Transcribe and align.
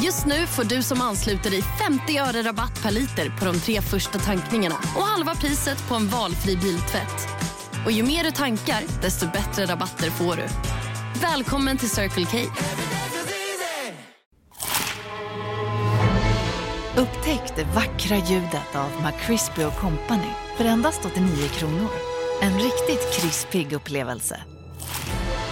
Just 0.00 0.26
nu 0.26 0.46
får 0.46 0.64
du 0.64 0.82
som 0.82 1.00
ansluter 1.00 1.50
dig 1.50 1.62
50 1.62 2.18
öre 2.18 2.42
rabatt 2.42 2.82
per 2.82 2.90
liter 2.90 3.38
på 3.38 3.44
de 3.44 3.60
tre 3.60 3.80
första 3.80 4.18
tankningarna 4.18 4.74
och 4.96 5.02
halva 5.02 5.34
priset 5.34 5.88
på 5.88 5.94
en 5.94 6.08
valfri 6.08 6.56
biltvätt. 6.56 7.28
Och 7.84 7.92
ju 7.92 8.02
mer 8.02 8.24
du 8.24 8.30
tankar, 8.30 8.82
desto 9.02 9.26
bättre 9.26 9.66
rabatter 9.66 10.10
får 10.10 10.36
du. 10.36 10.46
Välkommen 11.20 11.78
till 11.78 11.90
Circle 11.90 12.26
K. 12.26 12.38
Upptäck 16.96 17.56
det 17.56 17.64
vackra 17.64 18.16
ljudet 18.16 18.74
av 18.74 18.90
McCrispy 19.04 19.62
Company 19.80 20.30
för 20.56 20.64
endast 20.64 21.04
89 21.04 21.48
kronor. 21.48 21.90
En 22.42 22.54
riktigt 22.54 23.20
krispig 23.20 23.72
upplevelse. 23.72 24.40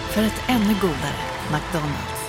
För 0.09 0.21
ett 0.23 0.41
ännu 0.47 0.75
godare 0.81 1.21
McDonalds. 1.51 2.20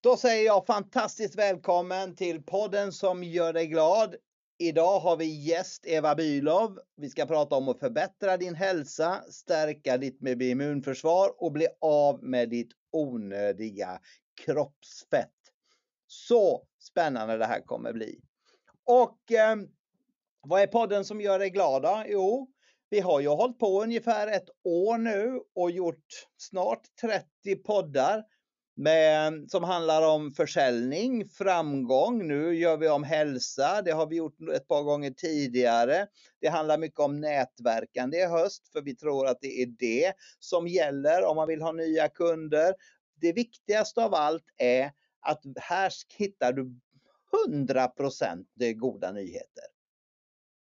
Då 0.00 0.16
säger 0.16 0.44
jag 0.44 0.66
fantastiskt 0.66 1.38
välkommen 1.38 2.16
till 2.16 2.42
podden 2.42 2.92
som 2.92 3.24
gör 3.24 3.52
dig 3.52 3.66
glad. 3.66 4.14
Idag 4.58 5.00
har 5.00 5.16
vi 5.16 5.24
gäst 5.24 5.86
Eva 5.86 6.14
Bylov. 6.14 6.78
Vi 6.96 7.10
ska 7.10 7.26
prata 7.26 7.56
om 7.56 7.68
att 7.68 7.78
förbättra 7.78 8.36
din 8.36 8.54
hälsa, 8.54 9.22
stärka 9.30 9.96
ditt 9.96 10.22
immunförsvar 10.22 11.42
och 11.42 11.52
bli 11.52 11.66
av 11.80 12.22
med 12.22 12.48
ditt 12.48 12.72
onödiga 12.92 14.00
kroppsfett. 14.44 15.34
Så 16.06 16.66
spännande 16.78 17.36
det 17.36 17.46
här 17.46 17.60
kommer 17.60 17.92
bli. 17.92 18.20
Och 18.84 19.32
eh, 19.32 19.56
vad 20.40 20.62
är 20.62 20.66
podden 20.66 21.04
som 21.04 21.20
gör 21.20 21.38
dig 21.38 21.50
glad 21.50 21.82
då? 21.82 22.04
Jo, 22.06 22.48
vi 22.90 23.00
har 23.00 23.20
ju 23.20 23.28
hållit 23.28 23.58
på 23.58 23.82
ungefär 23.82 24.26
ett 24.26 24.48
år 24.64 24.98
nu 24.98 25.40
och 25.54 25.70
gjort 25.70 26.26
snart 26.36 26.82
30 27.00 27.56
poddar 27.56 28.24
med, 28.78 29.50
som 29.50 29.64
handlar 29.64 30.08
om 30.08 30.30
försäljning, 30.30 31.28
framgång. 31.28 32.26
Nu 32.26 32.54
gör 32.54 32.76
vi 32.76 32.88
om 32.88 33.04
hälsa. 33.04 33.82
Det 33.82 33.90
har 33.90 34.06
vi 34.06 34.16
gjort 34.16 34.36
ett 34.54 34.68
par 34.68 34.82
gånger 34.82 35.10
tidigare. 35.10 36.06
Det 36.40 36.48
handlar 36.48 36.78
mycket 36.78 37.00
om 37.00 37.20
nätverkande 37.20 38.18
i 38.18 38.26
höst 38.26 38.68
för 38.72 38.82
vi 38.82 38.96
tror 38.96 39.26
att 39.26 39.38
det 39.40 39.62
är 39.62 39.66
det 39.66 40.12
som 40.38 40.68
gäller 40.68 41.24
om 41.24 41.36
man 41.36 41.48
vill 41.48 41.62
ha 41.62 41.72
nya 41.72 42.08
kunder. 42.08 42.74
Det 43.20 43.32
viktigaste 43.32 44.04
av 44.04 44.14
allt 44.14 44.44
är 44.56 44.92
att 45.20 45.42
här 45.56 45.92
hittar 46.16 46.52
du 46.52 46.78
100% 47.48 48.44
det 48.54 48.74
goda 48.74 49.12
nyheter. 49.12 49.64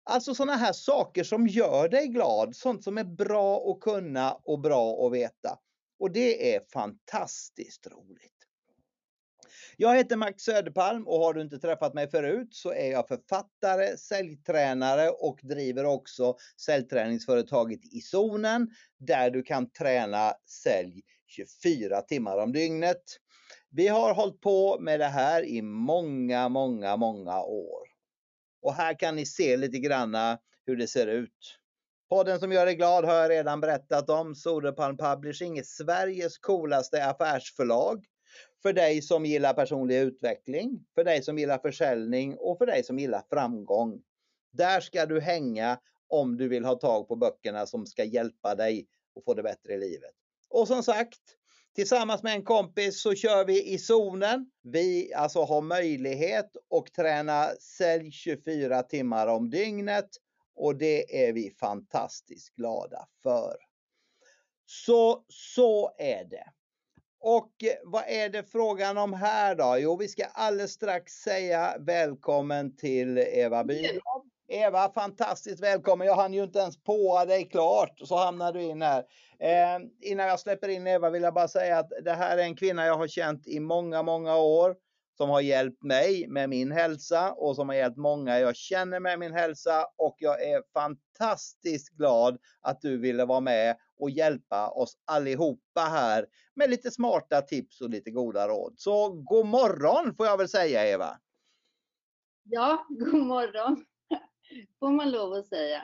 Alltså 0.03 0.35
sådana 0.35 0.55
här 0.55 0.73
saker 0.73 1.23
som 1.23 1.47
gör 1.47 1.89
dig 1.89 2.07
glad, 2.07 2.55
sånt 2.55 2.83
som 2.83 2.97
är 2.97 3.03
bra 3.03 3.71
att 3.71 3.79
kunna 3.79 4.33
och 4.33 4.59
bra 4.59 5.05
att 5.05 5.13
veta. 5.13 5.59
Och 5.99 6.11
det 6.11 6.55
är 6.55 6.61
fantastiskt 6.73 7.87
roligt. 7.87 8.31
Jag 9.77 9.95
heter 9.95 10.15
Max 10.15 10.43
Söderpalm 10.43 11.07
och 11.07 11.19
har 11.19 11.33
du 11.33 11.41
inte 11.41 11.59
träffat 11.59 11.93
mig 11.93 12.09
förut 12.09 12.47
så 12.51 12.71
är 12.73 12.91
jag 12.91 13.07
författare, 13.07 13.97
säljtränare 13.97 15.09
och 15.09 15.39
driver 15.43 15.85
också 15.85 16.35
säljträningsföretaget 16.61 17.79
i 17.93 18.01
zonen 18.01 18.69
där 18.97 19.29
du 19.29 19.43
kan 19.43 19.71
träna 19.71 20.33
sälj 20.63 21.01
24 21.27 22.01
timmar 22.01 22.37
om 22.37 22.53
dygnet. 22.53 23.03
Vi 23.69 23.87
har 23.87 24.13
hållit 24.13 24.41
på 24.41 24.79
med 24.79 24.99
det 24.99 25.05
här 25.05 25.45
i 25.45 25.61
många, 25.61 26.49
många, 26.49 26.97
många 26.97 27.41
år. 27.41 27.87
Och 28.61 28.73
här 28.73 28.99
kan 28.99 29.15
ni 29.15 29.25
se 29.25 29.57
lite 29.57 29.79
granna 29.79 30.39
hur 30.65 30.75
det 30.75 30.87
ser 30.87 31.07
ut. 31.07 31.59
Podden 32.15 32.39
som 32.39 32.51
gör 32.51 32.65
dig 32.65 32.75
glad 32.75 33.05
har 33.05 33.13
jag 33.13 33.29
redan 33.29 33.61
berättat 33.61 34.09
om. 34.09 34.35
Soderpalm 34.35 34.97
Publishing 34.97 35.57
är 35.57 35.63
Sveriges 35.63 36.37
coolaste 36.37 37.05
affärsförlag. 37.05 38.05
För 38.61 38.73
dig 38.73 39.01
som 39.01 39.25
gillar 39.25 39.53
personlig 39.53 39.99
utveckling, 39.99 40.85
för 40.95 41.03
dig 41.03 41.23
som 41.23 41.39
gillar 41.39 41.57
försäljning 41.57 42.35
och 42.37 42.57
för 42.57 42.65
dig 42.65 42.83
som 42.83 42.99
gillar 42.99 43.23
framgång. 43.29 44.01
Där 44.53 44.79
ska 44.79 45.05
du 45.05 45.19
hänga 45.19 45.79
om 46.07 46.37
du 46.37 46.47
vill 46.47 46.65
ha 46.65 46.75
tag 46.75 47.07
på 47.07 47.15
böckerna 47.15 47.65
som 47.65 47.85
ska 47.85 48.03
hjälpa 48.03 48.55
dig 48.55 48.87
att 49.15 49.23
få 49.23 49.33
det 49.33 49.43
bättre 49.43 49.73
i 49.73 49.77
livet. 49.77 50.13
Och 50.49 50.67
som 50.67 50.83
sagt, 50.83 51.19
tillsammans 51.75 52.23
med 52.23 52.33
en 52.33 52.43
kompis 52.43 53.01
så 53.01 53.13
kör 53.15 53.45
vi 53.45 53.73
i 53.73 53.77
zonen. 53.77 54.51
Vi 54.63 55.13
alltså 55.13 55.43
har 55.43 55.61
möjlighet 55.61 56.51
att 56.75 56.93
träna 56.93 57.47
sälj 57.77 58.11
24 58.11 58.83
timmar 58.83 59.27
om 59.27 59.49
dygnet 59.49 60.09
och 60.55 60.75
det 60.75 61.27
är 61.27 61.33
vi 61.33 61.51
fantastiskt 61.51 62.55
glada 62.55 63.07
för. 63.23 63.55
Så, 64.65 65.25
så 65.27 65.91
är 65.97 66.25
det. 66.25 66.45
Och 67.19 67.51
vad 67.83 68.03
är 68.07 68.29
det 68.29 68.43
frågan 68.43 68.97
om 68.97 69.13
här 69.13 69.55
då? 69.55 69.77
Jo, 69.79 69.97
vi 69.97 70.07
ska 70.07 70.25
alldeles 70.25 70.71
strax 70.71 71.13
säga 71.13 71.75
välkommen 71.79 72.75
till 72.75 73.17
Eva 73.17 73.63
Bylov. 73.63 74.25
Eva, 74.47 74.91
fantastiskt 74.93 75.63
välkommen. 75.63 76.07
Jag 76.07 76.15
hann 76.15 76.33
ju 76.33 76.43
inte 76.43 76.59
ens 76.59 76.83
på 76.83 77.25
dig 77.25 77.49
klart 77.49 77.99
så 77.99 78.15
hamnar 78.15 78.53
du 78.53 78.61
in 78.61 78.81
här. 78.81 79.03
Eh, 79.39 79.79
innan 80.01 80.27
jag 80.27 80.39
släpper 80.39 80.69
in 80.69 80.87
Eva 80.87 81.09
vill 81.09 81.23
jag 81.23 81.33
bara 81.33 81.47
säga 81.47 81.79
att 81.79 81.89
det 82.03 82.13
här 82.13 82.37
är 82.37 82.43
en 82.43 82.55
kvinna 82.55 82.85
jag 82.85 82.97
har 82.97 83.07
känt 83.07 83.47
i 83.47 83.59
många, 83.59 84.03
många 84.03 84.35
år 84.35 84.75
som 85.17 85.29
har 85.29 85.41
hjälpt 85.41 85.83
mig 85.83 86.27
med 86.27 86.49
min 86.49 86.71
hälsa 86.71 87.31
och 87.31 87.55
som 87.55 87.69
har 87.69 87.75
hjälpt 87.75 87.97
många 87.97 88.39
jag 88.39 88.55
känner 88.55 88.99
med 88.99 89.19
min 89.19 89.33
hälsa 89.33 89.87
och 89.97 90.15
jag 90.19 90.43
är 90.43 90.63
fantastiskt 90.73 91.89
glad 91.89 92.37
att 92.61 92.81
du 92.81 92.97
ville 92.97 93.25
vara 93.25 93.39
med 93.39 93.77
och 93.99 94.09
hjälpa 94.09 94.69
oss 94.69 94.97
allihopa 95.05 95.81
här 95.81 96.25
med 96.53 96.69
lite 96.69 96.91
smarta 96.91 97.41
tips 97.41 97.81
och 97.81 97.89
lite 97.89 98.11
goda 98.11 98.47
råd. 98.47 98.73
Så 98.77 99.09
god 99.09 99.45
morgon 99.45 100.15
får 100.15 100.25
jag 100.25 100.37
väl 100.37 100.49
säga 100.49 100.87
Eva. 100.87 101.19
Ja, 102.43 102.85
god 102.89 103.25
morgon 103.25 103.85
får 104.79 104.89
man 104.89 105.11
lov 105.11 105.33
att 105.33 105.47
säga. 105.47 105.81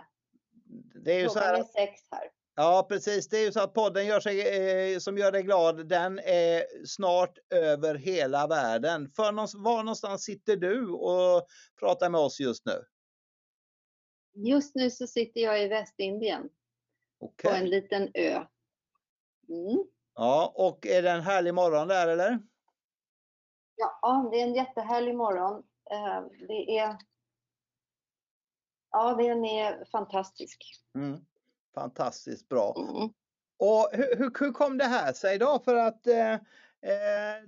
Det 1.03 1.13
är 1.13 1.19
ju 1.19 1.29
så 1.29 1.39
här... 1.39 1.53
är 1.53 1.63
sex 1.63 2.01
här. 2.11 2.41
Ja, 2.56 2.85
precis. 2.89 3.29
Det 3.29 3.38
är 3.38 3.45
ju 3.45 3.51
så 3.51 3.59
att 3.59 3.73
podden 3.73 4.06
gör 4.06 4.19
sig, 4.19 4.94
eh, 4.94 5.00
som 5.00 5.17
gör 5.17 5.31
dig 5.31 5.44
glad, 5.44 5.88
den 5.88 6.19
är 6.19 6.85
snart 6.85 7.38
över 7.50 7.95
hela 7.95 8.47
världen. 8.47 9.09
För 9.16 9.31
någonstans, 9.31 9.63
var 9.63 9.84
någonstans 9.84 10.23
sitter 10.23 10.56
du 10.57 10.90
och 10.90 11.47
pratar 11.79 12.09
med 12.09 12.22
oss 12.22 12.40
just 12.40 12.66
nu? 12.66 12.84
Just 14.34 14.75
nu 14.75 14.90
så 14.90 15.07
sitter 15.07 15.41
jag 15.41 15.63
i 15.63 15.67
Västindien 15.67 16.50
Okej. 17.19 17.51
på 17.51 17.57
en 17.57 17.69
liten 17.69 18.11
ö. 18.13 18.45
Mm. 19.50 19.84
Ja, 20.16 20.53
och 20.56 20.85
är 20.88 21.01
det 21.01 21.11
en 21.11 21.22
härlig 21.22 21.53
morgon 21.53 21.88
där 21.88 22.07
eller? 22.07 22.40
Ja, 23.75 24.29
det 24.31 24.41
är 24.41 24.44
en 24.44 24.56
jättehärlig 24.56 25.16
morgon. 25.16 25.63
Eh, 25.91 26.23
Det 26.47 26.78
är 26.78 26.97
Ja, 28.91 29.16
den 29.16 29.45
är 29.45 29.85
fantastisk. 29.91 30.63
Mm. 30.95 31.19
Fantastiskt 31.75 32.49
bra. 32.49 32.75
Mm. 32.77 33.09
Och 33.59 33.89
hur, 33.93 34.17
hur, 34.17 34.31
hur 34.39 34.51
kom 34.51 34.77
det 34.77 34.85
här 34.85 35.13
sig 35.13 35.37
då? 35.37 35.61
För 35.65 35.75
att 35.75 36.07
eh, 36.07 36.33
eh, 36.33 37.43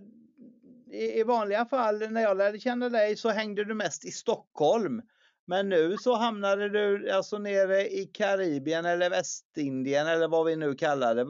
i, 0.94 1.23
vanliga 1.23 1.66
fall 1.66 2.11
när 2.11 2.22
jag 2.22 2.38
lärde 2.38 2.59
känna 2.59 2.89
dig 2.89 3.16
så 3.16 3.29
hängde 3.29 3.63
du 3.63 3.74
mest 3.74 4.06
i 4.06 4.12
Stockholm. 4.12 5.01
Men 5.45 5.69
nu 5.69 5.98
så 5.98 6.15
hamnade 6.15 6.69
du 6.69 7.12
alltså 7.12 7.38
nere 7.38 7.88
i 7.88 8.06
Karibien 8.13 8.86
eller 8.86 9.09
Västindien 9.09 10.07
eller 10.07 10.27
vad 10.27 10.45
vi 10.45 10.56
nu 10.56 10.75
kallar 10.75 11.15
det. 11.15 11.25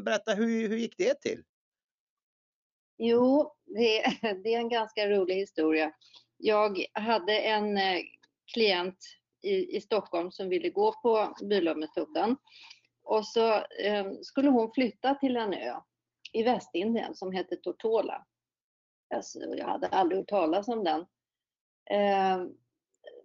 Berätta 0.00 0.32
hur, 0.32 0.68
hur 0.68 0.76
gick 0.76 0.98
det 0.98 1.20
till? 1.20 1.42
Jo, 2.98 3.54
det, 3.66 4.02
det 4.44 4.54
är 4.54 4.58
en 4.58 4.68
ganska 4.68 5.08
rolig 5.08 5.34
historia. 5.34 5.92
Jag 6.36 6.84
hade 6.92 7.38
en 7.38 7.76
eh, 7.76 8.00
klient 8.52 8.98
i, 9.46 9.76
i 9.76 9.80
Stockholm 9.80 10.30
som 10.30 10.48
ville 10.48 10.70
gå 10.70 10.92
på 10.92 11.34
Bülow-metoden. 11.42 12.36
Och 13.02 13.26
så 13.26 13.54
eh, 13.54 14.06
skulle 14.22 14.50
hon 14.50 14.72
flytta 14.72 15.14
till 15.14 15.36
en 15.36 15.54
ö 15.54 15.74
i 16.32 16.42
Västindien 16.42 17.14
som 17.14 17.32
heter 17.32 17.56
Tortola. 17.56 18.26
Alltså, 19.14 19.38
jag 19.38 19.66
hade 19.66 19.86
aldrig 19.86 20.18
hört 20.18 20.28
talas 20.28 20.68
om 20.68 20.84
den. 20.84 21.00
Eh, 21.90 22.46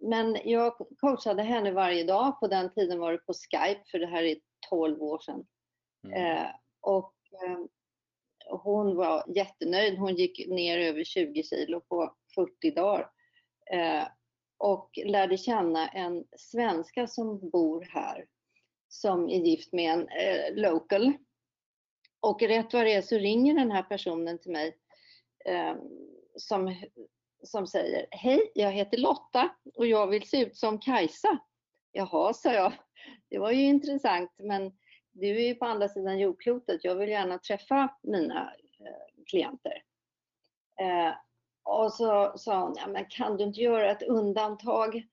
men 0.00 0.38
jag 0.44 0.76
coachade 1.00 1.42
henne 1.42 1.70
varje 1.70 2.04
dag. 2.04 2.40
På 2.40 2.46
den 2.46 2.72
tiden 2.72 2.98
var 2.98 3.12
det 3.12 3.18
på 3.18 3.32
Skype, 3.32 3.82
för 3.90 3.98
det 3.98 4.06
här 4.06 4.22
är 4.22 4.36
12 4.70 5.02
år 5.02 5.18
sedan. 5.18 5.46
Eh, 6.12 6.50
och 6.80 7.14
eh, 7.32 7.58
hon 8.50 8.96
var 8.96 9.24
jättenöjd. 9.36 9.98
Hon 9.98 10.14
gick 10.14 10.48
ner 10.48 10.78
över 10.78 11.04
20 11.04 11.42
kilo 11.42 11.80
på 11.80 12.14
40 12.34 12.70
dagar. 12.70 13.10
Och 14.64 14.98
lärde 15.04 15.36
känna 15.36 15.88
en 15.88 16.24
svenska 16.36 17.06
som 17.06 17.50
bor 17.50 17.88
här 17.90 18.26
som 18.88 19.28
är 19.28 19.38
gift 19.38 19.72
med 19.72 19.92
en 19.92 20.08
eh, 20.08 20.54
local. 20.54 21.12
Och 22.20 22.42
rätt 22.42 22.72
vad 22.72 22.84
det 22.84 22.92
är 22.92 23.02
så 23.02 23.18
ringer 23.18 23.54
den 23.54 23.70
här 23.70 23.82
personen 23.82 24.38
till 24.38 24.52
mig 24.52 24.76
eh, 25.44 25.76
som, 26.36 26.76
som 27.42 27.66
säger 27.66 28.06
Hej, 28.10 28.52
jag 28.54 28.72
heter 28.72 28.98
Lotta 28.98 29.50
och 29.74 29.86
jag 29.86 30.06
vill 30.06 30.28
se 30.28 30.40
ut 30.42 30.56
som 30.56 30.78
Kajsa. 30.78 31.38
Jaha, 31.92 32.32
sa 32.32 32.52
jag. 32.52 32.72
Det 33.30 33.38
var 33.38 33.50
ju 33.50 33.62
intressant 33.62 34.30
men 34.38 34.72
du 35.12 35.28
är 35.28 35.48
ju 35.48 35.54
på 35.54 35.64
andra 35.64 35.88
sidan 35.88 36.18
jordklotet. 36.18 36.84
Jag 36.84 36.96
vill 36.96 37.08
gärna 37.08 37.38
träffa 37.38 37.98
mina 38.02 38.54
eh, 38.80 39.24
klienter. 39.26 39.82
Eh, 40.80 41.12
och 41.62 41.92
så 41.92 42.32
sa 42.36 42.62
hon, 42.62 42.74
ja, 42.76 42.86
men 42.86 43.04
kan 43.04 43.36
du 43.36 43.44
inte 43.44 43.60
göra 43.60 43.90
ett 43.90 44.02
undantag? 44.02 45.06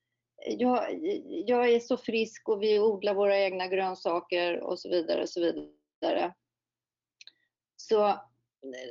Jag, 0.46 1.00
jag 1.46 1.70
är 1.70 1.80
så 1.80 1.98
frisk 1.98 2.50
och 2.50 2.64
vi 2.64 2.80
odlar 2.80 3.14
våra 3.14 3.38
egna 3.38 3.68
grönsaker 3.68 4.60
och 4.60 4.80
så 4.80 4.90
vidare. 4.90 5.22
Och 5.22 5.30
så 5.30 5.42
vidare. 5.42 6.34
Så 7.76 8.20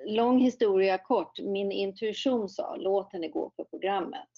lång 0.07 0.39
historia 0.39 0.99
kort, 0.99 1.39
min 1.39 1.73
intuition 1.73 2.49
sa 2.49 2.77
låt 2.77 3.13
henne 3.13 3.29
gå 3.29 3.51
på 3.51 3.65
programmet. 3.65 4.29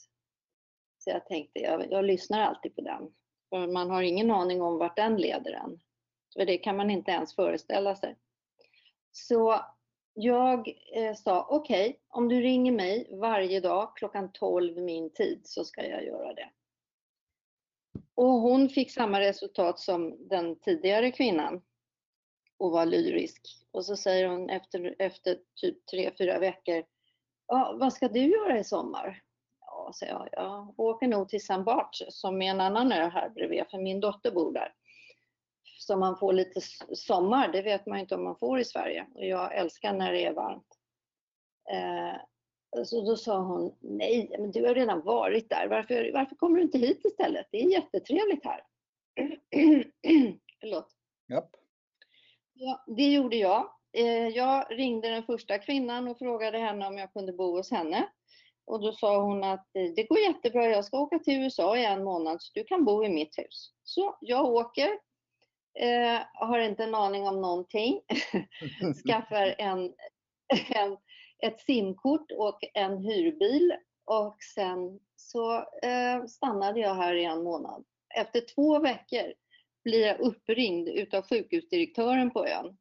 Så 0.99 1.11
jag 1.11 1.27
tänkte, 1.27 1.61
jag, 1.61 1.93
jag 1.93 2.05
lyssnar 2.05 2.41
alltid 2.41 2.75
på 2.75 2.81
den. 2.81 3.13
För 3.51 3.67
man 3.67 3.91
har 3.91 4.03
ingen 4.03 4.31
aning 4.31 4.63
om 4.63 4.79
vart 4.79 4.97
den 4.97 5.17
leder 5.17 5.53
en. 5.53 5.81
För 6.37 6.47
det 6.47 6.59
kan 6.59 6.77
man 6.77 6.91
inte 6.91 7.11
ens 7.11 7.35
föreställa 7.35 7.97
sig. 7.97 8.17
Så 9.13 9.61
jag 10.23 10.69
eh, 10.93 11.15
sa 11.15 11.47
okej, 11.51 11.89
okay, 11.89 11.99
om 12.09 12.29
du 12.29 12.41
ringer 12.41 12.73
mig 12.73 13.09
varje 13.21 13.61
dag 13.61 13.97
klockan 13.97 14.33
12 14.33 14.77
min 14.77 15.11
tid 15.13 15.41
så 15.45 15.65
ska 15.65 15.87
jag 15.87 16.05
göra 16.05 16.35
det. 16.35 16.51
Och 18.15 18.33
hon 18.33 18.69
fick 18.69 18.91
samma 18.91 19.21
resultat 19.21 19.79
som 19.79 20.29
den 20.29 20.61
tidigare 20.61 21.11
kvinnan 21.11 21.63
och 22.59 22.71
var 22.71 22.87
lyrisk. 22.87 23.41
Och 23.73 23.85
så 23.85 23.97
säger 23.97 24.29
hon 24.29 24.51
efter, 24.51 24.95
efter 24.99 25.39
typ 25.55 25.87
tre, 25.87 26.11
fyra 26.19 26.39
veckor, 26.39 26.85
ah, 27.47 27.73
vad 27.73 27.93
ska 27.93 28.09
du 28.09 28.21
göra 28.21 28.59
i 28.59 28.65
sommar? 28.65 29.23
Ja, 29.61 29.93
säger 29.99 30.13
jag, 30.13 30.29
jag 30.33 30.81
åker 30.81 31.09
nog 31.09 31.29
till 31.29 31.37
St. 31.37 31.59
Bart 31.59 31.97
som 32.09 32.43
är 32.43 32.51
en 32.51 32.61
annan 32.61 32.93
ö 32.93 33.09
här 33.09 33.29
bredvid, 33.29 33.65
för 33.71 33.79
min 33.79 34.01
dotter 34.01 34.31
bor 34.31 34.53
där. 34.53 34.75
Så 35.81 35.97
man 35.97 36.19
får 36.19 36.33
lite 36.33 36.61
sommar, 36.93 37.49
det 37.49 37.63
vet 37.63 37.87
man 37.87 37.99
inte 37.99 38.15
om 38.15 38.25
man 38.25 38.37
får 38.37 38.61
i 38.61 38.65
Sverige. 38.65 39.07
Och 39.15 39.25
jag 39.25 39.57
älskar 39.57 39.93
när 39.93 40.13
det 40.13 40.25
är 40.25 40.33
varmt. 40.33 40.79
Eh, 41.71 42.85
så 42.85 43.01
då 43.01 43.17
sa 43.17 43.39
hon, 43.39 43.77
nej, 43.81 44.37
men 44.39 44.51
du 44.51 44.67
har 44.67 44.75
redan 44.75 45.01
varit 45.01 45.51
där. 45.51 45.69
Varför, 45.69 46.11
varför 46.13 46.37
kommer 46.37 46.57
du 46.57 46.63
inte 46.63 46.79
hit 46.79 47.05
istället? 47.05 47.47
Det 47.51 47.61
är 47.61 47.71
jättetrevligt 47.71 48.45
här. 48.45 48.63
Förlåt. 50.61 50.89
Japp. 51.29 51.51
Ja, 52.53 52.85
det 52.87 53.13
gjorde 53.13 53.37
jag. 53.37 53.71
Eh, 53.93 54.29
jag 54.29 54.67
ringde 54.71 55.09
den 55.09 55.23
första 55.23 55.59
kvinnan 55.59 56.09
och 56.09 56.19
frågade 56.19 56.59
henne 56.59 56.87
om 56.87 56.99
jag 56.99 57.13
kunde 57.13 57.33
bo 57.33 57.57
hos 57.57 57.71
henne. 57.71 58.09
Och 58.65 58.81
då 58.81 58.93
sa 58.93 59.23
hon 59.23 59.45
att 59.45 59.77
eh, 59.77 59.93
det 59.97 60.05
går 60.05 60.19
jättebra, 60.19 60.67
jag 60.67 60.85
ska 60.85 61.01
åka 61.01 61.19
till 61.19 61.43
USA 61.43 61.77
i 61.77 61.85
en 61.85 62.05
månad 62.05 62.43
så 62.43 62.51
du 62.55 62.65
kan 62.65 62.85
bo 62.85 63.05
i 63.05 63.09
mitt 63.09 63.39
hus. 63.39 63.73
Så 63.83 64.17
jag 64.21 64.45
åker, 64.45 65.10
eh, 65.75 66.21
har 66.33 66.59
inte 66.59 66.85
en 66.85 66.95
aning 66.95 67.29
om 67.29 67.41
någonting, 67.41 68.01
skaffar 69.07 69.55
en, 69.59 69.93
en, 70.75 70.97
ett 71.43 71.61
simkort 71.61 72.33
och 72.37 72.59
en 72.75 72.99
hyrbil 72.99 73.75
och 74.05 74.37
sen 74.55 75.01
så 75.17 75.57
eh, 75.83 76.25
stannade 76.29 76.81
jag 76.81 76.95
här 76.95 77.15
i 77.15 77.25
en 77.25 77.43
månad. 77.43 77.85
Efter 78.15 78.41
två 78.55 78.79
veckor 78.79 79.33
blir 79.85 80.07
jag 80.07 80.21
uppringd 80.21 80.89
utav 80.89 81.23
sjukhusdirektören 81.23 82.31
på 82.31 82.47
ön 82.47 82.77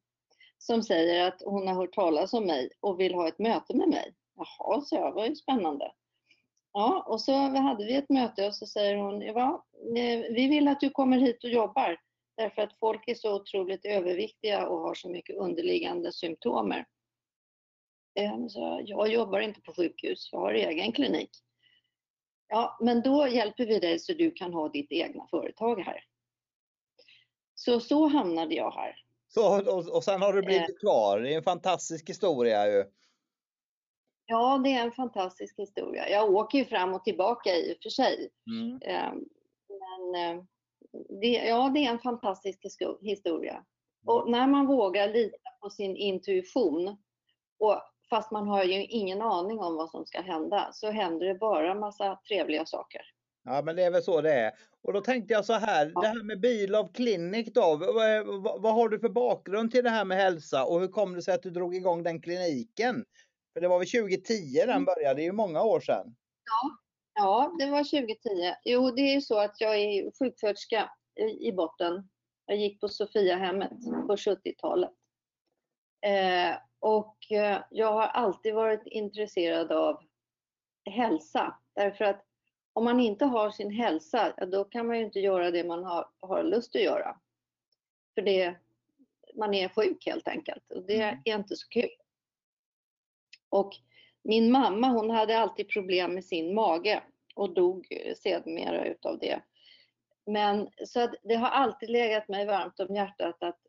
som 0.57 0.83
säger 0.83 1.27
att 1.27 1.41
hon 1.45 1.67
har 1.67 1.75
hört 1.75 1.93
talas 1.93 2.33
om 2.33 2.45
mig 2.45 2.69
och 2.79 2.99
vill 2.99 3.13
ha 3.13 3.27
ett 3.27 3.39
möte 3.39 3.77
med 3.77 3.89
mig. 3.89 4.13
Jaha, 4.35 4.81
så 4.81 4.95
jag, 4.95 5.11
var 5.11 5.25
ju 5.25 5.35
spännande. 5.35 5.91
Ja, 6.73 7.03
och 7.07 7.21
så 7.21 7.33
hade 7.33 7.85
vi 7.85 7.95
ett 7.95 8.09
möte 8.09 8.47
och 8.47 8.55
så 8.55 8.65
säger 8.65 8.95
hon, 8.95 9.21
ja, 9.21 9.65
eh, 9.97 10.19
vi 10.29 10.47
vill 10.47 10.67
att 10.67 10.79
du 10.79 10.89
kommer 10.89 11.17
hit 11.17 11.43
och 11.43 11.49
jobbar 11.49 11.97
därför 12.39 12.61
att 12.61 12.79
folk 12.79 13.07
är 13.07 13.15
så 13.15 13.35
otroligt 13.35 13.85
överviktiga 13.85 14.67
och 14.67 14.79
har 14.79 14.93
så 14.93 15.09
mycket 15.09 15.35
underliggande 15.35 16.11
symptomer. 16.11 16.85
Ehm, 18.15 18.49
så 18.49 18.81
jag 18.85 19.07
jobbar 19.07 19.39
inte 19.39 19.61
på 19.61 19.73
sjukhus, 19.73 20.29
jag 20.31 20.39
har 20.39 20.53
egen 20.53 20.91
klinik. 20.91 21.29
Ja, 22.47 22.77
men 22.81 23.01
då 23.01 23.27
hjälper 23.27 23.65
vi 23.65 23.79
dig 23.79 23.99
så 23.99 24.13
du 24.13 24.31
kan 24.31 24.53
ha 24.53 24.69
ditt 24.69 24.91
egna 24.91 25.27
företag 25.27 25.79
här. 25.79 26.03
Så 27.55 27.79
så 27.79 28.07
hamnade 28.07 28.55
jag 28.55 28.71
här. 28.71 28.95
Så, 29.27 29.71
och, 29.77 29.95
och 29.95 30.03
sen 30.03 30.21
har 30.21 30.33
du 30.33 30.41
blivit 30.41 30.69
eh. 30.69 30.75
kvar. 30.75 31.19
Det 31.19 31.33
är 31.33 31.37
en 31.37 31.43
fantastisk 31.43 32.09
historia 32.09 32.67
ju. 32.67 32.85
Ja, 34.25 34.61
det 34.63 34.73
är 34.73 34.83
en 34.83 34.91
fantastisk 34.91 35.59
historia. 35.59 36.09
Jag 36.09 36.31
åker 36.31 36.57
ju 36.57 36.65
fram 36.65 36.93
och 36.93 37.03
tillbaka 37.03 37.55
i 37.55 37.73
och 37.73 37.83
för 37.83 37.89
sig. 37.89 38.29
Mm. 38.47 38.79
Ehm, 38.81 39.25
men 39.69 40.37
eh, 40.37 40.43
det, 41.21 41.27
ja, 41.27 41.71
det 41.73 41.85
är 41.85 41.89
en 41.89 41.99
fantastisk 41.99 42.59
historia. 43.01 43.63
Och 44.05 44.31
när 44.31 44.47
man 44.47 44.67
vågar 44.67 45.07
lita 45.07 45.37
på 45.61 45.69
sin 45.69 45.95
intuition, 45.95 46.97
och 47.59 47.81
fast 48.09 48.31
man 48.31 48.47
har 48.47 48.63
ju 48.63 48.85
ingen 48.85 49.21
aning 49.21 49.59
om 49.59 49.75
vad 49.75 49.89
som 49.89 50.05
ska 50.05 50.21
hända, 50.21 50.69
så 50.73 50.91
händer 50.91 51.25
det 51.25 51.35
bara 51.35 51.75
massa 51.75 52.19
trevliga 52.27 52.65
saker. 52.65 53.01
Ja, 53.43 53.61
men 53.65 53.75
det 53.75 53.83
är 53.83 53.91
väl 53.91 54.03
så 54.03 54.21
det 54.21 54.33
är. 54.33 54.51
Och 54.81 54.93
då 54.93 55.01
tänkte 55.01 55.33
jag 55.33 55.45
så 55.45 55.53
här, 55.53 55.91
ja. 55.95 56.01
det 56.01 56.07
här 56.07 56.23
med 56.23 56.39
Bilov 56.39 56.91
Clinic 56.93 57.53
då, 57.53 57.75
vad, 57.75 58.25
vad, 58.41 58.61
vad, 58.61 58.73
har 58.73 58.89
du 58.89 58.99
för 58.99 59.09
bakgrund 59.09 59.71
till 59.71 59.83
det 59.83 59.89
här 59.89 60.05
med 60.05 60.17
hälsa 60.17 60.65
och 60.65 60.79
hur 60.79 60.87
kom 60.87 61.13
det 61.13 61.21
sig 61.21 61.33
att 61.33 61.43
du 61.43 61.49
drog 61.49 61.75
igång 61.75 62.03
den 62.03 62.21
kliniken? 62.21 63.05
För 63.53 63.61
det 63.61 63.67
var 63.67 63.79
väl 63.79 63.87
2010 63.87 64.33
den 64.53 64.69
mm. 64.69 64.85
började, 64.85 65.15
det 65.15 65.21
är 65.21 65.25
ju 65.25 65.31
många 65.31 65.63
år 65.63 65.79
sedan. 65.79 66.15
Ja, 66.45 66.77
ja 67.19 67.55
det 67.59 67.69
var 67.69 67.83
2010. 67.83 68.55
Jo, 68.63 68.91
det 68.91 69.01
är 69.01 69.13
ju 69.13 69.21
så 69.21 69.39
att 69.39 69.61
jag 69.61 69.77
är 69.77 70.11
sjuksköterska 70.19 70.91
i 71.39 71.51
botten. 71.51 72.09
Jag 72.45 72.57
gick 72.57 72.79
på 72.81 72.89
Sofiahemmet 72.89 73.71
på 74.07 74.15
70-talet. 74.15 74.91
Eh, 76.01 76.57
och 76.79 77.31
eh, 77.31 77.61
jag 77.69 77.93
har 77.93 78.07
alltid 78.07 78.55
varit 78.55 78.83
intresserad 78.85 79.71
av 79.71 80.03
hälsa 80.89 81.59
därför 81.75 82.05
att 82.05 82.25
om 82.73 82.83
man 82.83 82.99
inte 82.99 83.25
har 83.25 83.51
sin 83.51 83.71
hälsa, 83.71 84.45
då 84.45 84.63
kan 84.63 84.87
man 84.87 84.97
ju 84.97 85.05
inte 85.05 85.19
göra 85.19 85.51
det 85.51 85.63
man 85.63 85.83
har, 85.83 86.09
har 86.19 86.43
lust 86.43 86.75
att 86.75 86.81
göra. 86.81 87.19
För 88.15 88.21
det, 88.21 88.55
man 89.35 89.53
är 89.53 89.69
sjuk 89.69 90.05
helt 90.05 90.27
enkelt 90.27 90.71
och 90.71 90.85
det 90.85 91.01
mm. 91.01 91.21
är 91.25 91.35
inte 91.35 91.55
så 91.55 91.67
kul. 91.67 91.89
Och 93.49 93.71
min 94.23 94.51
mamma 94.51 94.87
hon 94.87 95.09
hade 95.09 95.39
alltid 95.39 95.69
problem 95.69 96.13
med 96.13 96.25
sin 96.25 96.55
mage 96.55 97.03
och 97.35 97.53
dog 97.53 97.87
sedermera 98.17 98.85
utav 98.85 99.19
det. 99.19 99.41
Men 100.25 100.69
så 100.85 100.99
att 100.99 101.15
det 101.23 101.35
har 101.35 101.49
alltid 101.49 101.89
legat 101.89 102.27
mig 102.27 102.45
varmt 102.45 102.79
om 102.79 102.95
hjärtat 102.95 103.43
att 103.43 103.59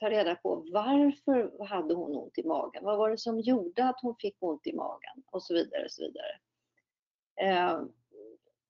ta 0.00 0.10
reda 0.10 0.34
på 0.34 0.66
varför 0.72 1.64
hade 1.64 1.94
hon 1.94 2.16
ont 2.16 2.38
i 2.38 2.46
magen? 2.46 2.84
Vad 2.84 2.98
var 2.98 3.10
det 3.10 3.18
som 3.18 3.40
gjorde 3.40 3.84
att 3.84 4.00
hon 4.02 4.16
fick 4.18 4.36
ont 4.38 4.66
i 4.66 4.72
magen? 4.72 5.22
Och 5.26 5.42
så 5.42 5.54
vidare. 5.54 5.84
Och 5.84 5.90
så 5.90 6.02
vidare. 6.02 6.38
Eh, 7.40 7.82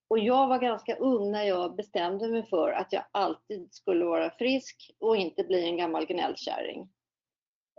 och 0.08 0.18
jag 0.18 0.48
var 0.48 0.58
ganska 0.58 0.96
ung 0.96 1.30
när 1.30 1.44
jag 1.44 1.76
bestämde 1.76 2.28
mig 2.28 2.46
för 2.46 2.72
att 2.72 2.92
jag 2.92 3.04
alltid 3.10 3.74
skulle 3.74 4.04
vara 4.04 4.30
frisk 4.30 4.90
och 4.98 5.16
inte 5.16 5.44
bli 5.44 5.64
en 5.64 5.76
gammal 5.76 6.06
gnällkärring. 6.06 6.88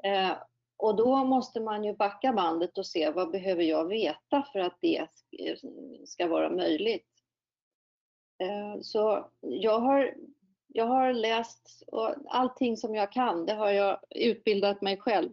Eh, 0.04 0.32
och 0.82 0.96
då 0.96 1.24
måste 1.24 1.60
man 1.60 1.84
ju 1.84 1.94
backa 1.94 2.34
bandet 2.34 2.78
och 2.78 2.86
se 2.86 3.10
vad 3.10 3.32
behöver 3.32 3.64
jag 3.64 3.86
veta 3.88 4.48
för 4.52 4.60
att 4.60 4.78
det 4.82 5.08
ska 6.06 6.28
vara 6.28 6.50
möjligt. 6.50 7.08
Eh, 8.44 8.82
så 8.82 9.30
jag 9.42 9.80
har, 9.80 10.14
jag 10.68 10.86
har 10.86 11.14
läst 11.14 11.84
och 11.88 12.16
allting 12.28 12.78
som 12.78 12.96
jag 12.96 13.12
kan, 13.12 13.46
det 13.46 13.54
har 13.54 13.72
jag 13.72 14.00
utbildat 14.10 14.82
mig 14.82 14.98
själv 14.98 15.30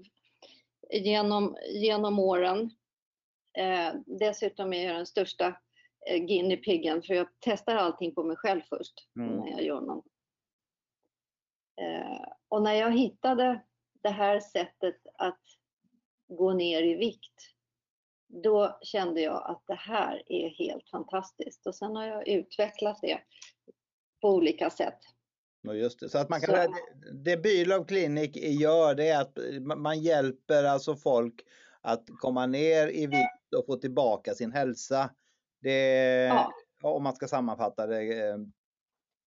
genom, 0.91 1.57
genom 1.75 2.19
åren. 2.19 2.71
Eh, 3.59 3.95
dessutom 4.07 4.73
är 4.73 4.87
jag 4.87 4.97
den 4.97 5.07
största 5.07 5.57
Eh, 6.07 6.19
guinea 6.19 6.57
piggen 6.57 7.03
för 7.03 7.15
jag 7.15 7.27
testar 7.41 7.77
allting 7.77 8.15
på 8.15 8.23
mig 8.23 8.37
själv 8.37 8.61
först 8.69 9.09
mm. 9.17 9.37
när 9.37 9.51
jag 9.51 9.63
gör 9.63 9.81
något. 9.81 10.05
Och 12.49 12.63
när 12.63 12.75
jag 12.75 12.99
hittade 12.99 13.61
det 14.03 14.09
här 14.09 14.41
sättet 14.41 14.97
att 15.15 15.41
gå 16.29 16.53
ner 16.53 16.83
i 16.83 16.95
vikt, 16.95 17.55
då 18.29 18.79
kände 18.83 19.21
jag 19.21 19.51
att 19.51 19.63
det 19.67 19.75
här 19.75 20.23
är 20.27 20.49
helt 20.49 20.89
fantastiskt 20.91 21.67
och 21.67 21.75
sen 21.75 21.97
har 21.97 22.07
jag 22.07 22.29
utvecklat 22.29 22.99
det 23.03 23.21
på 24.21 24.29
olika 24.29 24.71
sätt. 24.71 24.99
Ja, 25.63 25.75
just 25.75 26.01
det. 26.01 26.09
Så 26.09 26.19
att 26.19 26.29
man 26.29 26.41
kan, 26.41 26.55
Så. 26.55 26.75
det 27.13 27.37
Bylov 27.37 27.85
Clinic 27.85 28.37
gör 28.37 28.95
det 28.95 29.09
är 29.09 29.21
att 29.21 29.39
man 29.79 30.01
hjälper 30.01 30.65
alltså 30.65 30.97
folk 30.97 31.45
att 31.81 32.05
komma 32.19 32.47
ner 32.47 32.89
i 32.89 33.07
vikt 33.07 33.55
att 33.59 33.67
få 33.67 33.77
tillbaka 33.77 34.35
sin 34.35 34.53
hälsa. 34.53 35.11
Det, 35.61 36.25
ja. 36.25 36.53
Om 36.83 37.03
man 37.03 37.15
ska 37.15 37.29
sammanfatta 37.29 37.87
det. 37.87 38.35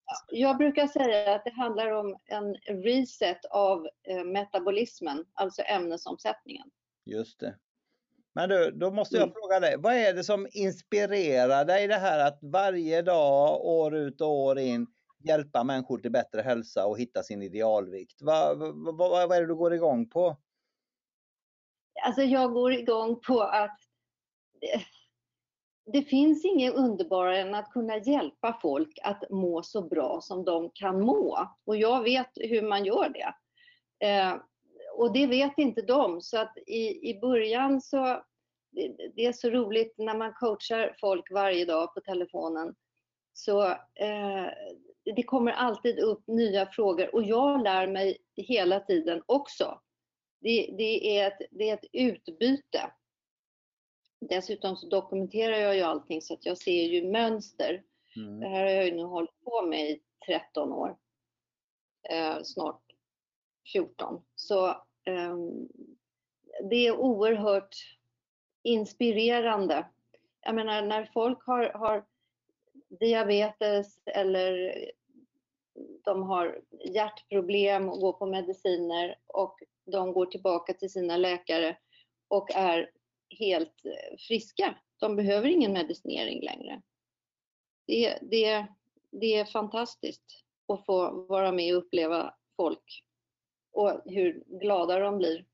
Eh. 0.07 0.39
Jag 0.39 0.57
brukar 0.57 0.87
säga 0.87 1.35
att 1.35 1.45
det 1.45 1.51
handlar 1.51 1.91
om 1.91 2.17
en 2.25 2.55
reset 2.83 3.45
av 3.45 3.87
eh, 4.03 4.23
metabolismen, 4.23 5.25
alltså 5.33 5.61
ämnesomsättningen. 5.61 6.71
Just 7.05 7.39
det. 7.39 7.55
Men 8.33 8.49
du, 8.49 8.71
då 8.71 8.91
måste 8.91 9.15
jag 9.15 9.23
mm. 9.23 9.33
fråga 9.33 9.59
dig, 9.59 9.75
vad 9.77 9.93
är 9.93 10.13
det 10.13 10.23
som 10.23 10.47
inspirerar 10.51 11.65
dig 11.65 11.87
det 11.87 11.95
här 11.95 12.27
att 12.27 12.39
varje 12.41 13.01
dag, 13.01 13.65
år 13.65 13.95
ut 13.95 14.21
och 14.21 14.31
år 14.31 14.59
in, 14.59 14.87
hjälpa 15.23 15.63
människor 15.63 15.97
till 15.97 16.11
bättre 16.11 16.41
hälsa 16.41 16.85
och 16.85 16.99
hitta 16.99 17.23
sin 17.23 17.41
idealvikt? 17.41 18.21
Vad, 18.21 18.57
vad, 18.97 18.97
vad, 18.97 19.31
är 19.31 19.41
det 19.41 19.47
du 19.47 19.55
går 19.55 19.73
igång 19.73 20.09
på? 20.09 20.37
Alltså 22.05 22.21
jag 22.21 22.53
går 22.53 22.73
igång 22.73 23.19
på 23.27 23.41
att 23.41 23.79
det, 25.93 26.01
finns 26.01 26.45
inget 26.45 26.73
underbarare 26.73 27.39
än 27.39 27.55
att 27.55 27.71
kunna 27.71 27.97
hjälpa 27.97 28.59
folk 28.61 28.99
att 29.03 29.29
må 29.29 29.63
så 29.63 29.81
bra 29.81 30.21
som 30.21 30.45
de 30.45 30.69
kan 30.73 31.01
må. 31.01 31.47
Och 31.65 31.77
jag 31.77 32.03
vet 32.03 32.29
hur 32.35 32.61
man 32.61 32.85
gör 32.85 33.09
det. 33.09 33.33
Eh, 34.07 34.35
och 34.93 35.13
det 35.13 35.27
vet 35.27 35.57
inte 35.57 35.81
de. 35.81 36.21
Så 36.21 36.37
att 36.37 36.57
i, 36.67 37.09
i 37.09 37.19
början 37.19 37.81
så, 37.81 38.23
det, 38.71 39.11
det, 39.15 39.25
är 39.25 39.33
så 39.33 39.49
roligt 39.49 39.93
när 39.97 40.17
man 40.17 40.33
coachar 40.33 40.95
folk 40.99 41.31
varje 41.31 41.65
dag 41.65 41.93
på 41.93 42.01
telefonen. 42.01 42.75
Så 43.33 43.65
eh, 43.95 44.47
det 45.15 45.23
kommer 45.23 45.51
alltid 45.51 45.99
upp 45.99 46.27
nya 46.27 46.65
frågor 46.65 47.15
och 47.15 47.23
jag 47.23 47.63
lär 47.63 47.87
mig 47.87 48.17
hela 48.35 48.79
tiden 48.79 49.21
också. 49.25 49.79
Det, 50.41 50.75
det, 50.77 51.19
är, 51.19 51.27
ett, 51.27 51.47
det 51.51 51.69
är 51.69 51.73
ett 51.73 51.85
utbyte. 51.93 52.91
Dessutom 54.19 54.75
så 54.75 54.87
dokumenterar 54.87 55.57
jag 55.57 55.75
ju 55.75 55.81
allting 55.81 56.21
så 56.21 56.33
att 56.33 56.45
jag 56.45 56.57
ser 56.57 56.83
ju 56.83 57.11
mönster. 57.11 57.83
Mm. 58.15 58.39
Det 58.39 58.47
här 58.47 58.63
har 58.63 58.71
jag 58.71 58.85
ju 58.85 58.95
nu 58.95 59.03
hållit 59.03 59.43
på 59.43 59.61
med 59.61 59.89
i 59.89 60.01
13 60.25 60.73
år. 60.73 60.97
Eh, 62.09 62.37
snart 62.43 62.81
14. 63.71 64.21
Så 64.35 64.67
eh, 65.03 65.37
det 66.69 66.87
är 66.87 66.97
oerhört 66.97 67.75
inspirerande. 68.63 69.87
Jag 70.41 70.55
menar 70.55 70.81
när 70.81 71.05
folk 71.13 71.43
har, 71.45 71.63
har 71.63 72.05
diabetes 72.89 73.99
eller 74.05 74.75
de 76.03 76.23
har 76.23 76.61
hjärtproblem 76.85 77.89
och 77.89 77.99
går 77.99 78.13
på 78.13 78.25
mediciner 78.25 79.15
och 79.27 79.63
de 79.85 80.13
går 80.13 80.25
tillbaka 80.25 80.73
till 80.73 80.91
sina 80.91 81.17
läkare 81.17 81.77
och 82.27 82.51
är 82.51 82.91
helt 83.29 83.81
friska. 84.27 84.77
De 84.99 85.15
behöver 85.15 85.47
ingen 85.47 85.73
medicinering 85.73 86.43
längre. 86.43 86.81
Det, 87.87 88.17
det, 88.21 88.67
det 89.11 89.33
är 89.33 89.45
fantastiskt 89.45 90.43
att 90.67 90.85
få 90.85 91.11
vara 91.11 91.51
med 91.51 91.75
och 91.75 91.83
uppleva 91.83 92.33
folk 92.55 93.03
och 93.71 94.01
hur 94.05 94.43
glada 94.47 94.99
de 94.99 95.17
blir. 95.17 95.45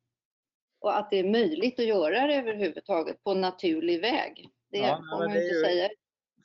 Och 0.79 0.97
att 0.97 1.09
det 1.09 1.19
är 1.19 1.31
möjligt 1.31 1.79
att 1.79 1.85
göra 1.85 2.27
det 2.27 2.35
överhuvudtaget 2.35 3.23
på 3.23 3.31
en 3.31 3.41
naturlig 3.41 4.01
väg. 4.01 4.49
Det 4.71 4.77
ja, 4.77 5.03
får 5.11 5.17
man 5.17 5.27
inte 5.27 5.55
ju... 5.55 5.63
säga 5.63 5.89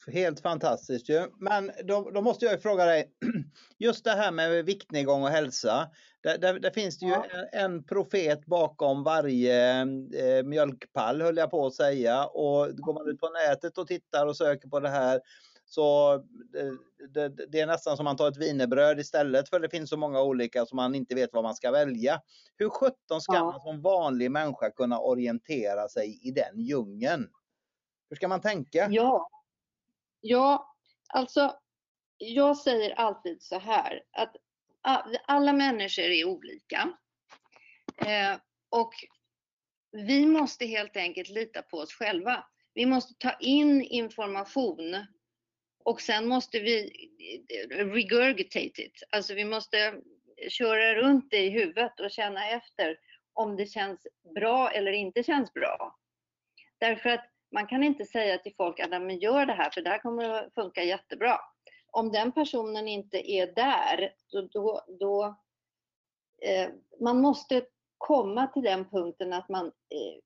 Helt 0.06 0.40
fantastiskt 0.40 1.08
ju. 1.08 1.26
Men 1.38 1.70
då, 1.84 2.10
då, 2.10 2.20
måste 2.20 2.44
jag 2.44 2.62
fråga 2.62 2.84
dig, 2.84 3.12
just 3.78 4.04
det 4.04 4.10
här 4.10 4.32
med 4.32 4.64
viktnedgång 4.64 5.22
och 5.22 5.28
hälsa. 5.28 5.90
Där, 6.20 6.38
där, 6.38 6.58
där 6.58 6.70
finns 6.70 6.98
det 6.98 7.06
ju 7.06 7.12
en, 7.12 7.20
en, 7.52 7.84
profet 7.84 8.46
bakom 8.46 9.02
varje 9.02 9.80
eh, 9.80 10.42
mjölkpall 10.44 11.22
höll 11.22 11.36
jag 11.36 11.50
på 11.50 11.66
att 11.66 11.74
säga. 11.74 12.24
Och 12.24 12.76
går 12.76 12.94
man 12.94 13.08
ut 13.08 13.20
på 13.20 13.28
nätet 13.28 13.78
och 13.78 13.86
tittar 13.86 14.26
och 14.26 14.36
söker 14.36 14.68
på 14.68 14.80
det 14.80 14.88
här 14.88 15.20
så 15.70 16.16
det, 16.52 17.28
det, 17.28 17.46
det 17.46 17.60
är 17.60 17.66
nästan 17.66 17.96
som 17.96 18.04
man 18.04 18.16
tar 18.16 18.28
ett 18.28 18.36
vinerbröd 18.36 19.00
istället 19.00 19.48
för 19.48 19.60
det 19.60 19.68
finns 19.68 19.90
så 19.90 19.96
många 19.96 20.22
olika 20.22 20.66
som 20.66 20.76
man 20.76 20.94
inte 20.94 21.14
vet 21.14 21.30
vad 21.32 21.44
man 21.44 21.54
ska 21.54 21.70
välja. 21.70 22.22
Hur 22.56 22.68
sjutton 22.68 23.20
ska 23.20 23.34
ja. 23.34 23.44
man 23.44 23.60
som 23.60 23.82
vanlig 23.82 24.30
människa 24.30 24.70
kunna 24.70 24.98
orientera 24.98 25.88
sig 25.88 26.20
i 26.22 26.30
den 26.30 26.60
djungeln? 26.60 27.28
Hur 28.10 28.16
ska 28.16 28.28
man 28.28 28.40
tänka? 28.40 28.88
Ja, 28.90 29.28
Ja, 30.20 30.76
alltså 31.08 31.58
jag 32.18 32.56
säger 32.56 32.94
alltid 32.94 33.42
så 33.42 33.58
här 33.58 34.02
att 34.12 34.36
alla 35.26 35.52
människor 35.52 36.04
är 36.04 36.24
olika. 36.24 36.92
Eh, 37.96 38.38
och 38.70 38.92
vi 39.92 40.26
måste 40.26 40.66
helt 40.66 40.96
enkelt 40.96 41.28
lita 41.28 41.62
på 41.62 41.78
oss 41.78 41.92
själva. 41.92 42.46
Vi 42.74 42.86
måste 42.86 43.14
ta 43.18 43.32
in 43.40 43.82
information 43.82 45.06
och 45.84 46.00
sen 46.00 46.28
måste 46.28 46.60
vi 46.60 46.92
eh, 47.48 47.76
regurgitate 47.76 48.82
it. 48.82 49.02
Alltså 49.10 49.34
vi 49.34 49.44
måste 49.44 49.94
köra 50.48 50.94
runt 50.94 51.30
det 51.30 51.44
i 51.44 51.50
huvudet 51.50 52.00
och 52.00 52.10
känna 52.10 52.50
efter 52.50 52.98
om 53.32 53.56
det 53.56 53.66
känns 53.66 54.06
bra 54.34 54.70
eller 54.70 54.92
inte 54.92 55.22
känns 55.22 55.52
bra. 55.52 55.98
Därför 56.78 57.10
att 57.10 57.24
man 57.52 57.66
kan 57.66 57.82
inte 57.82 58.04
säga 58.04 58.38
till 58.38 58.54
folk 58.56 58.80
att 58.80 58.90
men 58.90 59.18
gör 59.18 59.46
det 59.46 59.52
här 59.52 59.70
för 59.70 59.80
det 59.80 59.90
här 59.90 59.98
kommer 59.98 60.30
att 60.30 60.54
funka 60.54 60.82
jättebra. 60.82 61.40
Om 61.90 62.12
den 62.12 62.32
personen 62.32 62.88
inte 62.88 63.30
är 63.30 63.46
där, 63.52 64.14
då, 64.32 64.42
då, 64.42 64.84
då 65.00 65.24
eh, 66.42 66.68
man 67.00 67.20
måste 67.20 67.66
komma 67.98 68.46
till 68.46 68.62
den 68.62 68.84
punkten 68.90 69.32
att 69.32 69.48
man 69.48 69.66
eh, 69.66 70.20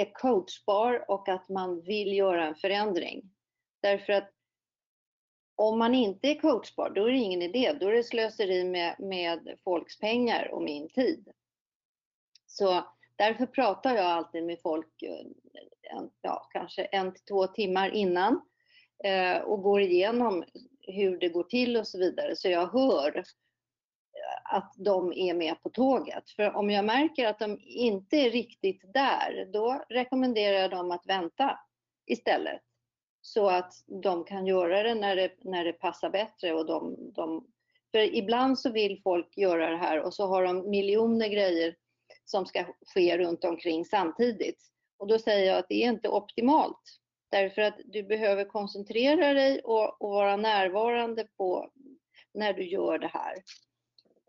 är 0.00 0.12
coachbar 0.12 1.10
och 1.10 1.28
att 1.28 1.48
man 1.48 1.80
vill 1.80 2.12
göra 2.12 2.46
en 2.46 2.54
förändring. 2.54 3.30
Därför 3.80 4.12
att 4.12 4.30
om 5.56 5.78
man 5.78 5.94
inte 5.94 6.28
är 6.28 6.40
coachbar, 6.40 6.90
då 6.90 7.06
är 7.06 7.10
det 7.10 7.18
ingen 7.18 7.42
idé. 7.42 7.76
Då 7.80 7.88
är 7.88 7.92
det 7.92 8.04
slöseri 8.04 8.64
med, 8.64 8.96
med 8.98 9.58
folks 9.64 9.98
pengar 9.98 10.50
och 10.52 10.62
min 10.62 10.88
tid. 10.88 11.28
Så 12.46 12.84
därför 13.16 13.46
pratar 13.46 13.94
jag 13.94 14.04
alltid 14.04 14.44
med 14.44 14.60
folk 14.62 15.02
eh, 15.02 15.26
en, 15.92 16.10
ja, 16.20 16.48
kanske 16.52 16.84
en 16.84 17.12
till 17.14 17.24
två 17.24 17.46
timmar 17.46 17.90
innan 17.90 18.40
eh, 19.04 19.38
och 19.38 19.62
går 19.62 19.80
igenom 19.80 20.44
hur 20.80 21.18
det 21.18 21.28
går 21.28 21.44
till 21.44 21.76
och 21.76 21.88
så 21.88 21.98
vidare. 21.98 22.36
Så 22.36 22.48
jag 22.48 22.66
hör 22.66 23.16
eh, 23.16 24.54
att 24.56 24.72
de 24.76 25.12
är 25.12 25.34
med 25.34 25.62
på 25.62 25.70
tåget. 25.70 26.30
För 26.30 26.56
om 26.56 26.70
jag 26.70 26.84
märker 26.84 27.26
att 27.26 27.38
de 27.38 27.58
inte 27.62 28.16
är 28.16 28.30
riktigt 28.30 28.92
där, 28.94 29.48
då 29.52 29.84
rekommenderar 29.88 30.58
jag 30.58 30.70
dem 30.70 30.90
att 30.90 31.06
vänta 31.06 31.58
istället. 32.06 32.60
Så 33.20 33.48
att 33.48 33.72
de 34.02 34.24
kan 34.24 34.46
göra 34.46 34.82
det 34.82 34.94
när 34.94 35.16
det, 35.16 35.32
när 35.44 35.64
det 35.64 35.72
passar 35.72 36.10
bättre. 36.10 36.52
Och 36.52 36.66
de, 36.66 36.96
de, 37.14 37.46
för 37.90 38.14
ibland 38.14 38.58
så 38.58 38.70
vill 38.70 39.00
folk 39.02 39.36
göra 39.36 39.70
det 39.70 39.76
här 39.76 40.00
och 40.00 40.14
så 40.14 40.26
har 40.26 40.44
de 40.44 40.70
miljoner 40.70 41.28
grejer 41.28 41.76
som 42.24 42.46
ska 42.46 42.64
ske 42.94 43.18
runt 43.18 43.44
omkring 43.44 43.84
samtidigt. 43.84 44.58
Och 45.02 45.08
då 45.08 45.18
säger 45.18 45.46
jag 45.46 45.58
att 45.58 45.68
det 45.68 45.84
är 45.84 45.88
inte 45.88 46.08
optimalt. 46.08 46.80
Därför 47.30 47.62
att 47.62 47.74
du 47.84 48.02
behöver 48.02 48.44
koncentrera 48.44 49.34
dig 49.34 49.60
och, 49.60 50.02
och 50.02 50.10
vara 50.10 50.36
närvarande 50.36 51.26
på 51.36 51.70
när 52.34 52.52
du 52.52 52.68
gör 52.68 52.98
det 52.98 53.10
här. 53.12 53.34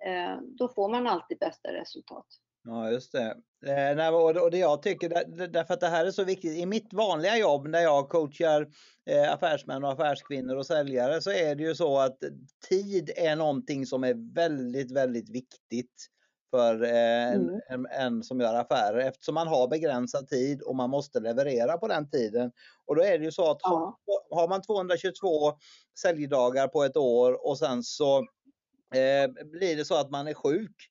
Eh, 0.06 0.42
då 0.42 0.68
får 0.68 0.89
man 0.89 1.08
alltid 1.08 1.38
bästa 1.39 1.74
resultat. 1.74 2.25
Ja, 2.63 2.92
just 2.92 3.12
det. 3.12 3.38
Eh, 3.65 4.13
och 4.13 4.51
det 4.51 4.58
jag 4.58 4.82
tycker, 4.82 5.10
därför 5.48 5.74
att 5.74 5.80
det 5.80 5.88
här 5.88 6.06
är 6.06 6.12
så 6.12 6.24
viktigt. 6.24 6.58
I 6.58 6.65
mitt 6.65 6.94
vanliga 6.94 7.38
jobb 7.38 7.68
när 7.68 7.82
jag 7.82 8.10
coachar 8.10 8.68
eh, 9.10 9.34
affärsmän 9.34 9.84
och 9.84 9.92
affärskvinnor 9.92 10.56
och 10.56 10.65
säljare 10.65 11.22
så 11.22 11.32
är 11.32 11.56
det 11.56 11.63
ju 11.63 11.75
så 11.75 12.00
att 12.00 12.18
tid 12.70 13.12
är 13.15 13.36
någonting 13.36 13.86
som 13.86 14.03
är 14.03 14.34
väldigt, 14.34 14.92
väldigt 14.92 15.30
viktigt 15.30 16.10
för 16.53 16.83
eh, 16.83 17.33
en, 17.33 17.50
mm. 17.50 17.62
en, 17.69 17.86
en, 17.86 18.24
som 18.24 18.39
gör 18.39 18.53
affärer 18.53 18.98
eftersom 18.98 19.36
man 19.36 19.48
har 19.48 19.67
begränsad 19.67 20.27
tid 20.27 20.62
och 20.62 20.75
man 20.75 20.89
måste 20.89 21.19
leverera 21.19 21.77
på 21.77 21.88
den 21.88 22.10
tiden. 22.10 22.51
Och 22.86 22.95
då 22.95 23.03
är 23.03 23.19
det 23.19 23.25
ju 23.25 23.31
så 23.31 23.51
att 23.51 23.60
ja. 23.63 24.00
har 24.31 24.48
man 24.48 24.62
222 24.62 25.53
säljdagar 26.00 26.67
på 26.67 26.83
ett 26.83 26.98
år 26.98 27.48
och 27.48 27.57
sen 27.57 27.83
så 27.83 28.17
eh, 28.95 29.45
blir 29.51 29.75
det 29.75 29.86
så 29.86 29.95
att 29.95 30.10
man 30.10 30.27
är 30.27 30.33
sjuk 30.33 30.89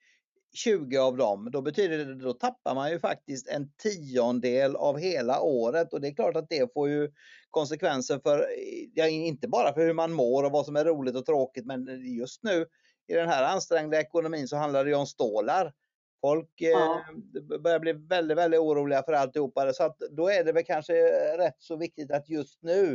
20 0.55 0.99
av 0.99 1.17
dem, 1.17 1.51
då 1.53 1.63
betyder 1.63 1.99
det 1.99 2.15
då 2.15 2.33
tappar 2.33 2.75
man 2.75 2.91
ju 2.91 2.99
faktiskt 2.99 3.49
en 3.49 3.73
tiondel 3.83 4.77
av 4.77 4.99
hela 4.99 5.41
året 5.41 5.93
och 5.93 6.01
det 6.01 6.09
är 6.09 6.15
klart 6.15 6.37
att 6.37 6.49
det 6.49 6.73
får 6.73 6.89
ju 6.89 7.11
konsekvenser 7.51 8.19
för, 8.19 8.47
ja, 8.95 9.07
inte 9.07 9.49
bara 9.49 9.75
för 9.75 9.87
hur 9.87 9.95
man 9.95 10.13
mår 10.13 10.45
och 10.45 10.53
vad 10.53 10.67
som 10.67 10.77
är 10.77 10.85
roligt 10.85 11.17
och 11.17 11.27
tråkigt 11.27 11.67
men 11.67 11.87
just 12.17 12.43
nu 12.43 12.67
i 13.13 13.17
den 13.17 13.29
här 13.29 13.45
ansträngda 13.45 14.01
ekonomin 14.01 14.49
så 14.49 14.57
handlar 14.57 14.85
det 14.85 14.91
ju 14.91 14.97
om 14.97 15.07
stålar. 15.07 15.73
Folk 16.21 16.61
eh, 16.61 16.69
ja. 16.69 17.05
eh, 17.53 17.59
börjar 17.59 17.79
bli 17.79 17.93
väldigt, 17.93 18.39
väldigt 18.39 18.61
oroliga 18.61 19.03
för 19.03 19.13
alltihopa. 19.13 19.73
Så 19.73 19.85
att 19.85 19.99
då 20.11 20.29
är 20.31 20.45
det 20.45 20.53
väl 20.53 20.65
kanske 20.65 20.93
rätt 21.39 21.57
så 21.59 21.77
viktigt 21.77 22.11
att 22.11 22.29
just 22.29 22.63
nu 22.63 22.93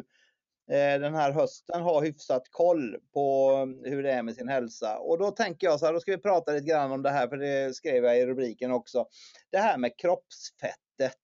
eh, 0.71 0.99
den 0.99 1.15
här 1.15 1.31
hösten 1.31 1.81
ha 1.81 2.01
hyfsat 2.01 2.43
koll 2.51 2.97
på 3.13 3.51
hur 3.83 4.03
det 4.03 4.11
är 4.11 4.23
med 4.23 4.35
sin 4.35 4.47
hälsa. 4.47 4.97
Och 4.97 5.17
då 5.17 5.31
tänker 5.31 5.67
jag 5.67 5.79
så 5.79 5.85
här, 5.85 5.93
då 5.93 5.99
ska 5.99 6.11
vi 6.11 6.17
prata 6.17 6.51
lite 6.51 6.65
grann 6.65 6.91
om 6.91 7.01
det 7.01 7.09
här, 7.09 7.27
för 7.27 7.37
det 7.37 7.75
skrev 7.75 8.03
jag 8.03 8.19
i 8.19 8.25
rubriken 8.25 8.71
också. 8.71 9.07
Det 9.51 9.57
här 9.57 9.77
med 9.77 9.97
kroppsfettet. 9.97 11.21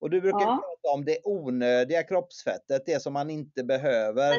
Och 0.00 0.10
du 0.10 0.20
brukar 0.20 0.40
Ja. 0.40 0.62
prata 0.62 0.94
om 0.94 1.04
det 1.04 1.18
onödiga 1.24 2.02
kroppsfettet, 2.02 2.82
det 2.86 3.02
som 3.02 3.12
man 3.12 3.30
inte 3.30 3.64
behöver. 3.64 4.36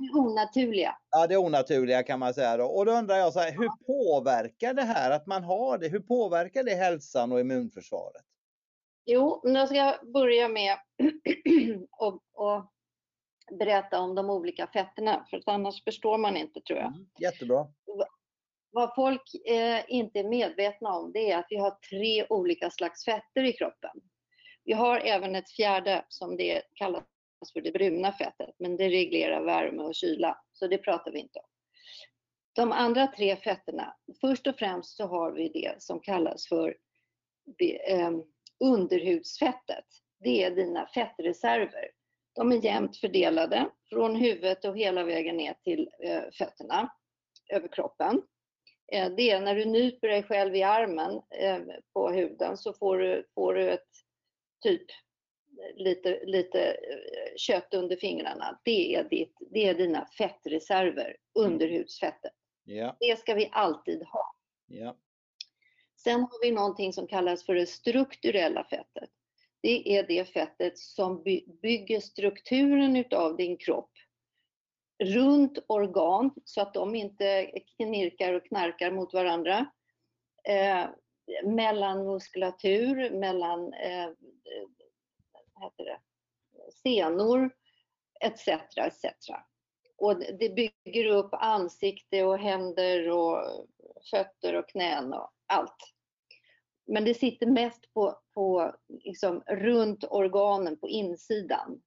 Det 0.00 0.18
onaturliga. 0.18 0.98
Ja, 1.10 1.26
det 1.26 1.36
onaturliga 1.36 2.02
kan 2.02 2.18
man 2.18 2.34
säga 2.34 2.56
då. 2.56 2.64
Och 2.64 2.86
då 2.86 2.92
undrar 2.92 3.16
jag 3.16 3.32
så 3.32 3.40
här, 3.40 3.52
hur 3.52 3.68
påverkar 3.86 4.74
det 4.74 4.82
här 4.82 5.10
att 5.10 5.26
man 5.26 5.44
har 5.44 5.78
det? 5.78 5.88
Hur 5.88 6.00
påverkar 6.00 6.64
det 6.64 6.74
hälsan 6.74 7.32
och 7.32 7.40
immunförsvaret? 7.40 8.22
Jo, 9.04 9.40
nu 9.44 9.66
ska 9.66 9.76
jag 9.76 10.12
börja 10.12 10.48
med 10.48 10.72
att 11.98 12.70
berätta 13.58 14.00
om 14.00 14.14
de 14.14 14.30
olika 14.30 14.66
fetterna, 14.66 15.26
för 15.30 15.42
annars 15.46 15.84
förstår 15.84 16.18
man 16.18 16.36
inte 16.36 16.60
tror 16.60 16.78
jag. 16.78 16.88
Mm, 16.88 17.06
jättebra. 17.20 17.66
Vad 18.70 18.94
folk 18.94 19.34
eh, 19.46 19.84
inte 19.88 20.18
är 20.18 20.28
medvetna 20.28 20.92
om 20.92 21.12
det 21.12 21.30
är 21.30 21.38
att 21.38 21.46
vi 21.50 21.56
har 21.56 21.70
tre 21.70 22.26
olika 22.28 22.70
slags 22.70 23.04
fetter 23.04 23.44
i 23.44 23.52
kroppen. 23.52 24.00
Vi 24.64 24.72
har 24.72 24.98
även 24.98 25.34
ett 25.34 25.50
fjärde 25.50 26.04
som 26.08 26.36
det 26.36 26.62
kallas 26.74 27.04
Alltså 27.40 27.52
för 27.52 27.60
det 27.60 27.72
bruna 27.72 28.12
fettet, 28.12 28.54
men 28.58 28.76
det 28.76 28.88
reglerar 28.88 29.44
värme 29.44 29.82
och 29.82 29.94
kyla, 29.94 30.38
så 30.52 30.66
det 30.66 30.78
pratar 30.78 31.12
vi 31.12 31.18
inte 31.18 31.38
om. 31.38 31.48
De 32.52 32.72
andra 32.72 33.06
tre 33.06 33.36
fetterna, 33.36 33.96
först 34.20 34.46
och 34.46 34.58
främst 34.58 34.96
så 34.96 35.06
har 35.06 35.32
vi 35.32 35.48
det 35.48 35.82
som 35.82 36.00
kallas 36.00 36.48
för 36.48 36.76
ehm, 37.88 38.22
underhudsfettet. 38.64 39.84
Det 40.20 40.44
är 40.44 40.50
dina 40.50 40.86
fettreserver. 40.86 41.90
De 42.34 42.52
är 42.52 42.64
jämnt 42.64 42.96
fördelade 42.96 43.70
från 43.88 44.16
huvudet 44.16 44.64
och 44.64 44.78
hela 44.78 45.04
vägen 45.04 45.36
ner 45.36 45.54
till 45.64 45.90
eh, 46.02 46.22
fötterna, 46.32 46.92
över 47.52 47.68
kroppen. 47.68 48.22
Eh, 48.92 49.10
det 49.10 49.30
är 49.30 49.40
när 49.40 49.54
du 49.54 49.64
nyper 49.64 50.08
dig 50.08 50.22
själv 50.22 50.56
i 50.56 50.62
armen 50.62 51.22
eh, 51.30 51.58
på 51.92 52.10
huden 52.10 52.56
så 52.56 52.72
får 52.72 52.98
du, 52.98 53.26
får 53.34 53.54
du 53.54 53.70
ett 53.70 53.88
typ 54.62 54.86
lite, 55.76 56.20
lite 56.24 56.60
eh, 56.70 57.36
kött 57.36 57.74
under 57.74 57.96
fingrarna. 57.96 58.60
Det 58.64 58.94
är, 58.94 59.04
ditt, 59.04 59.36
det 59.50 59.68
är 59.68 59.74
dina 59.74 60.06
fettreserver, 60.18 61.16
underhudsfettet. 61.38 62.32
Ja, 62.64 62.96
Det 63.00 63.18
ska 63.18 63.34
vi 63.34 63.48
alltid 63.52 64.02
ha. 64.02 64.34
ja. 64.66 64.96
Sen 65.96 66.20
har 66.20 66.42
vi 66.42 66.50
någonting 66.52 66.92
som 66.92 67.06
kallas 67.06 67.44
för 67.46 67.54
det 67.54 67.66
strukturella 67.66 68.64
fettet. 68.64 69.10
Det 69.60 69.96
är 69.96 70.02
det 70.06 70.24
fettet 70.24 70.78
som 70.78 71.22
by- 71.22 71.44
bygger 71.62 72.00
strukturen 72.00 72.96
utav 72.96 73.36
din 73.36 73.56
kropp 73.56 73.90
runt 75.04 75.58
organ 75.66 76.30
så 76.44 76.60
att 76.60 76.74
de 76.74 76.94
inte 76.94 77.50
knirkar 77.76 78.32
och 78.32 78.44
knarkar 78.46 78.90
mot 78.90 79.14
varandra. 79.14 79.66
Eh, 80.48 80.86
mellan 81.44 82.04
muskulatur, 82.06 83.10
mellan 83.10 83.72
eh, 83.74 84.08
heter 85.60 85.84
det, 85.84 85.98
senor 86.72 87.50
etc. 88.20 88.48
etc. 88.76 89.04
Och 89.96 90.18
det 90.18 90.54
bygger 90.84 91.06
upp 91.06 91.30
ansikte 91.32 92.24
och 92.24 92.38
händer 92.38 93.10
och 93.10 93.66
fötter 94.10 94.54
och 94.54 94.68
knän 94.68 95.12
och 95.12 95.32
allt. 95.46 95.94
Men 96.86 97.04
det 97.04 97.14
sitter 97.14 97.46
mest 97.46 97.94
på, 97.94 98.18
på 98.34 98.74
liksom 98.88 99.42
runt 99.46 100.04
organen 100.04 100.76
på 100.76 100.88
insidan. 100.88 101.82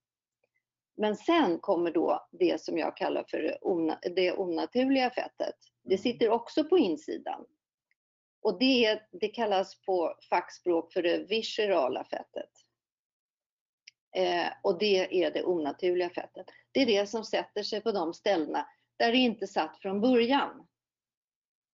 Men 0.97 1.15
sen 1.15 1.59
kommer 1.59 1.91
då 1.91 2.27
det 2.31 2.61
som 2.61 2.77
jag 2.77 2.97
kallar 2.97 3.25
för 3.27 3.37
det 3.37 3.57
ona- 3.61 4.13
det 4.15 4.33
onaturliga 4.33 5.09
fettet. 5.09 5.55
Det 5.83 5.97
sitter 5.97 6.29
också 6.29 6.63
på 6.63 6.77
insidan. 6.77 7.45
Och 8.41 8.59
det, 8.59 9.01
det 9.11 9.27
kallas 9.27 9.81
på 9.81 10.15
fackspråk 10.29 10.93
för 10.93 11.03
det 11.03 11.17
viscerala 11.29 12.03
fettet. 12.03 12.49
Eh, 14.15 14.47
och 14.61 14.79
det 14.79 15.23
är 15.23 15.31
det 15.31 15.43
onaturliga 15.43 16.09
fettet. 16.09 16.45
Det 16.71 16.81
är 16.81 16.85
det 16.85 17.09
som 17.09 17.23
sätter 17.23 17.63
sig 17.63 17.81
på 17.81 17.91
de 17.91 18.13
ställena 18.13 18.67
där 18.97 19.11
det 19.11 19.17
inte 19.17 19.47
satt 19.47 19.77
från 19.77 20.01
början. 20.01 20.67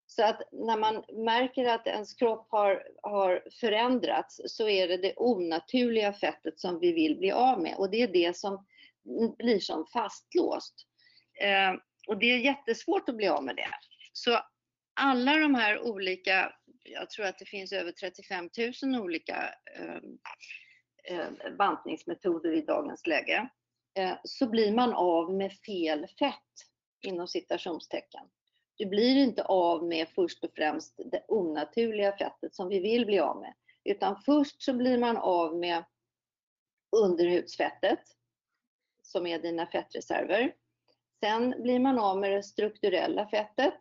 Så 0.06 0.24
att 0.24 0.42
när 0.52 0.78
man 0.78 1.04
märker 1.26 1.66
att 1.66 1.88
ens 1.88 2.14
kropp 2.14 2.48
har, 2.50 2.84
har 3.04 3.44
förändrats 3.60 4.42
så 4.46 4.70
är 4.70 4.88
det 4.88 4.98
det 4.98 5.14
onaturliga 5.18 6.14
fettet 6.14 6.60
som 6.60 6.80
vi 6.80 6.92
vill 6.94 7.18
bli 7.18 7.32
av 7.32 7.62
med 7.62 7.76
och 7.78 7.90
det 7.90 8.02
är 8.02 8.08
det 8.08 8.38
som 8.38 8.66
blir 9.38 9.60
som 9.60 9.86
fastlåst. 9.86 10.74
Eh, 11.42 11.74
och 12.08 12.18
det 12.18 12.26
är 12.26 12.38
jättesvårt 12.38 13.10
att 13.10 13.18
bli 13.18 13.28
av 13.28 13.44
med 13.44 13.56
det. 13.56 13.70
Så 14.14 14.40
alla 14.94 15.36
de 15.36 15.56
här 15.56 15.82
olika, 15.82 16.54
jag 16.84 17.10
tror 17.10 17.26
att 17.26 17.40
det 17.40 17.46
finns 17.46 17.72
över 17.72 17.92
35 17.92 18.50
000 18.84 19.02
olika 19.02 19.56
eh, 19.76 20.00
Eh, 21.04 21.52
bantningsmetoder 21.58 22.52
i 22.52 22.62
dagens 22.62 23.08
läge, 23.08 23.50
eh, 23.98 24.18
så 24.24 24.50
blir 24.50 24.72
man 24.74 24.94
av 24.94 25.34
med 25.34 25.54
fel 25.54 26.08
fett 26.20 26.68
inom 27.02 27.28
citationstecken. 27.28 28.22
Du 28.78 28.86
blir 28.86 29.16
inte 29.16 29.44
av 29.44 29.84
med 29.84 30.10
först 30.10 30.44
och 30.44 30.52
främst 30.56 31.02
det 31.12 31.26
onaturliga 31.28 32.18
fettet 32.18 32.56
som 32.56 32.68
vi 32.70 32.80
vill 32.80 33.06
bli 33.06 33.20
av 33.20 33.40
med, 33.40 33.54
utan 33.84 34.22
först 34.26 34.62
så 34.62 34.74
blir 34.74 34.98
man 34.98 35.18
av 35.18 35.58
med 35.58 35.84
underhudsfettet 36.96 38.00
som 39.02 39.28
är 39.28 39.40
dina 39.40 39.68
fettreserver. 39.68 40.56
Sen 41.20 41.62
blir 41.62 41.80
man 41.80 42.00
av 42.00 42.20
med 42.20 42.32
det 42.32 42.44
strukturella 42.44 43.30
fettet 43.30 43.80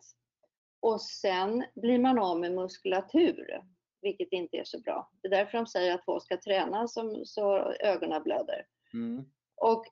och 0.79 1.01
sen 1.01 1.65
blir 1.75 1.99
man 1.99 2.19
av 2.19 2.39
med 2.39 2.53
muskulatur, 2.53 3.63
vilket 4.03 4.31
inte 4.31 4.57
är 4.57 4.63
så 4.63 4.79
bra. 4.79 5.09
Det 5.21 5.27
är 5.27 5.31
därför 5.31 5.57
de 5.57 5.67
säger 5.67 5.93
att 5.93 6.05
folk 6.05 6.23
ska 6.23 6.37
träna 6.37 6.87
som, 6.87 7.25
så 7.25 7.57
ögonen 7.79 8.23
blöder. 8.23 8.65
Mm. 8.93 9.25
Och 9.55 9.85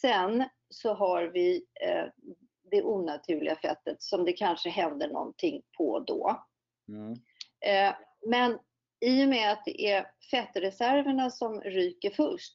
sen 0.00 0.44
så 0.68 0.94
har 0.94 1.22
vi 1.22 1.64
eh, 1.80 2.04
det 2.70 2.82
onaturliga 2.82 3.56
fettet 3.56 4.02
som 4.02 4.24
det 4.24 4.32
kanske 4.32 4.70
händer 4.70 5.08
någonting 5.08 5.62
på 5.76 6.00
då. 6.00 6.44
Mm. 6.88 7.12
Eh, 7.60 7.96
men 8.26 8.58
i 9.00 9.24
och 9.24 9.28
med 9.28 9.52
att 9.52 9.64
det 9.64 9.86
är 9.86 10.06
fettreserverna 10.30 11.30
som 11.30 11.60
ryker 11.60 12.10
först 12.10 12.54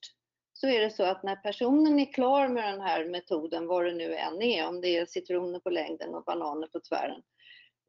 så 0.54 0.68
är 0.68 0.82
det 0.82 0.90
så 0.90 1.04
att 1.04 1.24
när 1.24 1.36
personen 1.36 2.00
är 2.00 2.14
klar 2.14 2.48
med 2.48 2.64
den 2.64 2.82
här 2.82 3.06
metoden, 3.06 3.68
vad 3.68 3.86
det 3.86 3.94
nu 3.94 4.16
än 4.16 4.42
är, 4.42 4.68
om 4.68 4.82
det 4.82 4.98
är 4.98 5.06
citroner 5.06 5.60
på 5.60 5.70
längden 5.70 6.16
och 6.16 6.24
bananer 6.24 6.68
på 6.68 6.80
tvären 6.80 7.22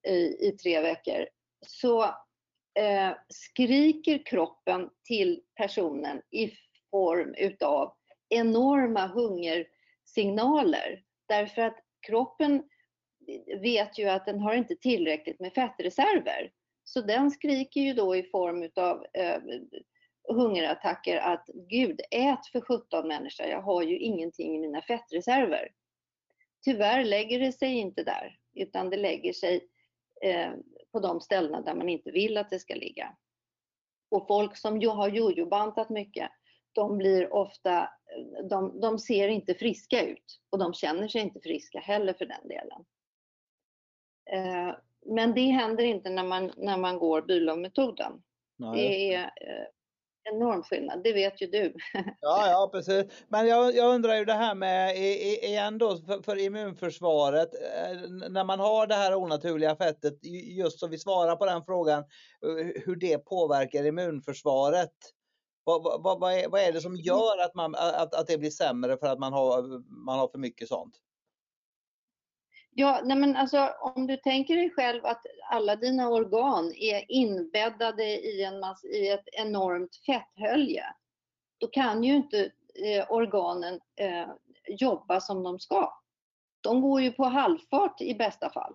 i, 0.08 0.48
i 0.48 0.52
tre 0.62 0.80
veckor, 0.80 1.26
så 1.66 2.14
eh, 2.80 3.12
skriker 3.28 4.26
kroppen 4.26 4.90
till 5.04 5.40
personen 5.56 6.22
i 6.30 6.52
form 6.90 7.34
utav 7.38 7.92
enorma 8.28 9.06
hungersignaler. 9.06 11.02
Därför 11.28 11.62
att 11.62 11.76
kroppen 12.06 12.62
vet 13.60 13.98
ju 13.98 14.08
att 14.08 14.26
den 14.26 14.40
har 14.40 14.54
inte 14.54 14.76
tillräckligt 14.76 15.40
med 15.40 15.52
fettreserver. 15.52 16.50
Så 16.84 17.00
den 17.00 17.30
skriker 17.30 17.80
ju 17.80 17.94
då 17.94 18.16
i 18.16 18.22
form 18.22 18.62
utav 18.62 19.06
eh, 19.14 19.38
hungerattacker 20.28 21.16
att 21.16 21.46
Gud, 21.54 22.00
ät 22.10 22.46
för 22.52 22.60
17 22.60 23.08
människor, 23.08 23.46
jag 23.46 23.62
har 23.62 23.82
ju 23.82 23.98
ingenting 23.98 24.56
i 24.56 24.58
mina 24.58 24.82
fettreserver. 24.82 25.68
Tyvärr 26.64 27.04
lägger 27.04 27.40
det 27.40 27.52
sig 27.52 27.72
inte 27.72 28.04
där, 28.04 28.38
utan 28.54 28.90
det 28.90 28.96
lägger 28.96 29.32
sig 29.32 29.60
eh, 30.22 30.52
på 30.92 31.00
de 31.00 31.20
ställena 31.20 31.60
där 31.60 31.74
man 31.74 31.88
inte 31.88 32.10
vill 32.10 32.36
att 32.36 32.50
det 32.50 32.58
ska 32.58 32.74
ligga. 32.74 33.16
Och 34.10 34.26
folk 34.26 34.56
som 34.56 34.82
har 34.88 35.08
jojobantat 35.08 35.90
mycket, 35.90 36.30
de 36.72 36.98
blir 36.98 37.32
ofta, 37.32 37.90
de, 38.50 38.80
de 38.80 38.98
ser 38.98 39.28
inte 39.28 39.54
friska 39.54 40.06
ut 40.06 40.40
och 40.50 40.58
de 40.58 40.74
känner 40.74 41.08
sig 41.08 41.20
inte 41.20 41.40
friska 41.40 41.78
heller 41.80 42.12
för 42.12 42.26
den 42.26 42.48
delen. 42.48 42.84
Eh, 44.30 44.76
men 45.06 45.34
det 45.34 45.46
händer 45.46 45.84
inte 45.84 46.10
när 46.10 46.24
man, 46.24 46.52
när 46.56 46.76
man 46.76 46.98
går 46.98 47.22
Bülow-metoden. 47.22 48.22
Ja, 48.56 48.72
Det 48.72 49.14
är 49.14 49.22
eh, 49.24 49.66
enorm 50.24 50.62
skillnad, 50.62 51.02
det 51.04 51.12
vet 51.12 51.42
ju 51.42 51.46
du. 51.46 51.74
Ja, 52.20 52.50
ja 52.50 52.70
precis. 52.72 53.04
Men 53.28 53.46
jag, 53.46 53.74
jag 53.74 53.94
undrar 53.94 54.14
ju 54.14 54.24
det 54.24 54.32
här 54.32 54.54
med 54.54 54.96
igen 55.44 55.78
då 55.78 55.96
för, 55.96 56.22
för 56.22 56.36
immunförsvaret. 56.38 57.48
eh, 57.54 58.10
När 58.30 58.44
man 58.44 58.60
har 58.60 58.86
det 58.86 58.94
här 58.94 59.14
onaturliga 59.14 59.76
fettet, 59.76 60.24
ju- 60.24 60.52
just 60.62 60.80
så 60.80 60.86
vi 60.88 60.98
svarar 60.98 61.36
på 61.36 61.46
den 61.46 61.64
frågan, 61.64 61.98
eh, 62.00 62.82
hur 62.84 62.96
det 62.96 63.18
påverkar 63.18 63.84
immunförsvaret. 63.86 64.92
Vad, 65.64 65.82
vad, 65.82 66.02
vad, 66.02 66.20
vad, 66.20 66.32
är, 66.32 66.48
vad 66.48 66.60
är 66.60 66.72
det 66.72 66.80
som 66.80 66.96
gör 66.96 67.44
att, 67.44 67.54
man, 67.54 67.74
att, 67.74 68.14
att 68.14 68.26
det 68.26 68.38
blir 68.38 68.50
sämre 68.50 68.96
för 68.96 69.06
att 69.06 69.18
man 69.18 69.32
har, 69.32 69.62
man 70.06 70.18
har 70.18 70.28
för 70.28 70.38
mycket 70.38 70.68
sånt? 70.68 70.94
Ja, 72.74 73.00
nej 73.04 73.16
men 73.16 73.36
alltså 73.36 73.70
om 73.80 74.06
du 74.06 74.16
tänker 74.16 74.56
dig 74.56 74.70
själv 74.70 75.06
att 75.06 75.22
alla 75.50 75.76
dina 75.76 76.08
organ 76.08 76.72
är 76.76 77.04
inbäddade 77.12 78.04
i, 78.04 78.44
en 78.44 78.60
mass, 78.60 78.84
i 78.84 79.08
ett 79.08 79.28
enormt 79.32 79.96
fetthölje, 80.06 80.84
då 81.58 81.66
kan 81.66 82.04
ju 82.04 82.14
inte 82.14 82.50
eh, 82.84 83.12
organen 83.12 83.80
eh, 83.96 84.28
jobba 84.68 85.20
som 85.20 85.42
de 85.42 85.58
ska. 85.58 85.92
De 86.60 86.80
går 86.80 87.00
ju 87.00 87.12
på 87.12 87.24
halvfart 87.24 88.00
i 88.00 88.14
bästa 88.14 88.50
fall. 88.50 88.74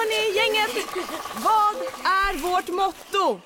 Hörni, 0.00 0.36
gänget. 0.38 0.86
Vad 1.44 1.76
är 2.04 2.32
vårt 2.50 2.68
motto? 2.68 3.40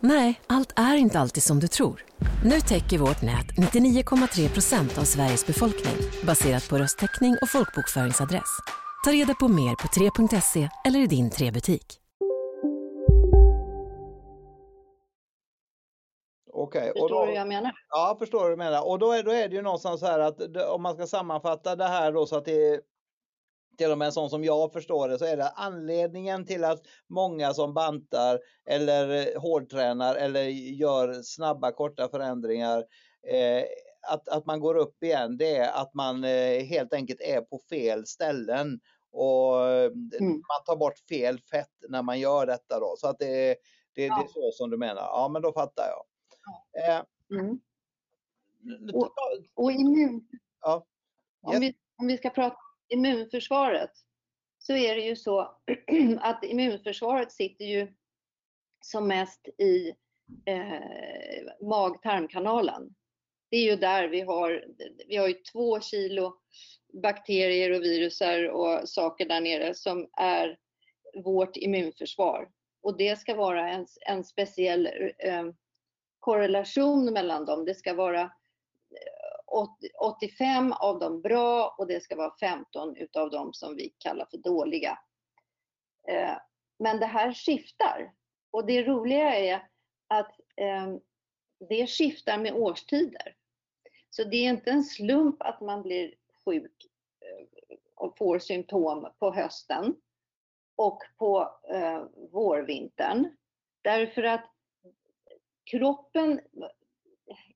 Nej, 0.00 0.40
allt 0.46 0.72
är 0.76 0.96
inte 0.96 1.18
alltid 1.18 1.42
som 1.42 1.60
du 1.60 1.68
tror. 1.68 2.04
Nu 2.44 2.60
täcker 2.60 2.98
vårt 2.98 3.22
nät 3.22 3.46
99,3 3.72 4.48
procent 4.52 4.98
av 4.98 5.02
Sveriges 5.02 5.46
befolkning 5.46 5.94
baserat 6.26 6.68
på 6.68 6.78
röstteckning 6.78 7.36
och 7.42 7.48
folkbokföringsadress. 7.48 8.58
Ta 9.04 9.12
reda 9.12 9.34
på 9.34 9.48
mer 9.48 9.74
på 9.74 9.88
3.se 9.88 10.68
eller 10.86 10.98
i 11.00 11.06
din 11.06 11.30
3-butik. 11.30 12.00
Okej, 16.52 16.90
och 16.90 17.00
Förstår 17.00 17.26
du 17.26 17.32
hur 17.32 17.38
jag 17.38 17.48
menar? 17.48 17.72
ja, 17.90 18.16
förstår 18.18 18.40
vad 18.40 18.50
du 18.50 18.56
menar. 18.56 18.88
Och 18.88 18.98
då 18.98 19.12
är, 19.12 19.22
då 19.22 19.30
är 19.30 19.48
det 19.48 19.54
ju 19.56 19.62
någonstans 19.62 20.00
så 20.00 20.06
här 20.06 20.18
att 20.18 20.40
om 20.70 20.82
man 20.82 20.94
ska 20.94 21.06
sammanfatta 21.06 21.76
det 21.76 21.84
här 21.88 22.12
då 22.12 22.26
så 22.26 22.36
att 22.36 22.44
det 22.44 22.80
till 23.78 23.90
och 23.90 23.98
med 23.98 24.06
en 24.06 24.12
sån 24.12 24.30
som 24.30 24.44
jag 24.44 24.72
förstår 24.72 25.08
det 25.08 25.18
så 25.18 25.24
är 25.24 25.36
det 25.36 25.48
anledningen 25.48 26.46
till 26.46 26.64
att 26.64 26.82
många 27.08 27.54
som 27.54 27.74
bantar 27.74 28.40
eller 28.70 29.34
eh, 29.34 29.40
hårdtränar 29.40 30.14
eller 30.14 30.42
gör 30.42 31.22
snabba 31.22 31.72
korta 31.72 32.08
förändringar 32.08 32.78
eh, 33.28 33.64
att, 34.08 34.28
att 34.28 34.46
man 34.46 34.60
går 34.60 34.74
upp 34.74 35.02
igen 35.02 35.36
det 35.36 35.56
är 35.56 35.82
att 35.82 35.94
man 35.94 36.24
eh, 36.24 36.64
helt 36.64 36.92
enkelt 36.92 37.20
är 37.20 37.40
på 37.40 37.60
fel 37.70 38.06
ställen 38.06 38.80
och 39.12 39.66
eh, 39.68 39.90
man 40.22 40.64
tar 40.66 40.76
bort 40.76 40.98
fel 40.98 41.40
fett 41.40 41.74
när 41.88 42.02
man 42.02 42.20
gör 42.20 42.46
detta 42.46 42.80
då. 42.80 42.94
Så 42.98 43.08
att 43.08 43.18
det, 43.18 43.56
det, 43.94 44.02
det 44.02 44.06
är 44.06 44.28
så 44.32 44.50
som 44.52 44.70
du 44.70 44.76
menar. 44.76 45.02
Ja 45.02 45.28
men 45.32 45.42
då 45.42 45.52
fattar 45.52 45.84
jag. 45.86 46.04
Eh, 46.88 47.02
Mm. 47.30 47.58
Och, 48.94 49.12
och 49.54 49.72
immun, 49.72 50.28
ja. 50.60 50.86
om, 51.42 51.52
Yes. 51.52 51.62
vi, 51.62 51.74
om 51.96 52.06
vi 52.06 52.16
ska 52.18 52.30
prata 52.30 52.56
immunförsvaret 52.88 53.90
så 54.58 54.72
är 54.72 54.96
det 54.96 55.02
ju 55.02 55.16
så 55.16 55.40
att 56.20 56.44
immunförsvaret 56.44 57.32
sitter 57.32 57.64
ju 57.64 57.92
som 58.80 59.08
mest 59.08 59.48
i 59.48 59.94
eh, 60.46 61.66
mag-tarmkanalen. 61.68 62.94
Det 63.50 63.56
är 63.56 63.70
ju 63.70 63.76
där 63.76 64.08
vi 64.08 64.20
har, 64.20 64.64
vi 65.08 65.16
har 65.16 65.28
ju 65.28 65.34
två 65.34 65.80
kilo 65.80 66.34
bakterier 67.02 67.70
och 67.70 67.82
viruser 67.82 68.50
och 68.50 68.88
saker 68.88 69.28
där 69.28 69.40
nere 69.40 69.74
som 69.74 70.08
är 70.12 70.58
vårt 71.24 71.56
immunförsvar. 71.56 72.48
Och 72.82 72.96
det 72.96 73.18
ska 73.18 73.34
vara 73.34 73.70
en, 73.70 73.86
en 74.06 74.24
speciell 74.24 74.86
eh, 75.18 75.44
korrelation 76.18 77.12
mellan 77.12 77.44
dem. 77.44 77.64
Det 77.64 77.74
ska 77.74 77.94
vara 77.94 78.32
85 80.00 80.72
av 80.72 80.98
dem 80.98 81.20
bra 81.20 81.74
och 81.78 81.86
det 81.86 82.02
ska 82.02 82.16
vara 82.16 82.34
15 82.40 82.96
utav 82.96 83.30
dem 83.30 83.52
som 83.52 83.76
vi 83.76 83.94
kallar 83.98 84.26
för 84.30 84.38
dåliga. 84.38 84.98
Eh, 86.08 86.36
men 86.78 87.00
det 87.00 87.06
här 87.06 87.32
skiftar. 87.32 88.12
Och 88.50 88.66
det 88.66 88.82
roliga 88.82 89.34
är 89.34 89.68
att 90.08 90.36
ehm, 90.56 91.00
det 91.68 91.86
skiftar 91.86 92.38
med 92.38 92.54
årstider. 92.54 93.34
Så 94.10 94.24
det 94.24 94.36
är 94.36 94.50
inte 94.50 94.70
en 94.70 94.84
slump 94.84 95.42
att 95.42 95.60
man 95.60 95.82
blir 95.82 96.14
sjuk 96.44 96.86
eh, 97.20 97.76
och 97.94 98.18
får 98.18 98.38
symptom 98.38 99.08
på 99.18 99.32
hösten 99.32 99.96
och 100.76 101.02
på 101.18 101.60
eh, 101.70 102.04
vårvintern. 102.32 103.36
Därför 103.82 104.22
att 104.22 104.50
kroppen 105.70 106.40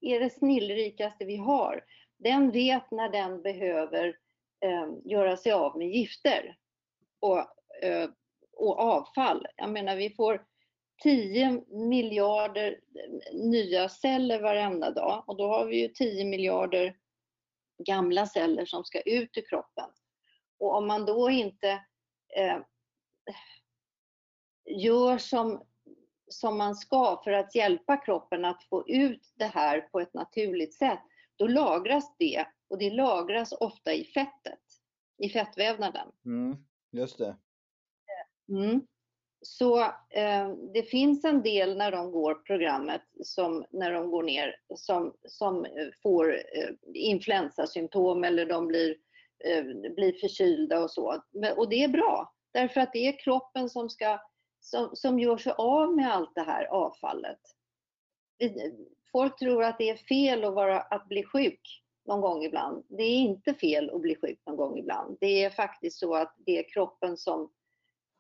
är 0.01 0.21
det 0.21 0.31
snillrikaste 0.31 1.25
vi 1.25 1.37
har. 1.37 1.85
Den 2.19 2.51
vet 2.51 2.91
när 2.91 3.09
den 3.09 3.43
behöver 3.43 4.17
eh, 4.65 4.89
göra 5.05 5.37
sig 5.37 5.53
av 5.53 5.79
med 5.79 5.89
gifter 5.89 6.57
och, 7.21 7.39
eh, 7.83 8.11
och 8.53 8.79
avfall. 8.79 9.47
Jag 9.57 9.71
menar, 9.71 9.97
vi 9.97 10.11
får 10.11 10.47
10 11.03 11.63
miljarder 11.69 12.81
eh, 12.95 13.39
nya 13.39 13.89
celler 13.89 14.43
varenda 14.43 14.91
dag 14.91 15.25
och 15.27 15.37
då 15.37 15.47
har 15.49 15.67
vi 15.67 15.81
ju 15.81 15.89
10 15.89 16.25
miljarder 16.25 16.97
gamla 17.79 18.27
celler 18.27 18.65
som 18.65 18.85
ska 18.85 19.01
ut 19.01 19.37
ur 19.37 19.49
kroppen. 19.49 19.91
Och 20.59 20.77
om 20.77 20.87
man 20.87 21.07
då 21.07 21.31
inte 21.31 21.71
eh, 22.37 22.59
gör 24.65 25.19
som, 25.19 25.67
som 26.33 26.59
man 26.59 26.75
ska 26.75 27.21
för 27.25 27.33
att 27.33 27.55
hjälpa 27.55 27.97
kroppen 27.97 28.45
att 28.45 28.65
få 28.65 28.89
ut 28.89 29.33
det 29.35 29.47
här 29.47 29.81
på 29.81 30.01
ett 30.01 30.15
naturligt 30.15 30.75
sätt, 30.75 31.03
då 31.37 31.47
lagras 31.47 32.17
det 32.19 32.47
och 32.69 32.79
det 32.79 32.91
lagras 32.91 33.53
ofta 33.53 33.93
i 33.93 34.05
fettet, 34.05 34.61
i 35.19 35.29
fettvävnaden. 35.29 36.09
Mm, 36.25 36.57
just 36.93 37.19
det. 37.19 37.37
Mm. 38.49 38.81
Så 39.43 39.81
eh, 40.11 40.49
det 40.75 40.83
finns 40.83 41.25
en 41.25 41.43
del 41.43 41.77
när 41.77 41.91
de 41.91 42.13
går 42.13 42.35
programmet, 42.35 43.03
som, 43.25 43.65
när 43.71 43.93
de 43.93 44.11
går 44.11 44.23
ner, 44.23 44.57
som, 44.77 45.15
som 45.29 45.65
eh, 45.65 45.89
får 46.03 46.35
eh, 46.35 46.69
influensasymptom 46.95 48.25
eller 48.25 48.47
de 48.47 48.67
blir, 48.67 48.97
eh, 49.45 49.65
blir 49.95 50.13
förkylda 50.13 50.83
och 50.83 50.91
så. 50.91 51.23
Men, 51.31 51.59
och 51.59 51.69
det 51.69 51.85
är 51.85 51.89
bra, 51.89 52.35
därför 52.53 52.81
att 52.81 52.93
det 52.93 53.09
är 53.09 53.25
kroppen 53.25 53.71
som, 53.71 53.91
ska, 53.91 54.21
som, 54.63 54.91
som 54.97 55.19
gör 55.19 55.37
sig 55.37 55.53
av 55.59 55.97
med 55.97 56.15
allt 56.15 56.35
det 56.35 56.43
här 56.43 56.65
avfallet. 56.65 57.41
Folk 59.13 59.39
tror 59.39 59.65
att 59.65 59.79
det 59.79 59.91
är 59.91 59.97
fel 59.97 60.45
att, 60.45 60.55
vara, 60.55 60.81
att 60.81 61.09
bli 61.09 61.25
sjuk 61.25 61.83
någon 62.07 62.21
gång 62.21 62.45
ibland. 62.45 62.85
Det 62.89 63.03
är 63.03 63.17
inte 63.17 63.55
fel 63.55 63.91
att 63.91 64.01
bli 64.01 64.17
sjuk 64.17 64.41
någon 64.47 64.57
gång 64.57 64.79
ibland. 64.79 65.17
Det 65.21 65.45
är 65.45 65.51
faktiskt 65.51 65.99
så 65.99 66.15
att 66.15 66.35
det 66.39 66.59
är 66.59 66.69
kroppen 66.69 67.17
som 67.17 67.53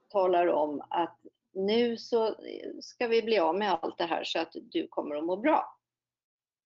talar 0.08 0.46
om 0.46 0.82
att 0.90 1.18
nu 1.54 1.96
så 1.96 2.36
ska 2.80 3.06
vi 3.06 3.22
bli 3.22 3.38
av 3.38 3.58
med 3.58 3.72
allt 3.72 3.98
det 3.98 4.04
här 4.04 4.24
så 4.24 4.38
att 4.38 4.52
du 4.52 4.88
kommer 4.88 5.16
att 5.16 5.24
må 5.24 5.36
bra. 5.36 5.78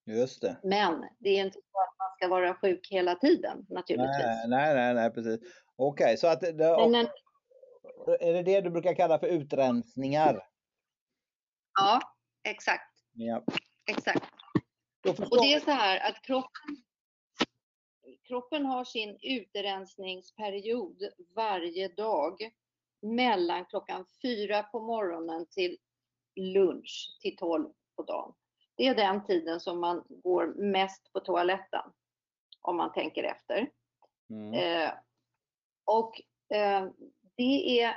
Just 0.06 0.42
det. 0.42 0.56
Men 0.62 1.04
det 1.18 1.28
är 1.28 1.44
inte 1.44 1.58
så 1.72 1.78
att 1.78 1.98
man 1.98 2.08
ska 2.16 2.28
vara 2.28 2.54
sjuk 2.54 2.88
hela 2.90 3.14
tiden 3.14 3.66
naturligtvis. 3.68 4.26
Nej, 4.26 4.48
nej, 4.48 4.74
nej, 4.74 4.94
nej 4.94 5.10
precis. 5.10 5.40
Okej, 5.76 6.16
så 6.16 6.26
att 6.26 6.40
det, 6.40 6.54
Men 6.54 6.94
en, 6.94 7.06
är 8.20 8.32
det 8.32 8.42
det 8.42 8.60
du 8.60 8.70
brukar 8.70 8.94
kalla 8.94 9.18
för 9.18 9.26
utrensningar? 9.26 10.42
ja, 11.78 12.00
exakt. 12.44 12.96
Ja. 13.12 13.42
exakt. 13.86 14.24
Och 15.06 15.42
det 15.42 15.54
är 15.54 15.60
så 15.60 15.70
här 15.70 16.10
att 16.10 16.22
kroppen, 16.22 16.76
kroppen 18.28 18.66
har 18.66 18.84
sin 18.84 19.18
utrensningsperiod 19.22 21.02
varje 21.36 21.88
dag 21.88 22.50
mellan 23.02 23.66
klockan 23.66 24.06
fyra 24.22 24.62
på 24.62 24.80
morgonen 24.80 25.46
till 25.50 25.76
lunch 26.36 27.18
till 27.20 27.36
12 27.36 27.68
på 27.96 28.02
dagen. 28.02 28.34
Det 28.76 28.86
är 28.86 28.94
den 28.94 29.24
tiden 29.24 29.60
som 29.60 29.80
man 29.80 30.04
går 30.08 30.46
mest 30.46 31.12
på 31.12 31.20
toaletten 31.20 31.92
om 32.60 32.76
man 32.76 32.92
tänker 32.92 33.24
efter. 33.24 33.70
Mm. 34.30 34.54
Eh, 34.54 34.92
och 35.84 36.20
eh, 36.56 36.88
det 37.36 37.80
är, 37.80 37.94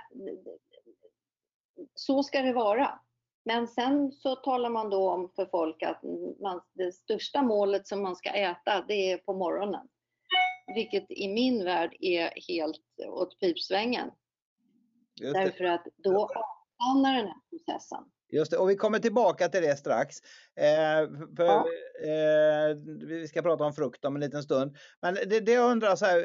så 1.95 2.23
ska 2.23 2.41
det 2.41 2.53
vara. 2.53 2.99
Men 3.45 3.67
sen 3.67 4.11
så 4.11 4.35
talar 4.35 4.69
man 4.69 4.89
då 4.89 5.09
om 5.09 5.31
för 5.35 5.45
folk 5.45 5.83
att 5.83 6.03
man, 6.41 6.61
det 6.73 6.91
största 6.91 7.41
målet 7.41 7.87
som 7.87 8.01
man 8.01 8.15
ska 8.15 8.29
äta, 8.29 8.85
det 8.87 9.11
är 9.11 9.17
på 9.17 9.33
morgonen. 9.33 9.87
Vilket 10.75 11.11
i 11.11 11.27
min 11.27 11.63
värld 11.63 11.95
är 11.99 12.33
helt 12.47 13.07
åt 13.07 13.39
pipsvängen. 13.39 14.11
Därför 15.21 15.63
att 15.63 15.87
då 15.97 16.23
avstannar 16.23 17.17
den 17.17 17.27
här 17.27 17.41
processen. 17.49 18.03
Just 18.31 18.51
det, 18.51 18.57
och 18.57 18.69
vi 18.69 18.75
kommer 18.75 18.99
tillbaka 18.99 19.49
till 19.49 19.61
det 19.61 19.75
strax. 19.75 20.15
Eh, 20.55 21.09
för, 21.37 21.45
Ja. 21.45 21.65
eh, 22.03 22.75
vi 23.07 23.27
ska 23.27 23.41
prata 23.41 23.63
om 23.63 23.73
frukt 23.73 24.05
om 24.05 24.15
en 24.15 24.21
liten 24.21 24.43
stund. 24.43 24.77
Men 25.01 25.13
det, 25.13 25.39
det 25.39 25.51
jag 25.51 25.71
undrar 25.71 25.95
så 25.95 26.05
här, 26.05 26.17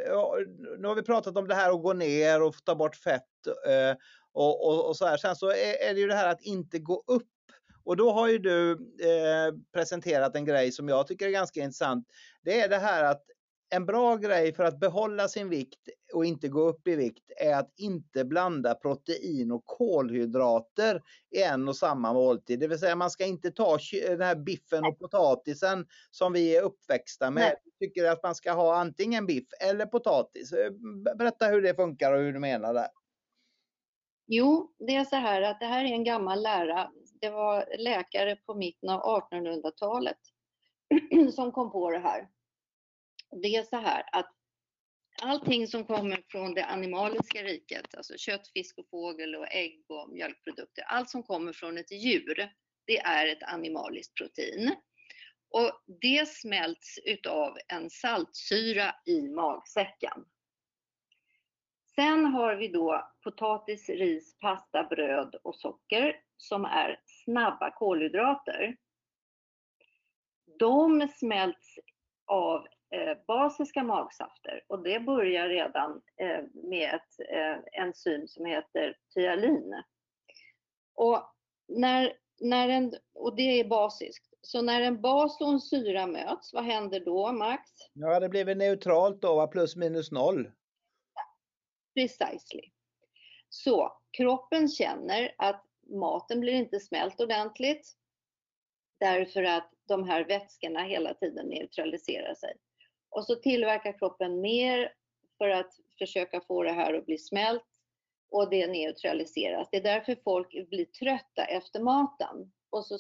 nu 0.78 0.88
har 0.88 0.94
vi 0.94 1.02
pratat 1.02 1.36
om 1.36 1.48
det 1.48 1.54
här 1.54 1.70
att 1.72 1.82
gå 1.82 1.92
ner 1.92 2.42
och 2.42 2.54
ta 2.64 2.74
bort 2.74 2.96
fett 2.96 3.22
eh, 3.66 3.96
och, 4.32 4.66
och, 4.68 4.88
och 4.88 4.96
så 4.96 5.06
här. 5.06 5.16
Sen 5.16 5.36
så 5.36 5.50
är, 5.50 5.90
är 5.90 5.94
det 5.94 6.00
ju 6.00 6.06
det 6.06 6.14
här 6.14 6.28
att 6.28 6.42
inte 6.42 6.78
gå 6.78 7.04
upp. 7.06 7.28
Och 7.84 7.96
då 7.96 8.10
har 8.12 8.28
ju 8.28 8.38
du 8.38 8.72
eh, 9.02 9.54
presenterat 9.74 10.36
en 10.36 10.44
grej 10.44 10.72
som 10.72 10.88
jag 10.88 11.06
tycker 11.06 11.26
är 11.26 11.30
ganska 11.30 11.60
intressant. 11.60 12.06
Det 12.42 12.60
är 12.60 12.68
det 12.68 12.78
här 12.78 13.04
att 13.04 13.22
en 13.74 13.86
bra 13.86 14.16
grej 14.16 14.54
för 14.54 14.64
att 14.64 14.80
behålla 14.80 15.28
sin 15.28 15.48
vikt 15.48 15.88
och 16.14 16.24
inte 16.24 16.48
gå 16.48 16.60
upp 16.60 16.88
i 16.88 16.96
vikt 16.96 17.32
är 17.36 17.54
att 17.54 17.72
inte 17.76 18.24
blanda 18.24 18.74
protein 18.74 19.52
och 19.52 19.62
kolhydrater 19.64 21.02
i 21.30 21.42
en 21.42 21.68
och 21.68 21.76
samma 21.76 22.12
måltid. 22.12 22.60
Det 22.60 22.68
vill 22.68 22.78
säga 22.78 22.96
man 22.96 23.10
ska 23.10 23.24
inte 23.24 23.50
ta 23.50 23.78
den 23.92 24.20
här 24.20 24.36
biffen 24.36 24.84
och 24.84 24.98
potatisen 24.98 25.86
som 26.10 26.32
vi 26.32 26.56
är 26.56 26.62
uppväxta 26.62 27.30
med. 27.30 27.42
Nej. 27.42 27.56
Vi 27.64 27.86
tycker 27.86 28.04
att 28.10 28.22
man 28.22 28.34
ska 28.34 28.52
ha 28.52 28.76
antingen 28.76 29.26
biff 29.26 29.48
eller 29.60 29.86
potatis. 29.86 30.52
Eh, 30.52 30.70
Berätta 31.18 31.46
hur 31.46 31.62
det 31.62 31.74
funkar 31.74 32.12
och 32.12 32.18
hur 32.18 32.32
du 32.32 32.38
menar 32.38 32.74
det. 32.74 32.88
Jo, 34.26 34.74
det 34.78 34.96
är 34.96 35.04
så 35.04 35.16
här 35.16 35.42
att 35.42 35.60
det 35.60 35.66
här 35.66 35.84
är 35.84 35.88
en 35.88 36.04
gammal 36.04 36.42
lära. 36.42 36.90
Det 37.20 37.30
var 37.30 37.64
läkare 37.78 38.36
på 38.36 38.54
mitten 38.54 38.88
av 38.88 39.00
1800-talet 39.30 40.18
som 41.34 41.52
kom 41.52 41.72
på 41.72 41.90
det 41.90 41.98
här. 41.98 42.28
Det 43.42 43.56
är 43.56 43.62
så 43.62 43.76
här 43.76 44.04
att 44.12 44.30
allting 45.22 45.66
som 45.66 45.84
kommer 45.84 46.24
från 46.28 46.54
det 46.54 46.64
animaliska 46.64 47.42
riket, 47.42 47.94
alltså 47.94 48.14
kött, 48.16 48.48
fisk 48.48 48.78
och 48.78 48.88
fågel 48.90 49.34
och 49.34 49.52
ägg 49.52 49.84
och 49.88 50.10
mjölkprodukter, 50.12 50.84
allt 50.84 51.10
som 51.10 51.22
kommer 51.22 51.52
från 51.52 51.78
ett 51.78 51.92
djur, 51.92 52.52
det 52.86 52.98
är 52.98 53.26
ett 53.26 53.42
animaliskt 53.42 54.14
protein. 54.14 54.74
Och 55.50 55.82
det 56.00 56.28
smälts 56.28 56.98
utav 57.04 57.56
en 57.68 57.90
saltsyra 57.90 58.94
i 59.06 59.28
magsäcken. 59.28 60.24
Sen 61.94 62.24
har 62.24 62.56
vi 62.56 62.68
då 62.68 63.10
potatis, 63.24 63.88
ris, 63.88 64.38
pasta, 64.38 64.84
bröd 64.84 65.34
och 65.42 65.56
socker 65.56 66.20
som 66.36 66.64
är 66.64 67.00
snabba 67.04 67.70
kolhydrater. 67.70 68.76
De 70.58 71.08
smälts 71.08 71.78
av 72.26 72.66
basiska 73.26 73.82
magsafter 73.82 74.64
och 74.66 74.82
det 74.82 75.00
börjar 75.00 75.48
redan 75.48 76.02
eh, 76.20 76.44
med 76.52 76.94
ett 76.94 77.28
eh, 77.30 77.82
enzym 77.82 78.28
som 78.28 78.46
heter 78.46 78.96
tyalin. 79.14 79.82
Och, 80.94 81.22
när, 81.68 82.12
när 82.40 82.68
en, 82.68 82.94
och 83.14 83.36
det 83.36 83.60
är 83.60 83.68
basiskt. 83.68 84.34
Så 84.40 84.62
när 84.62 84.80
en 84.80 85.00
bas 85.00 85.40
och 85.40 85.48
en 85.48 85.60
syra 85.60 86.06
möts, 86.06 86.52
vad 86.52 86.64
händer 86.64 87.00
då 87.00 87.32
Max? 87.32 87.70
Ja, 87.92 88.20
det 88.20 88.28
blir 88.28 88.44
väl 88.44 88.58
neutralt 88.58 89.22
då, 89.22 89.46
plus 89.46 89.76
minus 89.76 90.12
noll. 90.12 90.50
Precisely. 91.94 92.70
Så 93.48 93.92
kroppen 94.16 94.68
känner 94.68 95.34
att 95.38 95.64
maten 95.90 96.40
blir 96.40 96.52
inte 96.52 96.80
smält 96.80 97.20
ordentligt 97.20 97.96
därför 99.00 99.42
att 99.42 99.70
de 99.88 100.08
här 100.08 100.24
vätskorna 100.24 100.82
hela 100.82 101.14
tiden 101.14 101.46
neutraliserar 101.46 102.34
sig. 102.34 102.54
Och 103.14 103.24
så 103.24 103.34
tillverkar 103.34 103.98
kroppen 103.98 104.40
mer 104.40 104.92
för 105.38 105.48
att 105.48 105.72
försöka 105.98 106.40
få 106.40 106.62
det 106.62 106.72
här 106.72 106.94
att 106.94 107.06
bli 107.06 107.18
smält 107.18 107.64
och 108.30 108.50
det 108.50 108.66
neutraliseras. 108.66 109.68
Det 109.70 109.76
är 109.76 109.82
därför 109.82 110.16
folk 110.24 110.68
blir 110.68 110.84
trötta 110.84 111.44
efter 111.44 111.80
maten 111.80 112.52
och 112.70 112.86
så 112.86 112.98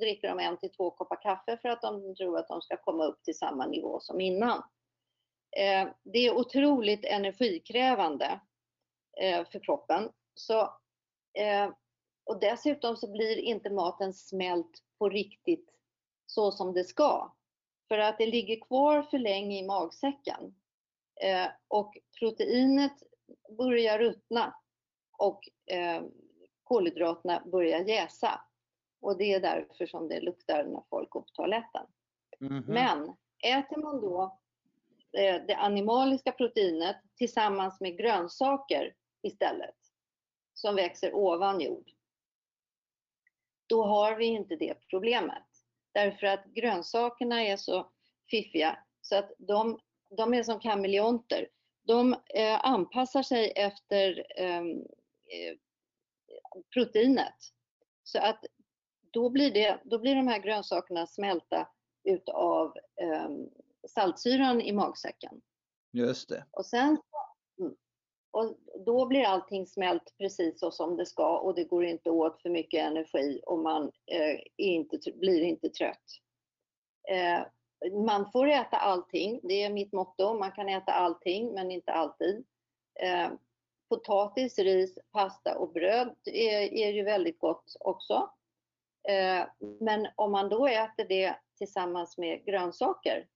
dricker 0.00 0.28
de 0.28 0.38
en 0.38 0.56
till 0.56 0.72
två 0.72 0.90
koppar 0.90 1.22
kaffe 1.22 1.58
för 1.62 1.68
att 1.68 1.82
de 1.82 2.14
tror 2.14 2.38
att 2.38 2.48
de 2.48 2.62
ska 2.62 2.76
komma 2.76 3.04
upp 3.04 3.22
till 3.22 3.38
samma 3.38 3.66
nivå 3.66 4.00
som 4.00 4.20
innan. 4.20 4.62
Eh, 5.56 5.88
det 6.02 6.18
är 6.18 6.34
otroligt 6.34 7.04
energikrävande 7.04 8.40
eh, 9.20 9.44
för 9.44 9.58
kroppen. 9.58 10.08
Så, 10.34 10.60
eh, 11.38 11.70
och 12.24 12.40
dessutom 12.40 12.96
så 12.96 13.12
blir 13.12 13.38
inte 13.38 13.70
maten 13.70 14.14
smält 14.14 14.82
på 14.98 15.08
riktigt 15.08 15.70
så 16.26 16.52
som 16.52 16.74
det 16.74 16.84
ska. 16.84 17.32
För 17.92 17.98
att 17.98 18.18
det 18.18 18.26
ligger 18.26 18.60
kvar 18.60 19.02
för 19.02 19.18
länge 19.18 19.58
i 19.58 19.66
magsäcken. 19.66 20.54
Och 21.68 21.98
proteinet 22.18 22.92
börjar 23.58 23.98
ruttna 23.98 24.54
och 25.18 25.48
kolhydraterna 26.62 27.42
börjar 27.46 27.80
jäsa. 27.80 28.40
Och 29.00 29.18
det 29.18 29.32
är 29.32 29.40
därför 29.40 29.86
som 29.86 30.08
det 30.08 30.20
luktar 30.20 30.64
när 30.64 30.82
folk 30.90 31.10
går 31.10 31.20
på 31.20 31.28
toaletten. 31.32 31.86
Mm 32.40 32.62
-hmm. 32.62 32.72
Men 32.72 33.16
äter 33.44 33.76
man 33.76 34.00
då 34.00 34.40
det 35.46 35.54
animaliska 35.54 36.32
proteinet 36.32 36.96
tillsammans 37.14 37.80
med 37.80 37.98
grönsaker 37.98 38.94
istället, 39.22 39.76
som 40.54 40.74
växer 40.74 41.14
ovan 41.14 41.60
jord, 41.60 41.90
då 43.66 43.84
har 43.84 44.16
vi 44.16 44.24
inte 44.24 44.56
det 44.56 44.74
problemet. 44.90 45.51
Därför 45.92 46.26
att 46.26 46.44
grönsakerna 46.44 47.42
är 47.42 47.56
så 47.56 47.90
fiffiga 48.30 48.78
så 49.00 49.16
att 49.16 49.32
de, 49.38 49.80
de 50.16 50.34
är 50.34 50.42
som 50.42 50.60
kameleonter. 50.60 51.48
De 51.82 52.12
eh, 52.12 52.64
anpassar 52.64 53.22
sig 53.22 53.52
efter 53.56 54.26
ehm, 54.36 54.70
eh, 55.26 55.56
proteinet. 56.74 57.34
Så 58.04 58.18
att 58.18 58.44
då 59.12 59.30
blir, 59.30 59.50
det, 59.50 59.80
då 59.84 59.98
blir 59.98 60.14
de 60.14 60.28
här 60.28 60.38
grönsakerna 60.38 61.06
smälta 61.06 61.68
utav 62.04 62.76
eh, 63.02 63.30
saltsyran 63.88 64.60
i 64.60 64.72
magsäcken. 64.72 65.40
Just 65.92 66.28
det. 66.28 66.46
Och 66.50 66.66
sen 66.66 66.98
och 68.32 68.56
då 68.86 69.06
blir 69.06 69.24
allting 69.24 69.66
smält 69.66 70.14
precis 70.18 70.60
så 70.60 70.70
som 70.70 70.96
det 70.96 71.06
ska 71.06 71.38
och 71.38 71.54
det 71.54 71.64
går 71.64 71.84
inte 71.84 72.10
åt 72.10 72.42
för 72.42 72.50
mycket 72.50 72.80
energi 72.80 73.40
och 73.46 73.58
man 73.58 73.92
eh, 74.06 74.40
inte, 74.56 74.98
blir 75.14 75.42
inte 75.42 75.68
trött. 75.68 76.04
Eh, 77.08 77.40
man 78.04 78.32
får 78.32 78.48
äta 78.48 78.76
allting, 78.76 79.40
det 79.42 79.62
är 79.62 79.70
mitt 79.70 79.92
motto. 79.92 80.38
Man 80.38 80.52
kan 80.52 80.68
äta 80.68 80.92
allting 80.92 81.54
men 81.54 81.70
inte 81.70 81.92
alltid. 81.92 82.44
Eh, 83.00 83.30
potatis, 83.88 84.58
ris, 84.58 84.98
pasta 85.12 85.58
och 85.58 85.72
bröd 85.72 86.16
är, 86.24 86.72
är 86.74 86.92
ju 86.92 87.02
väldigt 87.02 87.38
gott 87.38 87.76
också. 87.80 88.30
Eh, 89.08 89.46
men 89.80 90.08
om 90.16 90.32
man 90.32 90.48
då 90.48 90.66
äter 90.66 91.04
det 91.08 91.36
tillsammans 91.58 92.18
med 92.18 92.44
grönsaker 92.44 93.26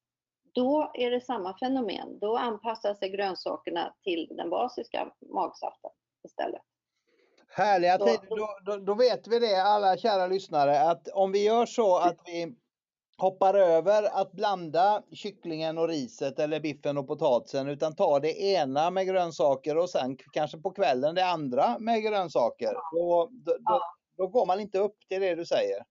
då 0.56 0.90
är 0.94 1.10
det 1.10 1.20
samma 1.20 1.58
fenomen. 1.58 2.18
Då 2.18 2.36
anpassar 2.36 2.94
sig 2.94 3.10
grönsakerna 3.10 3.94
till 4.02 4.28
den 4.36 4.50
basiska 4.50 5.12
magsaften 5.34 5.90
istället. 6.24 6.62
Härliga 7.48 7.98
tider. 7.98 8.26
Då, 8.28 8.58
då, 8.64 8.76
då, 8.76 8.94
vet 8.94 9.26
vi 9.26 9.38
det 9.38 9.62
alla 9.62 9.96
kära 9.96 10.26
lyssnare 10.26 10.80
att 10.90 11.08
om 11.08 11.32
vi 11.32 11.44
gör 11.44 11.66
så 11.66 11.96
att 11.96 12.16
vi 12.24 12.56
hoppar 13.18 13.54
över 13.54 14.20
att 14.20 14.32
blanda 14.32 15.02
kycklingen 15.12 15.78
och 15.78 15.88
riset 15.88 16.38
eller 16.38 16.60
biffen 16.60 16.98
och 16.98 17.06
potatisen 17.06 17.68
utan 17.68 17.96
tar 17.96 18.20
det 18.20 18.42
ena 18.42 18.90
med 18.90 19.06
grönsaker 19.06 19.76
och 19.76 19.90
sen 19.90 20.16
kanske 20.32 20.58
på 20.58 20.70
kvällen 20.70 21.14
det 21.14 21.26
andra 21.26 21.78
med 21.78 22.02
grönsaker. 22.02 22.72
Då, 22.92 23.28
då, 23.32 23.56
ja. 23.64 23.80
då 24.16 24.26
går 24.26 24.46
man 24.46 24.60
inte 24.60 24.78
upp 24.78 24.96
till 25.08 25.20
det 25.20 25.34
du 25.34 25.46
säger. 25.46 25.84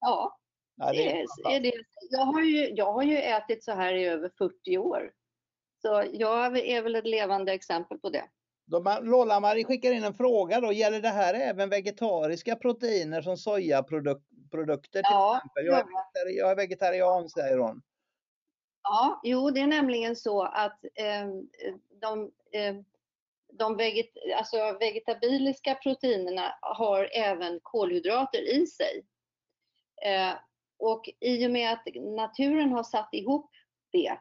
Ja, 0.00 0.36
Ja, 0.76 0.92
det 0.92 1.10
är, 1.10 1.50
är 1.50 1.60
det. 1.60 1.72
Jag, 2.10 2.20
har 2.20 2.42
ju, 2.42 2.68
jag 2.68 2.92
har 2.92 3.02
ju 3.02 3.16
ätit 3.16 3.64
så 3.64 3.72
här 3.72 3.94
i 3.94 4.04
över 4.04 4.30
40 4.38 4.78
år. 4.78 5.12
Så 5.82 6.04
jag 6.12 6.58
är 6.58 6.82
väl 6.82 6.94
ett 6.94 7.06
levande 7.06 7.52
exempel 7.52 7.98
på 7.98 8.10
det. 8.10 8.24
Lola-Marie 9.02 9.64
skickar 9.64 9.92
in 9.92 10.04
en 10.04 10.14
fråga 10.14 10.60
då. 10.60 10.72
Gäller 10.72 11.00
det 11.00 11.08
här 11.08 11.34
även 11.34 11.70
vegetariska 11.70 12.56
proteiner 12.56 13.22
som 13.22 13.36
sojaprodukter? 13.36 15.02
Ja, 15.02 15.42
Jag 15.54 15.78
är, 15.78 16.38
jag 16.38 16.50
är 16.50 16.56
vegetarian 16.56 17.28
säger 17.28 17.58
hon. 17.58 17.82
Ja, 18.82 19.20
jo 19.24 19.50
det 19.50 19.60
är 19.60 19.66
nämligen 19.66 20.16
så 20.16 20.42
att 20.42 20.84
eh, 20.94 21.26
de, 22.00 22.30
eh, 22.52 22.74
de 23.52 23.76
veget, 23.76 24.10
alltså 24.36 24.76
vegetabiliska 24.80 25.74
proteinerna 25.74 26.54
har 26.60 27.08
även 27.12 27.60
kolhydrater 27.62 28.54
i 28.54 28.66
sig. 28.66 29.04
Eh, 30.04 30.32
och 30.78 31.08
i 31.20 31.46
och 31.46 31.50
med 31.50 31.72
att 31.72 31.94
naturen 31.94 32.72
har 32.72 32.82
satt 32.82 33.08
ihop 33.12 33.50
det, 33.90 34.18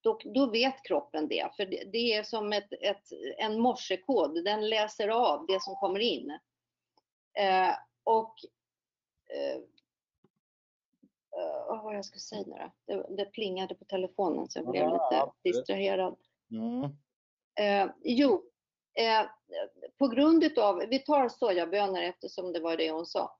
då, 0.00 0.18
då 0.24 0.50
vet 0.50 0.82
kroppen 0.82 1.28
det. 1.28 1.48
För 1.56 1.66
det, 1.66 1.84
det 1.92 2.14
är 2.14 2.22
som 2.22 2.52
ett, 2.52 2.72
ett, 2.80 3.12
en 3.38 3.60
morsekod, 3.60 4.44
den 4.44 4.68
läser 4.68 5.08
av 5.08 5.46
det 5.46 5.62
som 5.62 5.74
kommer 5.74 6.00
in. 6.00 6.30
Eh, 7.38 7.74
och 8.04 8.34
eh, 9.30 9.58
uh, 11.68 11.84
vad 11.84 11.96
jag 11.96 12.04
ska 12.04 12.18
säga 12.18 12.44
nu? 12.46 12.70
Det, 12.86 13.16
det 13.16 13.24
plingade 13.24 13.74
på 13.74 13.84
telefonen 13.84 14.48
så 14.48 14.58
jag 14.58 14.70
blev 14.70 14.88
lite 14.92 15.30
distraherad. 15.42 16.16
Mm. 16.50 16.82
Eh, 17.60 17.92
jo, 18.04 18.42
eh, 18.94 19.26
på 19.98 20.08
grund 20.08 20.44
utav, 20.44 20.78
vi 20.88 20.98
tar 20.98 21.28
sojabönor 21.28 22.02
eftersom 22.02 22.52
det 22.52 22.60
var 22.60 22.76
det 22.76 22.90
hon 22.90 23.06
sa 23.06 23.36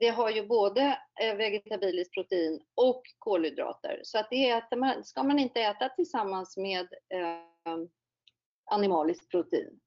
det 0.00 0.08
har 0.08 0.30
ju 0.30 0.46
både 0.46 0.98
eh, 1.20 1.36
vegetabiliskt 1.36 2.14
protein 2.14 2.60
och 2.74 3.02
kolhydrater. 3.18 4.00
Så 4.04 4.18
att 4.18 4.26
det 4.30 4.50
äter 4.50 4.76
man, 4.76 5.04
ska 5.04 5.22
man 5.22 5.38
inte 5.38 5.60
äta 5.60 5.88
tillsammans 5.88 6.56
med 6.56 6.88
eh, 7.14 7.76
animaliskt 8.70 9.28
protein. 9.28 9.80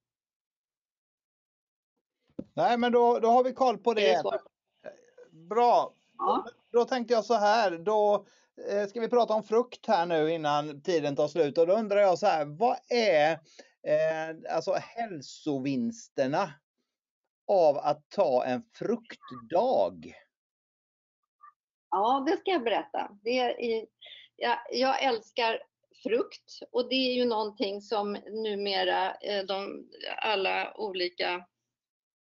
Nej, 2.53 2.77
men 2.77 2.91
då, 2.91 3.19
då 3.19 3.27
har 3.27 3.43
vi 3.43 3.53
koll 3.53 3.77
på 3.77 3.93
det. 3.93 4.21
det 4.23 4.41
Bra. 5.31 5.93
Ja. 6.17 6.45
Då 6.71 6.85
tänkte 6.85 7.13
jag 7.13 7.25
så 7.25 7.33
här, 7.33 7.77
då 7.77 8.25
eh, 8.69 8.87
ska 8.87 8.99
vi 8.99 9.09
prata 9.09 9.33
om 9.33 9.43
frukt 9.43 9.85
här 9.85 10.05
nu 10.05 10.31
innan 10.31 10.81
tiden 10.81 11.15
tar 11.15 11.27
slut 11.27 11.57
och 11.57 11.67
då 11.67 11.73
undrar 11.73 11.99
jag 11.99 12.19
så 12.19 12.25
här, 12.25 12.45
vad 12.45 12.77
är 12.89 13.31
eh, 13.87 14.55
alltså 14.55 14.73
hälsovinsterna 14.73 16.53
av 17.47 17.77
att 17.77 18.09
ta 18.09 18.45
en 18.45 18.63
fruktdag? 18.73 20.15
Ja, 21.89 22.23
det 22.27 22.37
ska 22.37 22.51
jag 22.51 22.63
berätta. 22.63 23.17
Det 23.23 23.39
är, 23.39 23.85
jag, 24.35 24.57
jag 24.71 25.03
älskar 25.03 25.59
frukt 26.03 26.59
och 26.71 26.89
det 26.89 26.95
är 26.95 27.13
ju 27.13 27.25
någonting 27.25 27.81
som 27.81 28.13
numera 28.27 29.15
eh, 29.15 29.45
de, 29.45 29.89
alla 30.17 30.77
olika 30.77 31.45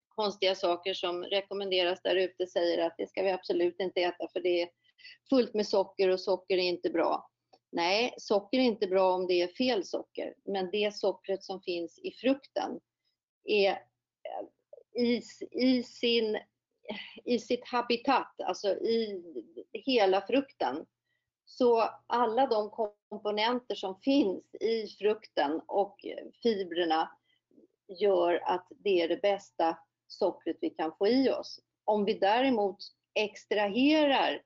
konstiga 0.09 0.54
saker 0.54 0.94
som 0.94 1.24
rekommenderas 1.24 2.02
där 2.02 2.16
ute 2.16 2.46
säger 2.46 2.87
att 2.87 2.94
det 2.98 3.09
ska 3.09 3.22
vi 3.22 3.30
absolut 3.30 3.80
inte 3.80 4.02
äta 4.02 4.28
för 4.33 4.40
det 4.40 4.62
är 4.62 4.68
fullt 5.30 5.54
med 5.54 5.66
socker 5.66 6.09
och 6.09 6.20
socker 6.20 6.54
är 6.54 6.62
inte 6.62 6.90
bra. 6.90 7.30
Nej, 7.72 8.14
socker 8.18 8.59
är 8.59 8.62
inte 8.62 8.87
bra 8.87 9.14
om 9.14 9.26
det 9.26 9.42
är 9.42 9.48
fel 9.48 9.85
socker, 9.85 10.35
men 10.44 10.70
det 10.70 10.94
sockret 10.94 11.44
som 11.44 11.62
finns 11.62 11.98
i 11.98 12.12
frukten 12.12 12.80
är 13.44 13.70
eh, 13.70 14.46
i, 14.94 15.22
i, 15.50 15.83
sin, 15.83 16.38
i 17.24 17.38
sitt 17.38 17.68
habitat, 17.68 18.40
alltså 18.44 18.68
i 18.68 19.22
hela 19.72 20.26
frukten. 20.26 20.87
Så 21.44 21.90
alla 22.07 22.46
de 22.46 22.70
komponenter 22.70 23.74
som 23.74 24.00
finns 24.00 24.55
i 24.61 24.87
frukten 24.87 25.61
och 25.66 25.96
fibrerna 26.42 27.11
gör 27.88 28.40
att 28.44 28.66
det 28.70 29.00
är 29.00 29.09
det 29.09 29.22
bästa 29.22 29.79
sockret 30.07 30.57
vi 30.61 30.70
kan 30.70 30.92
få 30.98 31.09
i 31.09 31.31
oss. 31.31 31.61
Om 31.85 32.05
vi 32.05 32.14
däremot 32.14 32.76
extraherar 33.14 34.42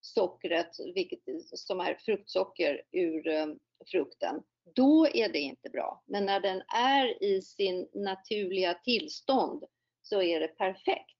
sockret, 0.00 0.70
vilket, 0.94 1.20
som 1.42 1.80
är 1.80 1.94
fruktsocker, 1.94 2.82
ur 2.92 3.28
eh, 3.28 3.46
frukten, 3.86 4.42
då 4.74 5.06
är 5.06 5.28
det 5.28 5.38
inte 5.38 5.70
bra. 5.70 6.02
Men 6.06 6.26
när 6.26 6.40
den 6.40 6.62
är 6.76 7.22
i 7.22 7.42
sin 7.42 7.88
naturliga 7.92 8.74
tillstånd 8.74 9.64
så 10.04 10.22
är 10.22 10.40
det 10.40 10.48
perfekt. 10.48 11.18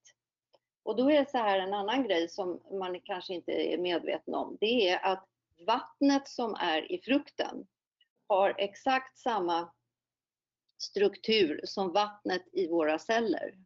Och 0.83 0.95
då 0.95 1.11
är 1.11 1.19
det 1.19 1.29
så 1.31 1.37
här 1.37 1.59
en 1.59 1.73
annan 1.73 2.03
grej 2.03 2.29
som 2.29 2.61
man 2.71 3.01
kanske 3.01 3.33
inte 3.33 3.51
är 3.51 3.77
medveten 3.77 4.35
om. 4.35 4.57
Det 4.59 4.89
är 4.89 5.05
att 5.05 5.27
vattnet 5.67 6.27
som 6.27 6.55
är 6.55 6.91
i 6.91 7.01
frukten 7.01 7.67
har 8.27 8.55
exakt 8.57 9.17
samma 9.17 9.71
struktur 10.77 11.61
som 11.63 11.93
vattnet 11.93 12.43
i 12.51 12.67
våra 12.67 12.99
celler. 12.99 13.57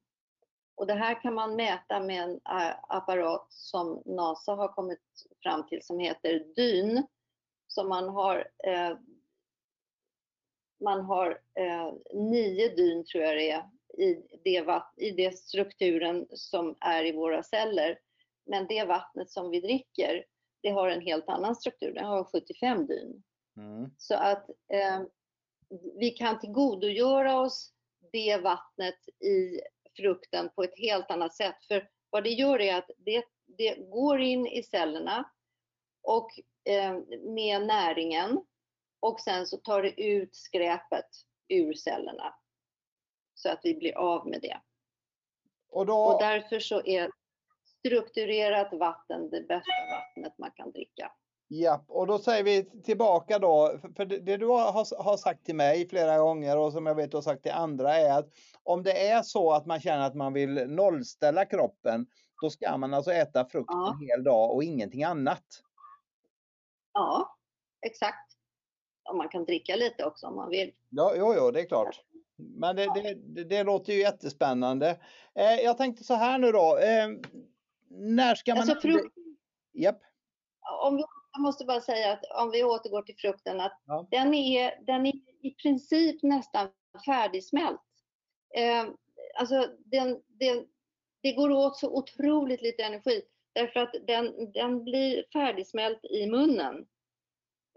Och 0.75 0.87
det 0.87 0.93
här 0.93 1.21
kan 1.21 1.33
man 1.33 1.55
mäta 1.55 1.99
med 1.99 2.23
en 2.23 2.31
äh, 2.31 2.75
apparat 2.87 3.45
som 3.49 4.03
NASA 4.05 4.55
har 4.55 4.67
kommit 4.67 5.01
fram 5.43 5.67
till 5.67 5.85
som 5.85 5.99
heter 5.99 6.53
DYN. 6.55 7.07
Som 7.67 7.89
man 7.89 8.09
har, 8.09 8.47
eh, 8.63 8.97
man 10.83 11.01
har 11.01 11.41
eh, 11.53 11.93
nio 12.13 12.75
dyn 12.75 13.05
tror 13.05 13.23
jag 13.23 13.35
det 13.35 13.51
är 13.51 13.69
i 13.97 14.13
det, 14.43 14.83
i 14.97 15.11
det 15.11 15.37
strukturen 15.37 16.27
som 16.29 16.75
är 16.79 17.05
i 17.05 17.11
våra 17.11 17.43
celler. 17.43 17.99
Men 18.45 18.67
det 18.67 18.83
vattnet 18.83 19.31
som 19.31 19.49
vi 19.49 19.59
dricker, 19.59 20.25
det 20.61 20.69
har 20.69 20.89
en 20.89 21.01
helt 21.01 21.29
annan 21.29 21.55
struktur. 21.55 21.93
Det 21.93 22.03
har 22.03 22.23
75 22.23 22.87
dyn. 22.87 23.23
Mm. 23.57 23.91
Så 23.97 24.15
att 24.15 24.49
eh, 24.49 25.01
vi 25.99 26.09
kan 26.09 26.39
tillgodogöra 26.39 27.39
oss 27.39 27.73
det 28.11 28.37
vattnet 28.37 29.09
i 29.23 29.61
frukten 29.97 30.49
på 30.55 30.63
ett 30.63 30.79
helt 30.79 31.11
annat 31.11 31.35
sätt. 31.35 31.63
För 31.67 31.89
vad 32.09 32.23
det 32.23 32.29
gör 32.29 32.61
är 32.61 32.77
att 32.77 32.91
det, 32.97 33.23
det 33.45 33.75
går 33.75 34.21
in 34.21 34.47
i 34.47 34.63
cellerna 34.63 35.29
och 36.01 36.29
eh, 36.63 36.97
med 37.19 37.67
näringen 37.67 38.45
och 38.99 39.19
sen 39.19 39.47
så 39.47 39.57
tar 39.57 39.81
det 39.81 40.01
ut 40.01 40.35
skräpet 40.35 41.05
ur 41.47 41.73
cellerna 41.73 42.35
så 43.41 43.49
att 43.49 43.59
vi 43.63 43.75
blir 43.75 43.97
av 43.97 44.27
med 44.27 44.41
det. 44.41 44.57
Och, 45.69 45.85
då... 45.85 45.97
och 45.97 46.19
därför 46.19 46.59
så 46.59 46.81
är 46.85 47.11
strukturerat 47.79 48.73
vatten 48.73 49.29
det 49.29 49.41
bästa 49.41 49.71
vattnet 49.91 50.37
man 50.37 50.51
kan 50.51 50.71
dricka. 50.71 51.11
Ja, 51.47 51.85
och 51.87 52.07
då 52.07 52.19
säger 52.19 52.43
vi 52.43 52.81
tillbaka 52.83 53.39
då, 53.39 53.79
för 53.95 54.05
det, 54.05 54.37
du 54.37 54.45
har, 54.45 55.03
har, 55.03 55.17
sagt 55.17 55.45
till 55.45 55.55
mig 55.55 55.89
flera 55.89 56.17
gånger 56.17 56.57
och 56.57 56.73
som 56.73 56.85
jag 56.85 56.95
vet 56.95 57.11
du 57.11 57.17
har 57.17 57.21
sagt 57.21 57.43
till 57.43 57.51
andra 57.51 57.95
är 57.95 58.19
att 58.19 58.29
om 58.63 58.83
det 58.83 59.07
är 59.07 59.21
så 59.21 59.51
att 59.51 59.65
man 59.65 59.79
känner 59.79 60.05
att 60.05 60.15
man 60.15 60.33
vill 60.33 60.67
nollställa 60.67 61.45
kroppen, 61.45 62.07
då 62.41 62.49
ska 62.49 62.77
man 62.77 62.93
alltså 62.93 63.11
äta 63.11 63.45
frukt 63.45 63.69
ja. 63.71 63.93
en 63.93 64.07
hel 64.07 64.23
dag 64.23 64.55
och 64.55 64.63
ingenting 64.63 65.03
annat. 65.03 65.45
Ja, 66.93 67.37
exakt. 67.81 68.31
Och 69.09 69.17
man 69.17 69.29
kan 69.29 69.45
dricka 69.45 69.75
lite 69.75 70.05
också 70.05 70.27
om 70.27 70.35
man 70.35 70.49
vill. 70.49 70.71
Ja, 70.89 71.13
jo, 71.17 71.33
jo 71.37 71.51
det 71.51 71.61
är 71.61 71.65
klart. 71.65 72.01
Men 72.39 72.75
det, 72.75 72.85
det, 72.93 73.43
det, 73.43 73.63
låter 73.63 73.93
ju 73.93 73.99
jättespännande. 73.99 74.99
Eh, 75.35 75.55
jag 75.63 75.77
tänkte 75.77 76.03
så 76.03 76.13
här 76.13 76.37
nu 76.37 76.51
då. 76.51 76.77
Eh, 76.77 77.09
när 77.89 78.35
ska 78.35 78.51
man... 78.51 78.61
Alltså 78.61 78.79
frukt... 78.81 79.15
Japp. 79.73 80.01
Om 80.81 80.95
vi, 80.95 81.03
jag 81.31 81.41
måste 81.41 81.65
bara 81.65 81.81
säga 81.81 82.13
att 82.13 82.23
om 82.43 82.51
vi 82.51 82.63
återgår 82.63 83.01
till 83.01 83.15
frukten, 83.17 83.61
att 83.61 83.81
ja. 83.85 84.07
den, 84.11 84.33
är, 84.33 84.85
den 84.85 85.05
är 85.05 85.13
i 85.41 85.55
princip 85.63 86.23
nästan 86.23 86.69
färdigsmält. 87.05 87.81
Eh, 88.57 88.85
alltså 89.39 89.67
den, 89.85 90.21
den, 90.27 90.65
det 91.21 91.31
går 91.31 91.51
åt 91.51 91.77
så 91.77 91.97
otroligt 91.97 92.61
lite 92.61 92.83
energi 92.83 93.21
därför 93.53 93.79
att 93.79 93.95
den, 94.07 94.51
den 94.51 94.83
blir 94.83 95.25
färdigsmält 95.33 96.05
i 96.05 96.27
munnen 96.27 96.75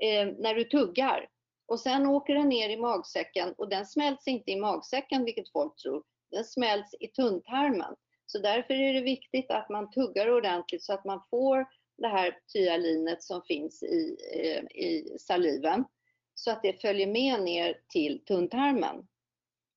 eh, 0.03 0.27
när 0.39 0.55
du 0.55 0.65
tuggar. 0.65 1.29
Och 1.73 1.81
sen 1.81 2.07
åker 2.07 2.35
den 2.35 2.49
ner 2.49 2.69
i 2.69 2.77
magsäcken 2.77 3.55
och 3.59 3.69
den 3.69 3.87
smälts 3.87 4.29
inte 4.29 4.51
i 4.51 4.61
magsäcken, 4.61 5.25
vilket 5.25 5.53
folk 5.53 5.77
tror. 5.77 6.03
Den 6.31 6.45
smälts 6.45 6.95
i 7.01 7.09
tunntarmen. 7.09 7.95
Så 8.27 8.39
därför 8.39 8.75
är 8.75 8.95
det 8.95 9.01
viktigt 9.01 9.51
att 9.51 9.69
man 9.69 9.91
tuggar 9.91 10.31
ordentligt 10.31 10.83
så 10.83 10.93
att 10.93 11.05
man 11.05 11.23
får 11.31 11.67
det 11.99 12.09
här 12.09 12.39
tyalinet 12.53 13.23
som 13.23 13.43
finns 13.43 13.83
i, 13.83 14.17
eh, 14.35 14.85
i 14.85 15.17
saliven 15.21 15.85
så 16.35 16.51
att 16.51 16.63
det 16.63 16.81
följer 16.81 17.07
med 17.07 17.43
ner 17.43 17.81
till 17.89 18.25
tunntarmen. 18.25 19.09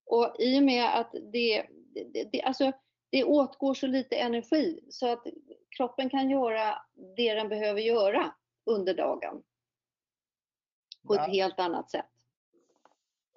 Och 0.06 0.36
i 0.40 0.60
och 0.60 0.64
med 0.64 1.00
att 1.00 1.12
det, 1.12 1.66
det, 1.94 2.24
det, 2.32 2.42
alltså, 2.42 2.72
det 3.10 3.24
åtgår 3.24 3.74
så 3.74 3.88
lite 3.88 4.16
energi 4.16 4.80
så 4.90 5.08
att 5.08 5.28
kroppen 5.78 6.10
kan 6.10 6.30
göra 6.30 6.82
det 7.18 7.34
den 7.34 7.50
behöver 7.50 7.82
göra 7.82 8.34
under 8.66 8.94
dagen 8.94 9.44
på 11.08 11.14
ett 11.14 11.28
helt 11.28 11.60
annat 11.60 11.92
sätt. 11.92 12.06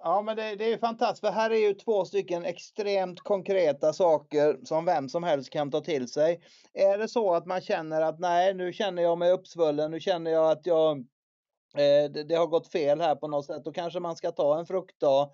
Ja, 0.03 0.23
men 0.23 0.37
det, 0.37 0.57
det 0.57 0.73
är 0.73 0.79
fantastiskt, 0.79 1.21
för 1.21 1.33
här 1.33 1.51
är 1.51 1.69
ju 1.69 1.75
två 1.75 2.05
stycken 2.05 2.45
extremt 2.45 3.21
konkreta 3.21 3.93
saker 3.93 4.59
som 4.65 4.85
vem 4.85 5.09
som 5.09 5.23
helst 5.23 5.51
kan 5.51 5.71
ta 5.71 5.81
till 5.81 6.09
sig. 6.09 6.41
Är 6.75 6.99
det 6.99 7.09
så 7.09 7.35
att 7.35 7.47
man 7.47 7.61
känner 7.61 8.01
att 8.01 8.19
nej, 8.19 8.55
nu 8.55 8.73
känner 8.73 9.03
jag 9.03 9.19
mig 9.19 9.33
uppsvullen, 9.33 9.91
nu 9.91 10.01
känner 10.01 10.31
jag 10.31 10.51
att 10.51 10.67
jag 10.67 10.99
eh, 11.77 12.11
det, 12.11 12.25
det, 12.29 12.35
har 12.35 12.47
gått 12.47 12.73
fel 12.73 13.01
här 13.01 13.15
på 13.15 13.29
något 13.29 13.47
sätt, 13.47 13.65
då 13.65 13.73
kanske 13.73 14.01
man 14.01 14.17
ska 14.17 14.31
ta 14.31 14.59
en 14.59 14.67
fruktdag 14.67 15.31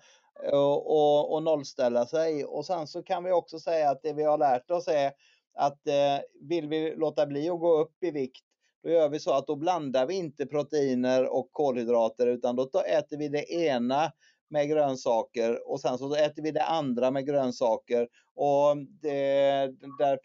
och, 0.51 0.91
och, 0.91 1.33
och 1.33 1.43
nollställa 1.43 2.05
sig. 2.05 2.45
Och 2.45 2.65
sen 2.65 2.87
så 2.87 3.03
kan 3.03 3.23
vi 3.23 3.31
också 3.31 3.59
säga 3.59 3.89
att 3.89 4.01
det 4.03 4.13
vi 4.13 4.23
har 4.23 4.37
lärt 4.37 4.71
oss 4.71 4.87
är 4.87 5.11
att 5.55 5.87
eh, 5.87 6.19
vill 6.41 6.67
vi 6.67 6.95
låta 6.95 7.25
bli 7.25 7.49
att 7.49 7.59
gå 7.59 7.77
upp 7.77 8.03
i 8.03 8.11
vikt 8.11 8.44
då 8.85 8.91
gör 8.91 9.09
vi 9.09 9.19
så 9.19 9.33
att 9.33 9.47
då 9.47 9.55
blandar 9.55 10.05
vi 10.05 10.13
inte 10.13 10.45
proteiner 10.45 11.33
och 11.33 11.49
kolhydrater 11.51 12.27
utan 12.27 12.55
då 12.55 12.63
äter 12.87 13.17
vi 13.17 13.27
det 13.27 13.53
ena 13.53 14.11
med 14.49 14.69
grönsaker 14.69 15.69
och 15.69 15.81
sen 15.81 15.97
så 15.97 16.15
äter 16.15 16.43
vi 16.43 16.51
det 16.51 16.63
andra 16.63 17.11
med 17.11 17.25
grönsaker. 17.25 18.07
Och 18.35 18.77
det, 19.01 19.71
där 19.99 20.19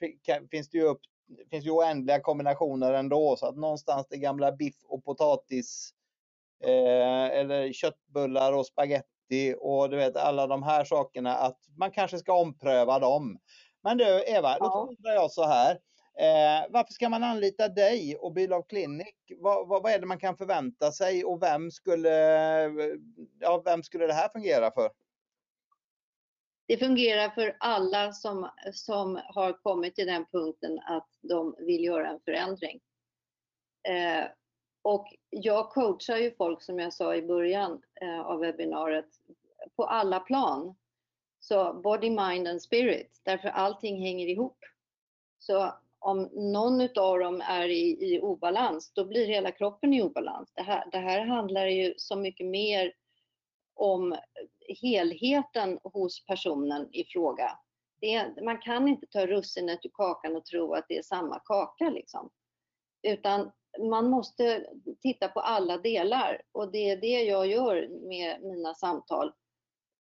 finns 0.51 0.69
det 0.69 0.79
ju 0.79 0.85
upp, 0.85 1.01
finns 1.51 1.67
ju 1.67 1.71
oändliga 1.71 2.21
kombinationer 2.21 2.93
ändå 2.93 3.37
så 3.37 3.47
att 3.47 3.57
någonstans 3.57 4.07
det 4.11 4.17
gamla 4.17 4.53
biff 4.53 4.77
och 4.85 5.05
potatis 5.05 5.91
eh, 6.65 7.39
eller 7.39 7.73
köttbullar 7.73 8.53
och 8.53 8.67
spaghetti 8.67 9.55
och 9.61 9.91
du 9.91 9.97
vet 9.97 10.17
alla 10.17 10.47
de 10.47 10.63
här 10.63 10.85
sakerna 10.85 11.35
att 11.35 11.59
man 11.77 11.91
kanske 11.91 12.19
ska 12.19 12.33
ompröva 12.41 12.99
dem. 12.99 13.39
Men 13.83 13.99
du 13.99 14.25
Eva, 14.27 14.59
då 14.59 14.89
undrar 14.91 15.13
jag 15.13 15.31
så 15.31 15.45
här. 15.45 15.79
Eh, 16.21 16.67
varför 16.71 16.93
ska 16.93 17.09
man 17.09 17.25
anlita 17.25 17.69
dig 17.69 18.17
och 18.17 18.33
Bylov 18.33 18.63
Clinic? 18.63 19.15
Vad, 19.37 19.69
va, 19.69 19.81
vad, 19.81 19.93
är 19.93 19.99
det 19.99 20.07
man 20.07 20.19
kan 20.19 20.37
förvänta 20.37 20.93
sig 20.93 21.25
och 21.25 21.43
vem 21.43 21.71
skulle, 21.71 22.65
eh, 22.65 22.71
ja, 23.39 23.63
vem 23.65 23.83
skulle 23.83 24.07
det 24.07 24.13
här 24.13 24.29
fungera 24.29 24.71
för? 24.71 24.91
Det 26.67 26.77
fungerar 26.77 27.29
för 27.29 27.57
alla 27.61 28.13
som, 28.13 28.51
som 28.73 29.21
har 29.25 29.63
kommit 29.63 29.95
till 29.95 30.07
den 30.07 30.25
punkten 30.33 30.79
att 30.79 31.09
de 31.21 31.55
vill 31.59 31.85
göra 31.85 32.09
en 32.09 32.21
förändring. 32.21 32.81
Eh, 33.89 34.25
och 34.83 35.15
jag 35.31 35.71
coachar 35.71 36.17
ju 36.17 36.35
folk 36.37 36.63
som 36.63 36.79
jag 36.79 36.93
sa 36.93 37.15
i 37.15 37.23
början 37.23 37.83
eh, 38.01 38.21
av 38.21 38.41
webbinariet 38.41 39.09
på 39.77 39.85
alla 39.85 40.21
plan. 40.21 40.75
Så 41.39 41.73
body, 41.73 42.11
mind 42.11 42.49
and 42.49 42.63
spirit, 42.63 43.21
därför 43.23 43.49
allting 43.49 44.03
hänger 44.03 44.27
ihop. 44.27 44.59
Så 45.39 45.75
om 46.01 46.29
någon 46.33 46.81
av 46.81 47.19
dem 47.19 47.41
är 47.41 47.69
i, 47.69 48.15
i 48.15 48.21
obalans, 48.21 48.93
då 48.95 49.05
blir 49.05 49.27
hela 49.27 49.51
kroppen 49.51 49.95
i 49.95 50.03
obalans. 50.03 50.53
Det 50.55 50.63
här, 50.63 50.85
det 50.93 50.99
här 50.99 51.27
handlar 51.27 51.67
ju 51.67 51.95
så 51.97 52.17
mycket 52.17 52.47
mer 52.47 52.93
om 53.75 54.17
helheten 54.83 55.79
hos 55.83 56.27
personen 56.27 56.89
i 56.93 57.05
fråga. 57.05 57.59
Är, 58.01 58.45
man 58.45 58.59
kan 58.59 58.89
inte 58.89 59.07
ta 59.07 59.27
russinet 59.27 59.85
ur 59.85 59.91
kakan 59.93 60.37
och 60.37 60.45
tro 60.45 60.75
att 60.75 60.87
det 60.89 60.99
är 60.99 61.03
samma 61.03 61.41
kaka 61.45 61.91
liksom. 61.91 62.31
Utan 63.03 63.51
man 63.91 64.11
måste 64.11 64.67
titta 65.01 65.29
på 65.29 65.41
alla 65.41 65.79
delar 65.79 66.43
och 66.53 66.73
det 66.73 66.91
är 66.91 66.97
det 66.97 67.23
jag 67.23 67.47
gör 67.47 67.89
med 68.09 68.43
mina 68.43 68.75
samtal. 68.75 69.33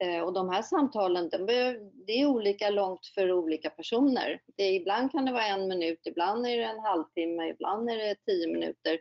Eh, 0.04 0.20
och 0.20 0.32
de 0.32 0.48
här 0.48 0.62
samtalen, 0.62 1.30
det 2.06 2.12
är 2.12 2.26
olika 2.26 2.70
långt 2.70 3.06
för 3.06 3.32
olika 3.32 3.70
personer. 3.70 4.40
Det, 4.56 4.70
ibland 4.70 5.12
kan 5.12 5.24
det 5.24 5.32
vara 5.32 5.46
en 5.46 5.68
minut, 5.68 6.00
ibland 6.04 6.46
är 6.46 6.56
det 6.56 6.64
en 6.64 6.80
halvtimme, 6.80 7.48
ibland 7.48 7.90
är 7.90 7.96
det 7.96 8.14
tio 8.14 8.46
minuter 8.46 8.98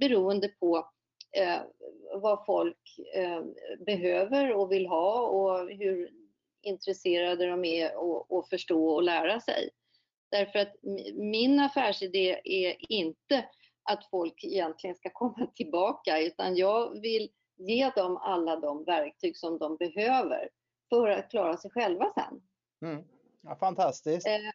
beroende 0.00 0.48
på 0.48 0.88
eh, 1.32 1.60
vad 2.14 2.46
folk 2.46 2.98
eh, 3.14 3.42
behöver 3.86 4.52
och 4.52 4.72
vill 4.72 4.86
ha 4.86 5.20
och 5.20 5.70
hur 5.70 6.10
intresserade 6.62 7.46
de 7.46 7.64
är 7.64 7.86
att 8.38 8.48
förstå 8.48 8.88
och 8.88 9.02
lära 9.02 9.40
sig. 9.40 9.70
Därför 10.30 10.58
att 10.58 10.74
min 11.14 11.60
affärsidé 11.60 12.40
är 12.44 12.76
inte 12.88 13.44
att 13.82 14.10
folk 14.10 14.44
egentligen 14.44 14.96
ska 14.96 15.10
komma 15.12 15.46
tillbaka 15.54 16.20
utan 16.20 16.56
jag 16.56 17.00
vill 17.00 17.30
ge 17.56 17.90
dem 17.90 18.16
alla 18.16 18.56
de 18.56 18.84
verktyg 18.84 19.36
som 19.36 19.58
de 19.58 19.76
behöver 19.76 20.48
för 20.88 21.08
att 21.08 21.30
klara 21.30 21.56
sig 21.56 21.70
själva 21.70 22.12
sen. 22.14 22.42
Mm. 22.90 23.04
Ja, 23.40 23.56
fantastiskt. 23.56 24.26
Eh, 24.26 24.50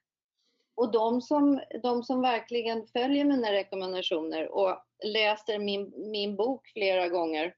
och 0.76 0.92
de 0.92 1.22
som, 1.22 1.62
de 1.84 2.04
som 2.04 2.22
verkligen 2.22 2.88
följer 2.88 3.26
mina 3.26 3.52
rekommendationer 3.52 4.48
och 4.48 4.84
läser 5.04 5.60
min, 5.60 5.94
min 6.12 6.36
bok 6.36 6.68
flera 6.68 7.08
gånger, 7.08 7.56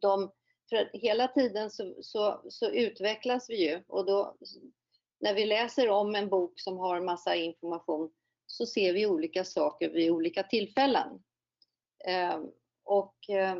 de, 0.00 0.32
för 0.68 0.90
hela 0.92 1.28
tiden 1.28 1.70
så, 1.70 1.94
så, 2.02 2.42
så 2.48 2.70
utvecklas 2.70 3.50
vi 3.50 3.70
ju 3.70 3.82
och 3.88 4.06
då 4.06 4.36
när 5.20 5.34
vi 5.34 5.46
läser 5.46 5.88
om 5.88 6.14
en 6.14 6.28
bok 6.28 6.60
som 6.60 6.78
har 6.78 7.00
massa 7.00 7.34
information 7.34 8.10
så 8.46 8.66
ser 8.66 8.92
vi 8.92 9.06
olika 9.06 9.44
saker 9.44 9.90
vid 9.90 10.10
olika 10.10 10.42
tillfällen. 10.42 11.22
Eh, 12.06 12.40
och 12.84 13.30
eh, 13.30 13.56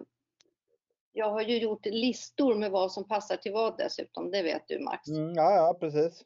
jag 1.13 1.31
har 1.31 1.43
ju 1.43 1.59
gjort 1.59 1.87
listor 1.87 2.55
med 2.55 2.71
vad 2.71 2.93
som 2.93 3.09
passar 3.09 3.37
till 3.37 3.53
vad 3.53 3.77
dessutom, 3.79 4.31
det 4.31 4.43
vet 4.43 4.63
du 4.69 4.79
Max. 4.79 5.09
Mm, 5.09 5.35
ja, 5.35 5.57
ja, 5.57 5.77
precis. 5.81 6.25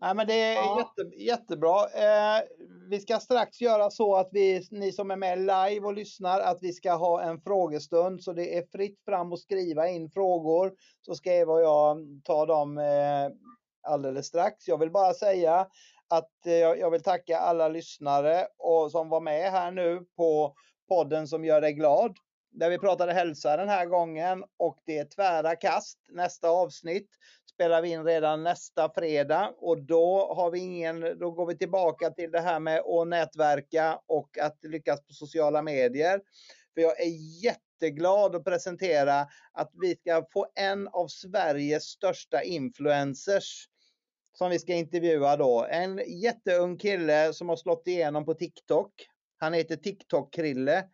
Nej, 0.00 0.14
men 0.14 0.26
det 0.26 0.34
är 0.34 0.54
ja. 0.54 0.78
jätte, 0.78 1.16
jättebra. 1.16 1.82
Eh, 1.84 2.42
vi 2.90 3.00
ska 3.00 3.18
strax 3.18 3.60
göra 3.60 3.90
så 3.90 4.16
att 4.16 4.28
vi, 4.32 4.66
ni 4.70 4.92
som 4.92 5.10
är 5.10 5.16
med 5.16 5.38
live 5.38 5.86
och 5.86 5.94
lyssnar, 5.94 6.40
att 6.40 6.58
vi 6.60 6.72
ska 6.72 6.92
ha 6.92 7.22
en 7.22 7.40
frågestund. 7.40 8.22
Så 8.22 8.32
det 8.32 8.58
är 8.58 8.66
fritt 8.72 9.04
fram 9.04 9.32
att 9.32 9.40
skriva 9.40 9.88
in 9.88 10.10
frågor. 10.10 10.72
Så 11.00 11.14
ska 11.14 11.32
Eva 11.32 11.52
och 11.52 11.60
jag 11.60 11.98
ta 12.24 12.46
dem 12.46 12.78
eh, 12.78 13.30
alldeles 13.82 14.26
strax. 14.26 14.68
Jag 14.68 14.78
vill 14.78 14.90
bara 14.90 15.14
säga 15.14 15.66
att 16.08 16.46
eh, 16.46 16.52
jag 16.52 16.90
vill 16.90 17.02
tacka 17.02 17.38
alla 17.38 17.68
lyssnare 17.68 18.46
och 18.58 18.90
som 18.90 19.08
var 19.08 19.20
med 19.20 19.50
här 19.50 19.70
nu 19.70 20.06
på 20.16 20.54
podden 20.88 21.28
som 21.28 21.44
gör 21.44 21.60
dig 21.60 21.72
glad 21.72 22.16
där 22.56 22.70
vi 22.70 22.78
pratade 22.78 23.12
hälsa 23.12 23.56
den 23.56 23.68
här 23.68 23.86
gången 23.86 24.44
och 24.56 24.78
det 24.86 24.98
är 24.98 25.04
tvära 25.04 25.56
kast. 25.56 25.98
Nästa 26.08 26.48
avsnitt 26.48 27.10
spelar 27.54 27.82
vi 27.82 27.88
in 27.88 28.04
redan 28.04 28.42
nästa 28.42 28.92
fredag 28.94 29.54
och 29.58 29.82
då 29.82 30.34
har 30.34 30.50
vi 30.50 30.58
ingen, 30.58 31.18
då 31.18 31.30
går 31.30 31.46
vi 31.46 31.58
tillbaka 31.58 32.10
till 32.10 32.30
det 32.30 32.40
här 32.40 32.60
med 32.60 32.80
att 32.80 33.08
nätverka 33.08 34.00
och 34.06 34.38
att 34.38 34.58
lyckas 34.62 35.00
på 35.06 35.12
sociala 35.12 35.62
medier. 35.62 36.20
För 36.74 36.80
jag 36.80 37.00
är 37.00 37.42
jätteglad 37.44 38.36
att 38.36 38.44
presentera 38.44 39.26
att 39.52 39.70
vi 39.82 39.96
ska 39.96 40.26
få 40.32 40.46
en 40.54 40.88
av 40.88 41.08
Sveriges 41.08 41.84
största 41.84 42.42
influencers 42.42 43.68
som 44.38 44.50
vi 44.50 44.58
ska 44.58 44.72
intervjua 44.74 45.36
då. 45.36 45.66
En 45.70 46.00
jätteung 46.06 46.78
kille 46.78 47.32
som 47.32 47.48
har 47.48 47.56
slått 47.56 47.86
igenom 47.86 48.24
på 48.24 48.34
TikTok. 48.34 48.92
Han 49.38 49.52
heter 49.52 49.76
TikTok-Krille 49.76 50.84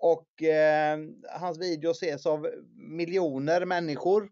och 0.00 0.42
eh, 0.42 0.98
hans 1.40 1.58
video 1.58 1.90
ses 1.90 2.26
av 2.26 2.50
miljoner 2.76 3.64
människor. 3.64 4.30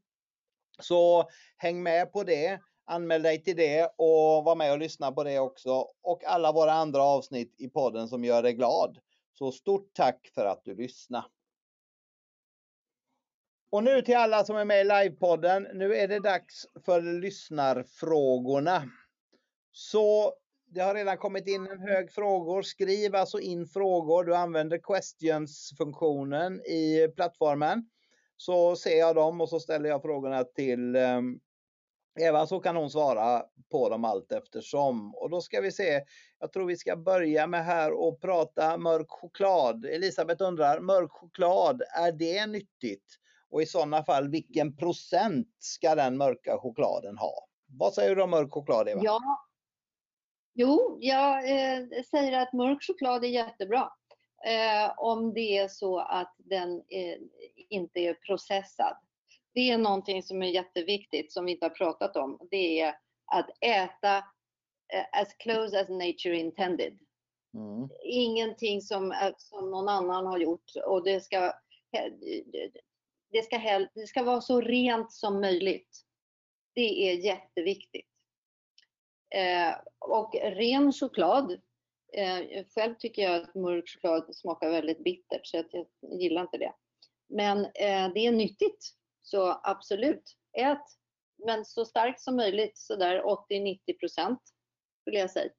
Så 0.81 1.29
häng 1.57 1.83
med 1.83 2.13
på 2.13 2.25
det. 2.25 2.61
Anmäl 2.85 3.23
dig 3.23 3.43
till 3.43 3.57
det 3.57 3.85
och 3.97 4.45
var 4.45 4.57
med 4.57 4.73
och 4.73 4.79
lyssna 4.79 5.13
på 5.13 5.25
det 5.25 5.39
också. 5.39 5.71
Och 6.03 6.25
alla 6.25 6.53
våra 6.53 6.73
andra 6.73 7.03
avsnitt 7.03 7.55
i 7.59 7.69
podden 7.69 8.09
som 8.09 8.25
gör 8.25 8.43
dig 8.43 8.53
glad. 8.53 8.99
Så 9.33 9.53
stort 9.53 9.91
tack 9.95 10.31
för 10.35 10.47
att 10.47 10.65
du 10.65 10.75
lyssnade. 10.75 11.27
Och 13.71 13.85
nu 13.85 14.03
till 14.03 14.17
alla 14.17 14.45
som 14.45 14.57
är 14.57 14.65
med 14.65 14.81
i 14.81 14.85
livepodden. 14.85 15.69
Nu 15.75 15.97
är 15.97 16.09
det 16.09 16.21
dags 16.21 16.67
för 16.85 17.21
lyssnarfrågorna. 17.21 18.91
Så 19.73 20.35
det 20.71 20.81
har 20.81 20.95
redan 20.95 21.19
kommit 21.19 21.49
in 21.49 21.67
en 21.67 21.81
hög 21.81 22.13
frågor. 22.13 22.63
Skriv 22.63 23.15
alltså 23.15 23.41
in 23.41 23.67
frågor. 23.67 24.25
Du 24.25 24.35
använder 24.35 24.79
questions-funktionen 24.79 26.61
i 26.61 27.09
plattformen. 27.17 27.91
Så 28.37 28.77
ser 28.77 28.99
jag 28.99 29.15
dem 29.15 29.41
och 29.41 29.49
så 29.49 29.61
ställer 29.61 29.89
jag 29.89 30.03
frågorna 30.03 30.45
till 30.45 30.97
ehm, 30.97 31.41
Eva 32.21 32.47
så 32.47 32.61
kan 32.61 32.77
hon 32.77 32.91
svara 32.91 33.43
på 33.71 33.89
dem 33.89 34.05
allt 34.05 34.33
eftersom. 34.33 35.15
Och 35.15 35.31
då 35.31 35.41
ska 35.41 35.61
vi 35.61 35.73
se. 35.73 36.01
Jag 36.39 36.53
tror 36.53 36.67
vi 36.67 36.77
ska 36.77 36.97
börja 36.97 37.47
med 37.47 37.65
här 37.65 37.93
och 37.93 38.21
prata 38.21 38.79
mörk 38.79 39.07
choklad. 39.09 39.85
Elisabeth 39.85 40.45
undrar, 40.45 40.81
mörk 40.81 41.11
choklad, 41.11 41.83
är 41.97 42.13
det 42.13 42.47
nyttigt? 42.47 43.19
Och 43.51 43.63
i 43.63 43.67
sådana 43.67 44.05
fall, 44.05 44.29
vilken 44.29 44.77
procent 44.77 45.49
ska 45.59 45.95
den 45.95 46.17
mörka 46.17 46.59
chokladen 46.59 47.19
ha? 47.19 47.49
Vad 47.67 47.95
säger 47.95 48.17
du 48.17 48.23
om 48.23 48.31
mörk 48.31 48.53
choklad 48.53 48.89
Eva? 48.89 49.01
Ja, 49.05 49.48
Jo, 50.55 50.99
jag 51.01 51.51
eh, 51.51 52.03
säger 52.11 52.43
att 52.43 52.53
mörk 52.53 52.83
choklad 52.83 53.25
är 53.25 53.29
jättebra. 53.29 53.93
Eh, 54.47 54.93
om 54.97 55.35
det 55.35 55.59
är 55.59 55.69
så 55.69 55.99
att 55.99 56.35
den 56.39 56.83
eh, 56.89 57.19
inte 57.69 58.01
är 58.01 58.15
processad. 58.15 58.97
Det 59.55 59.71
är 59.71 59.79
någonting 59.79 60.23
som 60.23 60.43
är 60.43 60.47
jätteviktigt 60.47 61.33
som 61.33 61.45
vi 61.45 61.53
inte 61.53 61.65
har 61.65 61.71
pratat 61.71 62.17
om. 62.17 62.39
Det 62.51 62.81
är 62.81 62.95
att 63.27 63.51
äta 63.61 64.17
eh, 64.93 65.21
as 65.21 65.35
close 65.35 65.81
as 65.81 65.89
nature 65.89 66.37
intended. 66.37 66.99
Mm. 67.55 67.89
Ingenting 68.05 68.83
som, 68.83 69.33
som 69.37 69.71
någon 69.71 69.89
annan 69.89 70.27
har 70.27 70.39
gjort 70.39 70.73
och 70.87 71.05
det 71.05 71.21
ska, 71.21 71.53
det, 73.33 73.43
ska, 73.43 73.59
det 73.95 74.07
ska 74.07 74.23
vara 74.23 74.41
så 74.41 74.61
rent 74.61 75.13
som 75.13 75.41
möjligt. 75.41 76.05
Det 76.75 77.11
är 77.11 77.25
jätteviktigt. 77.25 78.18
Eh, 79.31 79.77
och 79.99 80.35
ren 80.35 80.93
choklad. 80.93 81.61
Eh, 82.13 82.65
själv 82.75 82.95
tycker 82.95 83.23
jag 83.23 83.43
att 83.43 83.55
mörk 83.55 83.89
choklad 83.89 84.37
smakar 84.37 84.71
väldigt 84.71 85.05
bittert 85.05 85.47
så 85.47 85.57
jag 85.57 85.87
gillar 86.21 86.43
inte 86.43 86.59
det. 86.59 86.73
Men 87.29 87.65
eh, 87.65 88.13
det 88.15 88.27
är 88.27 88.33
nyttigt. 88.33 88.95
Så 89.23 89.61
absolut, 89.63 90.37
ät. 90.53 90.85
Men 91.47 91.65
så 91.65 91.85
starkt 91.85 92.21
som 92.21 92.37
möjligt, 92.37 92.79
sådär 92.79 93.23
80-90 93.51 93.99
procent 94.01 94.41
skulle 95.01 95.19
jag 95.19 95.31
säga. 95.31 95.53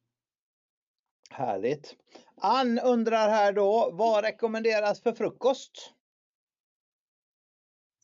Härligt. 1.30 1.96
Ann 2.36 2.80
undrar 2.80 3.30
här 3.30 3.54
då, 3.54 3.90
vad 3.94 4.24
rekommenderas 4.24 5.02
för 5.02 5.14
frukost? 5.14 5.94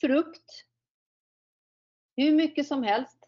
Frukt. 0.01 0.65
Hur 2.15 2.31
mycket 2.31 2.67
som 2.67 2.83
helst. 2.83 3.24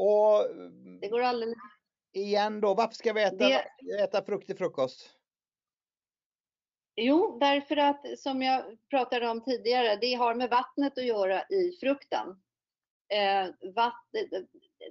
Och 0.00 0.56
det 1.00 1.08
går 1.08 1.20
alldeles... 1.20 1.58
Igen 2.12 2.60
då, 2.60 2.74
varför 2.74 2.94
ska 2.94 3.12
vi 3.12 3.22
äta, 3.22 3.36
det... 3.36 3.64
äta 4.02 4.24
frukt 4.24 4.46
till 4.46 4.56
frukost? 4.56 5.10
Jo, 6.96 7.38
därför 7.40 7.76
att 7.76 8.18
som 8.18 8.42
jag 8.42 8.78
pratade 8.90 9.28
om 9.28 9.44
tidigare, 9.44 9.96
det 9.96 10.14
har 10.14 10.34
med 10.34 10.50
vattnet 10.50 10.98
att 10.98 11.04
göra 11.04 11.42
i 11.42 11.76
frukten. 11.80 12.28
Eh, 13.08 13.48
vatten, 13.74 14.48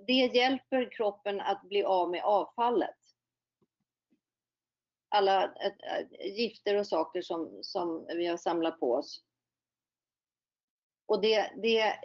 det 0.07 0.14
hjälper 0.14 0.91
kroppen 0.91 1.41
att 1.41 1.62
bli 1.62 1.84
av 1.84 2.12
med 2.12 2.24
avfallet. 2.24 2.97
Alla 5.10 5.43
äh, 5.43 6.32
gifter 6.38 6.76
och 6.76 6.88
saker 6.88 7.22
som, 7.22 7.60
som 7.62 8.05
vi 8.07 8.26
har 8.26 8.38
samlat 8.38 8.80
på 8.80 8.93
oss. 8.93 9.24
Och 11.05 11.22
det, 11.22 11.51
det 11.55 11.99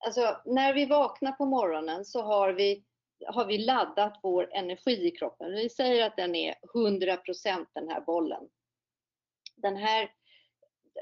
alltså 0.00 0.40
när 0.44 0.74
vi 0.74 0.86
vaknar 0.86 1.32
på 1.32 1.44
morgonen 1.44 2.04
så 2.04 2.22
har 2.22 2.52
vi, 2.52 2.84
har 3.26 3.44
vi 3.46 3.58
laddat 3.58 4.20
vår 4.22 4.48
energi 4.52 5.06
i 5.06 5.10
kroppen. 5.10 5.52
Vi 5.52 5.68
säger 5.68 6.06
att 6.06 6.16
den 6.16 6.34
är 6.34 6.54
100% 6.74 7.66
den 7.72 7.88
här 7.88 8.00
bollen. 8.00 8.48
Den 9.56 9.76
här 9.76 10.12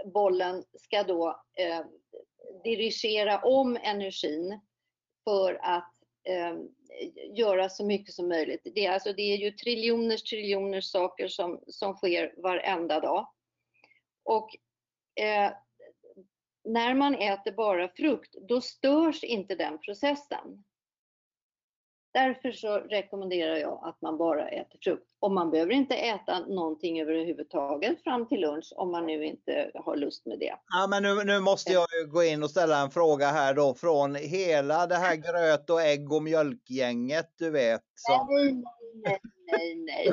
bollen 0.04 0.64
ska 0.74 1.02
då 1.02 1.42
eh, 1.58 1.84
dirigera 2.64 3.38
om 3.38 3.78
energin 3.82 4.60
för 5.24 5.58
att 5.62 5.92
eh, 6.24 6.56
göra 7.32 7.68
så 7.68 7.84
mycket 7.84 8.14
som 8.14 8.28
möjligt. 8.28 8.60
Det 8.74 8.86
är, 8.86 8.92
alltså, 8.92 9.12
det 9.12 9.22
är 9.22 9.36
ju 9.36 9.50
triljoners 9.50 10.22
triljoners 10.22 10.90
saker 10.90 11.28
som, 11.28 11.60
som 11.66 11.94
sker 11.94 12.34
varenda 12.36 13.00
dag. 13.00 13.28
Och 14.22 14.50
eh, 15.20 15.52
när 16.68 16.94
man 16.94 17.14
äter 17.14 17.52
bara 17.52 17.88
frukt, 17.88 18.34
då 18.48 18.60
störs 18.60 19.24
inte 19.24 19.54
den 19.54 19.78
processen. 19.78 20.64
Därför 22.12 22.52
så 22.52 22.78
rekommenderar 22.78 23.56
jag 23.56 23.80
att 23.84 24.02
man 24.02 24.18
bara 24.18 24.48
äter 24.48 24.78
frukt. 24.82 25.10
Och 25.20 25.30
man 25.30 25.50
behöver 25.50 25.72
inte 25.72 25.94
äta 25.94 26.38
någonting 26.38 27.00
överhuvudtaget 27.00 28.02
fram 28.02 28.28
till 28.28 28.40
lunch 28.40 28.72
om 28.76 28.90
man 28.90 29.06
nu 29.06 29.24
inte 29.24 29.70
har 29.74 29.96
lust 29.96 30.26
med 30.26 30.38
det. 30.38 30.54
Ja, 30.68 30.86
men 30.86 31.02
nu, 31.02 31.24
nu 31.24 31.40
måste 31.40 31.72
jag 31.72 31.86
ju 32.00 32.06
gå 32.06 32.24
in 32.24 32.42
och 32.42 32.50
ställa 32.50 32.80
en 32.82 32.90
fråga 32.90 33.26
här 33.26 33.54
då 33.54 33.74
från 33.74 34.14
hela 34.14 34.86
det 34.86 34.96
här 34.96 35.16
gröt 35.16 35.70
och 35.70 35.82
ägg 35.82 36.12
och 36.12 36.22
mjölkgänget 36.22 37.32
du 37.38 37.50
vet. 37.50 37.82
Som... 37.94 38.26
Nej, 38.30 38.64
nej, 38.94 39.20
nej, 39.52 39.76
nej. 39.76 40.12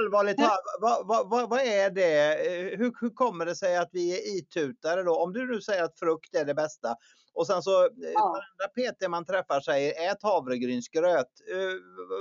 Allvarligt 0.00 0.40
vad, 0.80 1.06
vad, 1.06 1.28
vad, 1.28 1.50
vad 1.50 1.60
är 1.60 1.90
det? 1.90 2.38
Hur, 2.76 2.94
hur 3.00 3.10
kommer 3.10 3.46
det 3.46 3.56
sig 3.56 3.76
att 3.76 3.90
vi 3.92 4.12
är 4.12 4.38
itutare 4.38 5.02
då? 5.02 5.16
Om 5.16 5.32
du 5.32 5.52
nu 5.52 5.60
säger 5.60 5.82
att 5.82 5.98
frukt 5.98 6.34
är 6.34 6.44
det 6.44 6.54
bästa 6.54 6.96
och 7.34 7.46
sen 7.46 7.62
så 7.62 7.88
ja. 7.96 8.42
varenda 8.66 8.92
PT 8.92 9.08
man 9.08 9.24
träffar 9.24 9.60
säger 9.60 10.10
ät 10.10 10.22
havregrynsgröt. 10.22 11.30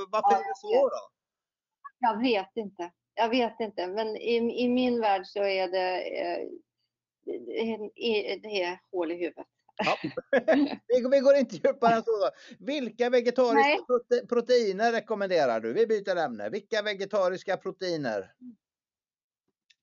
Varför 0.10 0.32
ja, 0.32 0.38
är 0.38 0.44
det 0.44 0.56
så 0.56 0.90
då? 0.90 1.10
Jag 2.00 2.22
vet 2.22 2.52
inte. 2.56 2.92
Jag 3.16 3.30
vet 3.30 3.60
inte, 3.60 3.88
men 3.88 4.18
i, 4.18 4.64
i 4.64 4.70
min 4.70 5.02
värld 5.02 5.26
så 5.26 5.44
är 5.44 5.68
det, 5.68 6.02
eh, 6.22 6.48
det 8.42 8.64
är 8.64 8.80
hål 8.92 9.12
i 9.12 9.16
huvudet. 9.16 9.48
Ja. 9.78 9.98
vi, 10.88 11.08
vi, 11.12 11.20
går 11.20 11.36
inte 11.36 11.56
djupare 11.56 11.96
än 11.96 12.04
så. 12.04 12.30
Vilka 12.60 13.10
vegetariska 13.10 13.84
prote 13.88 14.26
proteiner 14.28 14.92
rekommenderar 14.92 15.60
du? 15.60 15.74
Vi 15.74 15.88
byter 15.88 16.16
ämne. 16.16 16.50
Vilka 16.50 16.82
vegetariska 16.82 17.58
proteiner? 17.58 18.34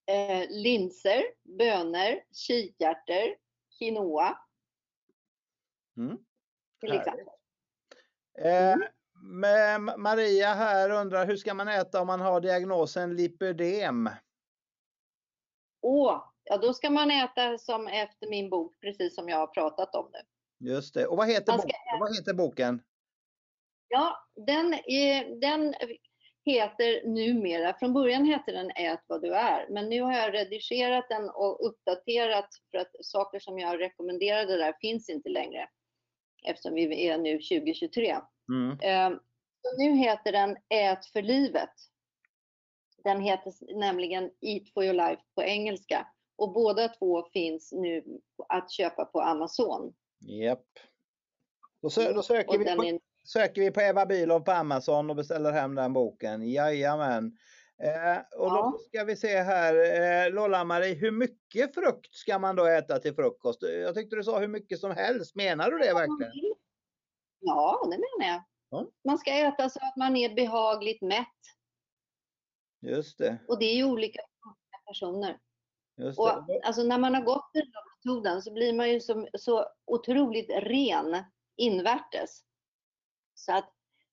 Eh, 0.07 0.47
linser, 0.51 1.23
bönor, 1.59 2.21
kikärtor, 2.33 3.37
quinoa. 3.79 4.39
Mm. 5.97 6.19
Till 6.81 6.93
exempel. 6.93 7.27
Eh, 8.39 8.73
mm. 8.73 10.03
Maria 10.03 10.55
här 10.55 10.91
undrar 10.91 11.27
hur 11.27 11.37
ska 11.37 11.55
man 11.55 11.69
äta 11.69 12.01
om 12.01 12.07
man 12.07 12.21
har 12.21 12.41
diagnosen 12.41 13.17
lipödem? 13.17 14.11
Åh, 15.83 16.30
ja 16.51 16.57
då 16.57 16.75
ska 16.75 16.91
man 16.91 17.11
äta 17.11 17.59
som 17.59 17.89
efter 17.89 18.29
min 18.29 18.51
bok, 18.51 18.81
precis 18.81 19.15
som 19.15 19.29
jag 19.29 19.37
har 19.37 19.47
pratat 19.47 19.95
om 19.95 20.11
nu. 20.13 20.71
Just 20.71 20.95
det. 20.95 21.07
Och 21.07 21.17
vad 21.17 21.29
heter, 21.29 21.53
boken? 21.53 21.71
vad 22.01 22.17
heter 22.17 22.35
boken? 22.35 22.83
Ja, 23.89 24.29
den, 24.47 24.75
är, 24.75 25.41
den 25.41 25.75
heter 26.45 27.07
numera, 27.07 27.75
från 27.79 27.93
början 27.93 28.25
hette 28.25 28.53
den 28.53 28.71
Ät 28.71 29.01
vad 29.07 29.23
du 29.23 29.35
är, 29.35 29.69
men 29.71 29.89
nu 29.89 30.01
har 30.01 30.13
jag 30.13 30.35
redigerat 30.35 31.09
den 31.09 31.31
och 31.31 31.67
uppdaterat 31.69 32.49
för 32.71 32.79
att 32.79 32.91
saker 33.01 33.39
som 33.39 33.59
jag 33.59 33.81
rekommenderade 33.81 34.57
där 34.57 34.75
finns 34.81 35.09
inte 35.09 35.29
längre 35.29 35.69
eftersom 36.47 36.75
vi 36.75 37.07
är 37.07 37.19
nu 37.19 37.33
2023. 37.33 38.17
Mm. 38.53 38.79
Så 39.63 39.77
nu 39.79 39.97
heter 39.97 40.33
den 40.33 40.57
Ät 40.69 41.07
för 41.07 41.23
livet. 41.23 41.71
Den 43.05 43.21
heter 43.21 43.53
nämligen 43.79 44.25
Eat 44.25 44.63
for 44.75 44.85
your 44.85 44.95
life 44.95 45.23
på 45.35 45.43
engelska 45.43 46.07
och 46.41 46.53
båda 46.53 46.89
två 46.89 47.29
finns 47.33 47.73
nu 47.73 48.05
att 48.49 48.71
köpa 48.71 49.05
på 49.05 49.21
Amazon. 49.21 49.95
Japp. 50.21 50.67
Då, 51.83 51.91
sö 51.91 52.13
då 52.13 52.23
söker, 52.23 52.59
vi 52.59 52.65
på, 52.65 52.85
är... 52.85 53.01
söker 53.25 53.61
vi 53.61 53.71
på 53.71 53.81
Eva 53.81 54.07
Bülow 54.07 54.41
på 54.41 54.53
Amazon 54.53 55.11
och 55.11 55.17
beställer 55.17 55.53
hem 55.53 55.75
den 55.75 55.93
boken. 55.93 56.51
Jajamän. 56.51 57.39
Eh, 57.83 58.19
och 58.39 58.47
ja. 58.47 58.73
då 58.73 58.79
ska 58.79 59.05
vi 59.05 59.17
se 59.17 59.39
här, 59.39 59.75
eh, 59.75 60.33
Lolla-Marie, 60.33 60.95
hur 60.95 61.11
mycket 61.11 61.75
frukt 61.75 62.15
ska 62.15 62.39
man 62.39 62.57
då 62.57 62.67
äta 62.67 62.99
till 62.99 63.15
frukost? 63.15 63.63
Jag 63.63 63.95
tyckte 63.95 64.17
du 64.17 64.25
sa 64.25 64.39
hur 64.39 64.49
mycket 64.49 64.81
som 64.81 64.91
helst, 64.91 65.37
menar 65.37 65.71
du 65.71 65.79
det 65.79 65.95
verkligen? 65.95 66.33
Ja, 67.41 67.81
det 67.85 67.99
menar 67.99 68.33
jag. 68.33 68.43
Ja. 68.71 68.91
Man 69.05 69.19
ska 69.19 69.31
äta 69.31 69.69
så 69.69 69.79
att 69.83 69.97
man 69.97 70.17
är 70.17 70.35
behagligt 70.35 71.03
mätt. 71.03 71.27
Just 72.81 73.19
det. 73.19 73.39
Och 73.49 73.59
det 73.59 73.65
är 73.65 73.77
ju 73.77 73.85
olika 73.85 74.21
personer. 74.87 75.39
Och, 76.03 76.31
alltså, 76.63 76.83
när 76.83 76.99
man 76.99 77.15
har 77.15 77.23
gått 77.23 77.51
den 77.53 77.67
metoden 78.05 78.43
så 78.43 78.53
blir 78.53 78.73
man 78.73 78.91
ju 78.91 79.01
så, 79.01 79.29
så 79.35 79.67
otroligt 79.87 80.51
ren 80.51 81.25
invärtes. 81.57 82.45
Så 83.35 83.53
att 83.53 83.73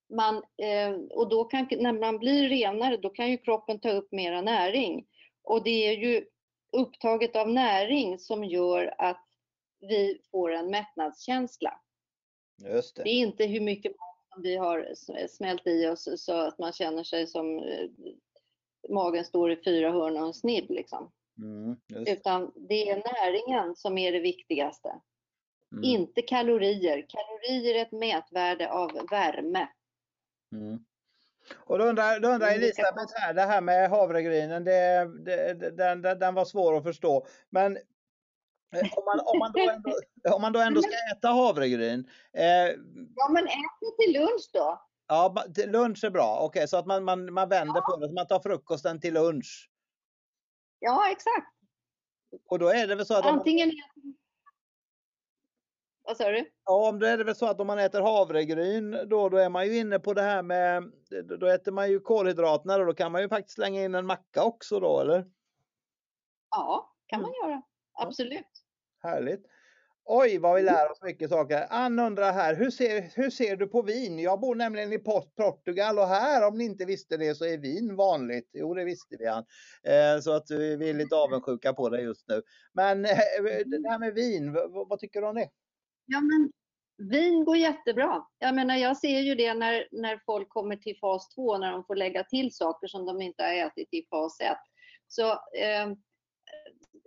man, 0.10 0.36
eh, 0.36 0.92
och 1.12 1.30
då 1.30 1.44
kan, 1.44 1.68
när 1.72 1.94
man 1.94 2.20
blir 2.20 2.50
renare, 2.50 2.98
då 2.98 3.10
kan 3.10 3.30
ju 3.30 3.38
kroppen 3.38 3.80
ta 3.80 3.90
upp 3.90 4.12
mera 4.12 4.42
näring. 4.42 5.08
Och 5.44 5.64
det 5.64 5.88
är 5.88 5.98
ju 5.98 6.26
upptaget 6.72 7.36
av 7.36 7.50
näring 7.50 8.20
som 8.20 8.44
gör 8.44 8.96
att 8.98 9.26
vi 9.80 10.22
får 10.32 10.52
en 10.52 10.72
mättnadskänsla. 10.72 11.82
Just 12.74 12.96
det. 12.96 13.04
det 13.04 13.10
är 13.10 13.20
inte 13.20 13.46
hur 13.46 13.62
mycket 13.62 13.92
mat 13.92 14.44
vi 14.44 14.56
har 14.56 14.94
smält 15.28 15.68
i 15.68 15.88
oss 15.88 16.10
så 16.18 16.34
att 16.34 16.60
man 16.60 16.74
känner 16.74 17.04
sig 17.04 17.28
som 17.28 17.60
eh, 17.60 17.90
magen 18.90 19.26
står 19.26 19.52
i 19.52 19.64
fyra 19.64 19.92
hörn 19.92 20.18
och 20.18 20.28
en 20.28 20.34
snibb. 20.34 20.70
Liksom. 20.70 21.12
Mm, 21.38 21.78
Utan 22.08 22.52
det 22.56 22.90
är 22.90 22.96
näringen 22.96 23.76
som 23.76 23.98
är 23.98 24.12
det 24.12 24.20
viktigaste. 24.20 24.90
Mm. 25.72 25.84
Inte 25.84 26.22
kalorier. 26.22 27.06
Kalorier 27.10 27.76
är 27.76 27.82
ett 27.82 27.92
mätvärde 27.92 28.72
av 28.72 28.92
värme. 29.12 29.68
Mm. 30.56 30.80
Och 31.56 31.78
då 31.78 31.86
undrar, 31.86 32.20
då 32.20 32.28
undrar 32.28 32.48
Elisabeth 32.48 33.14
här, 33.16 33.34
det 33.34 33.42
här 33.42 33.62
med 33.62 33.90
havregrynen, 33.90 34.64
det, 34.64 35.10
det, 35.26 35.54
den, 35.78 36.02
den 36.02 36.34
var 36.34 36.46
svår 36.46 36.78
att 36.78 36.84
förstå. 36.84 37.28
Men 37.50 37.78
eh, 38.76 38.94
om 38.98 39.06
man, 39.06 39.20
om 39.26 39.40
man, 39.40 39.52
då, 39.52 39.70
ändå, 39.70 39.92
om 40.36 40.42
man 40.42 40.54
då 40.54 40.60
ändå 40.60 40.82
ska 40.82 40.92
äta 41.16 41.28
havregryn. 41.28 42.10
Eh, 42.34 42.46
ja 43.16 43.30
men 43.32 43.48
ät 43.48 43.78
det 43.82 44.04
till 44.04 44.14
lunch 44.14 44.50
då. 44.54 44.82
Ja, 45.08 45.46
till 45.56 45.72
lunch 45.72 46.04
är 46.04 46.10
bra. 46.10 46.36
Okej, 46.36 46.46
okay, 46.46 46.68
så 46.68 46.78
att 46.78 46.86
man, 46.86 47.04
man, 47.04 47.34
man 47.34 47.50
vänder 47.50 47.82
ja. 47.86 47.92
på 47.92 47.98
det, 47.98 48.08
så 48.08 48.14
man 48.14 48.28
tar 48.28 48.40
frukosten 48.40 49.00
till 49.00 49.14
lunch. 49.14 49.70
Ja, 50.80 51.12
exakt. 51.12 51.54
Och 52.46 52.60
då 52.60 52.70
är 52.70 52.88
det 52.88 52.96
väl 52.96 53.06
så 53.06 53.14
att... 53.14 53.26
Antingen... 53.26 53.72
Vad 56.04 56.18
sa 56.18 56.32
du? 56.32 56.52
Ja, 56.66 56.90
om 56.90 57.00
det 57.00 57.10
är 57.10 57.18
det 57.18 57.24
väl 57.24 57.36
så 57.36 57.46
att 57.46 57.60
om 57.60 57.68
man 57.68 57.80
äter 57.80 58.02
havregryn 58.02 58.92
då, 58.92 59.30
då 59.30 59.38
är 59.38 59.50
man 59.50 59.66
ju 59.66 59.78
inne 59.78 60.00
på 60.00 60.14
det 60.14 60.22
här 60.22 60.44
med, 60.44 60.92
då 61.40 61.48
äter 61.48 61.72
man 61.72 61.90
ju 61.90 62.00
kolhydraterna 62.00 62.76
och 62.76 62.86
då 62.86 62.94
kan 62.94 63.12
man 63.12 63.22
ju 63.22 63.30
faktiskt 63.30 63.56
slänga 63.56 63.84
in 63.84 63.96
en 63.96 64.06
macka 64.06 64.44
också 64.44 64.80
då, 64.80 65.00
eller? 65.00 65.26
Ja, 66.50 66.96
kan 67.06 67.22
man 67.22 67.32
mm. 67.32 67.50
göra. 67.50 67.62
Absolut. 67.94 68.64
Härligt. 69.04 69.46
Oj, 70.10 70.38
vad 70.38 70.56
vi 70.56 70.62
lär 70.62 70.92
oss 70.92 71.02
mycket 71.02 71.30
saker. 71.30 71.68
Ann 71.70 72.00
undrar 72.00 72.34
här, 72.34 72.56
hur 72.56 72.72
ser, 72.72 73.02
hur 73.16 73.30
ser 73.30 73.56
du 73.56 73.68
på 73.68 73.82
vin? 73.82 74.20
Jag 74.20 74.40
bor 74.40 74.56
nämligen 74.56 74.94
i 74.94 75.00
Portugal 75.38 76.00
och 76.00 76.08
här, 76.08 76.48
om 76.48 76.58
ni 76.58 76.66
inte 76.66 76.86
visste 76.86 77.18
det, 77.18 77.36
så 77.36 77.46
är 77.46 77.58
vin 77.58 77.96
vanligt. 77.96 78.50
Jo, 78.54 78.74
det 78.74 78.84
visste 78.84 79.16
vi 79.20 79.28
Ann. 79.28 79.46
Eh, 79.84 80.22
så 80.22 80.32
att 80.32 80.52
vi 80.52 80.90
är 80.90 80.94
lite 80.94 81.16
avundsjuka 81.16 81.74
på 81.74 81.90
det 81.90 82.02
just 82.02 82.28
nu. 82.28 82.42
Men 82.74 83.06
eh, 83.06 83.18
det 83.66 83.90
här 83.90 84.00
med 84.00 84.14
vin, 84.14 84.54
vad, 84.54 84.90
vad, 84.90 85.00
tycker 85.00 85.22
du 85.22 85.28
om 85.28 85.36
det? 85.36 85.50
Ja, 86.06 86.22
men 86.22 86.52
vin 87.10 87.46
går 87.46 87.58
jättebra. 87.58 88.26
Jag 88.40 88.56
menar, 88.56 88.76
jag 88.76 88.98
ser 88.98 89.20
ju 89.20 89.36
det 89.36 89.54
när, 89.54 89.88
när 89.92 90.22
folk 90.26 90.50
kommer 90.50 90.76
till 90.76 90.98
fas 91.02 91.30
2, 91.36 91.58
när 91.58 91.72
de 91.72 91.84
får 91.84 91.96
lägga 91.96 92.24
till 92.24 92.54
saker 92.54 92.88
som 92.88 93.06
de 93.06 93.22
inte 93.22 93.44
har 93.44 93.54
ätit 93.54 93.88
i 93.92 94.08
fas 94.10 94.40
1. 94.40 94.58
Så 95.08 95.32
eh, 95.32 95.88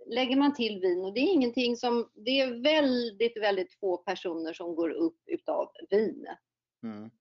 lägger 0.05 0.35
man 0.35 0.53
till 0.53 0.79
vin 0.79 1.05
och 1.05 1.13
det 1.13 1.19
är 1.19 1.33
ingenting 1.33 1.75
som, 1.75 2.11
det 2.13 2.41
är 2.41 2.63
väldigt, 2.63 3.37
väldigt 3.41 3.73
få 3.73 3.97
personer 3.97 4.53
som 4.53 4.75
går 4.75 4.89
upp 4.89 5.19
utav 5.25 5.71
vin. 5.89 6.27
Mm. 6.83 7.11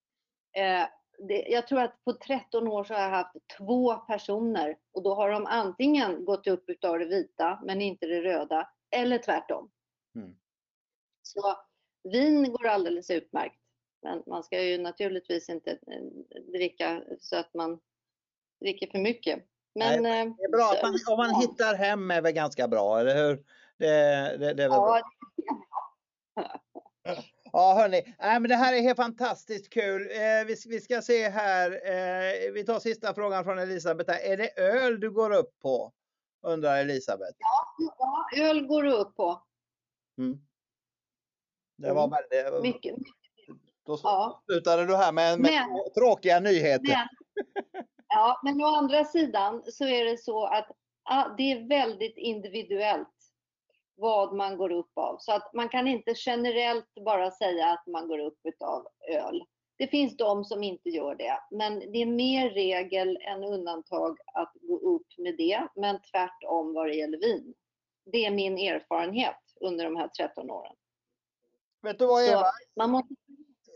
Eh, 0.57 0.89
det, 1.29 1.47
jag 1.49 1.67
tror 1.67 1.81
att 1.81 2.05
på 2.05 2.13
13 2.13 2.69
år 2.69 2.85
så 2.85 2.95
har 2.95 3.01
jag 3.01 3.11
haft 3.11 3.37
två 3.59 3.95
personer 3.95 4.79
och 4.93 5.03
då 5.03 5.15
har 5.15 5.31
de 5.31 5.47
antingen 5.47 6.25
gått 6.25 6.47
upp 6.47 6.71
utav 6.71 6.99
det 6.99 7.07
vita 7.07 7.61
men 7.65 7.81
inte 7.81 8.07
det 8.07 8.23
röda 8.23 8.69
eller 8.91 9.19
tvärtom. 9.19 9.71
Mm. 10.15 10.37
Så 11.23 11.57
vin 12.03 12.53
går 12.53 12.67
alldeles 12.67 13.11
utmärkt. 13.11 13.61
Men 14.03 14.23
man 14.27 14.43
ska 14.43 14.63
ju 14.63 14.79
naturligtvis 14.79 15.49
inte 15.49 15.71
eh, 15.71 16.03
dricka 16.53 17.03
så 17.21 17.37
att 17.37 17.55
man 17.55 17.81
dricker 18.61 18.87
för 18.87 18.99
mycket. 18.99 19.45
Men, 19.75 20.03
Nej, 20.03 20.35
det 20.39 20.45
är 20.45 20.51
bra, 20.51 20.75
man, 20.83 20.99
om 21.09 21.17
man 21.17 21.41
hittar 21.41 21.75
hem 21.75 22.11
är 22.11 22.21
väl 22.21 22.33
ganska 22.33 22.69
bra, 22.69 23.01
eller 23.01 23.15
hur? 23.15 23.45
Det, 23.77 23.87
det, 24.39 24.55
det 24.55 24.65
är 24.65 24.69
väl 24.69 24.71
ja, 24.71 25.01
bra. 26.35 26.53
Ja 27.53 27.75
hörni, 27.75 28.15
Nej, 28.19 28.41
men 28.41 28.49
det 28.49 28.57
här 28.57 28.75
är 28.75 28.81
helt 28.81 28.97
fantastiskt 28.97 29.73
kul. 29.73 30.03
Eh, 30.11 30.47
vi, 30.47 30.57
vi, 30.67 30.81
ska 30.81 31.03
se 31.03 31.29
här, 31.29 31.71
eh, 31.71 32.53
vi 32.53 32.65
tar 32.67 32.81
sista 32.81 33.15
frågan 33.15 33.45
från 33.45 33.59
Elisabeth. 33.59 34.11
Här. 34.11 34.21
Är 34.21 34.37
det 34.37 34.61
öl 34.61 35.01
du 35.01 35.11
går 35.11 35.31
upp 35.31 35.59
på? 35.63 35.93
Undrar 36.43 36.77
Elisabeth. 36.77 37.37
Ja, 37.39 37.77
ja 37.99 38.45
öl 38.45 38.67
går 38.67 38.83
du 38.83 38.93
upp 38.93 39.17
på. 39.17 39.43
Mm. 40.19 40.41
Det 41.77 41.93
var 41.93 42.05
mm. 42.05 42.17
väldigt, 42.31 42.63
mycket, 42.63 42.97
Då 43.87 43.99
Ja. 44.03 44.43
slutade 44.47 44.87
du 44.87 44.97
här 44.97 45.13
med, 45.13 45.41
med 45.41 45.51
Men- 45.51 45.93
tråkiga 45.95 46.41
nyheter. 46.41 47.09
Men, 47.73 47.85
ja, 48.11 48.41
men 48.43 48.63
å 48.63 48.67
andra 48.67 49.05
sidan 49.05 49.63
så 49.67 49.85
är 49.85 50.05
det 50.05 50.17
så 50.19 50.47
att 50.47 50.69
det 51.37 51.53
är 51.53 51.69
väldigt 51.69 52.17
individuellt 52.17 53.09
vad 53.97 54.35
man 54.35 54.57
går 54.57 54.73
upp 54.73 54.93
av. 54.95 55.17
Så 55.19 55.33
att 55.33 55.55
man 55.55 55.69
kan 55.69 55.87
inte 55.87 56.15
generellt 56.17 56.95
bara 57.05 57.31
säga 57.31 57.67
att 57.67 57.87
man 57.87 58.09
går 58.09 58.19
upp 58.19 58.39
av 58.61 58.87
öl. 59.09 59.45
Det 59.77 59.87
finns 59.87 60.17
de 60.17 60.45
som 60.45 60.63
inte 60.63 60.89
gör 60.89 61.15
det, 61.15 61.39
men 61.51 61.79
det 61.79 62.03
är 62.03 62.07
mer 62.07 62.51
regel 62.51 63.19
än 63.21 63.45
undantag 63.45 64.19
att 64.35 64.53
gå 64.63 64.79
upp 64.79 65.07
med 65.19 65.37
det, 65.37 65.69
men 65.77 66.01
tvärtom 66.03 66.75
vad 66.75 66.87
det 66.87 66.95
gäller 66.95 67.19
vin. 67.19 67.55
Det 68.05 68.27
är 68.27 68.31
min 68.31 68.59
erfarenhet 68.59 69.37
under 69.61 69.85
de 69.85 69.97
här 69.97 70.09
13 70.09 70.51
åren. 70.51 70.75
Vet 71.83 71.99
du 71.99 72.07
vad 72.07 72.25
Eva? 72.25 72.41
Så 72.41 72.53
man 72.77 72.91
måste 72.91 73.15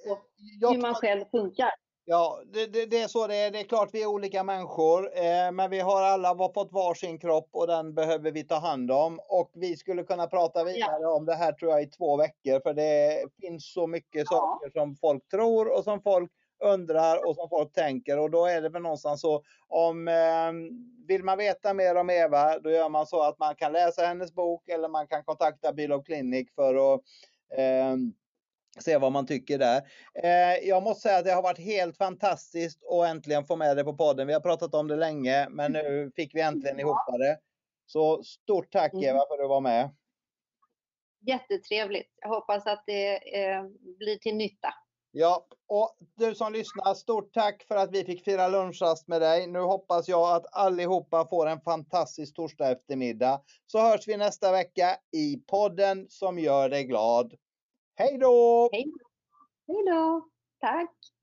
på 0.09 0.18
Jag 0.61 0.72
hur 0.72 0.80
man 0.80 0.95
själv 0.95 1.24
funkar. 1.30 1.70
Ja, 2.07 2.42
det, 2.52 2.66
det, 2.66 2.86
det 2.86 3.00
är 3.00 3.09
så 3.09 3.26
det 3.26 3.36
är. 3.36 3.50
Det 3.50 3.61
är 3.61 3.64
klart 3.64 3.88
vi 3.92 4.02
är 4.02 4.07
olika 4.07 4.42
människor, 4.42 5.11
eh, 5.16 5.52
men 5.52 5.70
vi 5.70 5.80
har 5.80 6.02
alla 6.02 6.34
var- 6.34 6.52
fått 6.52 6.72
varsin 6.72 7.18
kropp 7.18 7.48
och 7.52 7.66
den 7.66 7.94
behöver 7.94 8.30
vi 8.32 8.44
ta 8.44 8.55
hand 8.59 8.90
om. 8.90 9.20
Och 9.28 9.50
vi 9.55 9.76
skulle 9.76 10.02
kunna 10.05 10.26
prata 10.26 10.64
vidare 10.64 11.07
om 11.07 11.24
det 11.26 11.34
här 11.34 11.52
tror 11.52 11.70
jag 11.72 11.82
i 11.82 11.86
två 11.86 12.16
veckor, 12.16 12.61
för 12.61 12.74
det 12.74 13.24
finns 13.40 13.72
så 13.72 13.86
mycket 13.86 14.26
saker 14.28 14.70
som 14.70 14.96
folk 14.96 15.28
tror 15.28 15.78
och 15.78 15.84
som 15.84 16.02
folk 16.02 16.30
undrar 16.64 17.26
och 17.28 17.34
som 17.36 17.48
folk 17.48 17.72
tänker 17.72 18.18
och 18.18 18.30
då 18.30 18.46
är 18.46 18.62
det 18.62 18.68
väl 18.68 18.82
någonstans 18.82 19.20
så 19.20 19.42
om 19.68 20.09
eh, 20.09 20.52
vill 21.09 21.24
man 21.24 21.38
veta 21.38 21.74
mer 21.74 21.94
om 21.94 22.11
Eva, 22.11 22.59
då 22.59 22.70
gör 22.70 22.88
man 22.88 23.07
så 23.07 23.22
att 23.22 23.38
man 23.38 23.55
kan 23.57 23.72
läsa 23.72 24.02
hennes 24.07 24.34
bok 24.34 24.68
eller 24.68 24.88
man 24.88 25.07
kan 25.07 25.24
kontakta 25.24 25.72
Bilog 25.72 26.07
Clinic 26.07 26.55
för 26.55 26.94
att 26.94 27.00
eh, 27.57 27.96
se 28.80 28.98
vad 28.98 29.12
man 29.12 29.26
tycker 29.26 29.58
där. 29.58 29.82
Eh, 30.22 30.68
jag 30.68 30.82
måste 30.82 31.00
säga 31.00 31.18
att 31.18 31.24
det 31.24 31.32
har 31.32 31.42
varit 31.42 31.58
helt 31.58 31.96
fantastiskt 31.96 32.84
att 32.84 33.06
äntligen 33.06 33.44
få 33.44 33.56
med 33.56 33.76
det 33.76 33.84
på 33.84 33.96
podden. 33.96 34.26
Vi 34.26 34.32
har 34.32 34.40
pratat 34.40 34.74
om 34.74 34.88
det 34.88 34.96
länge, 34.96 35.48
men 35.50 35.72
nu 35.72 36.12
fick 36.16 36.34
vi 36.34 36.40
äntligen 36.40 36.80
ihop 36.80 36.96
det. 37.18 37.38
Så 37.86 38.22
stort 38.22 38.72
tack 38.72 38.92
Mm. 38.92 39.04
Eva 39.04 39.18
för 39.28 39.34
att 39.34 39.40
du 39.40 39.48
var 39.48 39.60
med. 39.60 39.90
Jättetrevligt. 41.26 42.10
Jag 42.20 42.28
hoppas 42.28 42.66
att 42.66 42.84
det 42.86 43.40
eh, 43.44 43.64
blir 43.98 44.16
till 44.16 44.36
nytta. 44.36 44.74
Ja, 45.16 45.46
och 45.68 45.96
du 46.16 46.34
som 46.34 46.52
lyssnar, 46.52 46.94
stort 46.94 47.32
tack 47.34 47.64
för 47.68 47.76
att 47.76 47.90
vi 47.92 48.04
fick 48.04 48.24
fira 48.24 48.48
lunchrast 48.48 49.08
med 49.08 49.20
dig. 49.20 49.46
Nu 49.46 49.58
hoppas 49.58 50.08
jag 50.08 50.36
att 50.36 50.46
allihopa 50.52 51.26
får 51.30 51.46
en 51.46 51.60
fantastisk 51.60 52.34
torsdag 52.36 52.70
eftermiddag. 52.70 53.40
Så 53.66 53.80
hörs 53.80 54.08
vi 54.08 54.16
nästa 54.16 54.52
vecka 54.52 54.96
i 55.12 55.36
podden 55.36 56.06
som 56.08 56.38
gör 56.38 56.68
dig 56.68 56.84
glad. 56.84 57.34
Hej 57.97 58.18
då! 58.18 58.68
Hej 58.72 59.84
då! 59.86 60.28
Tack! 60.61 61.13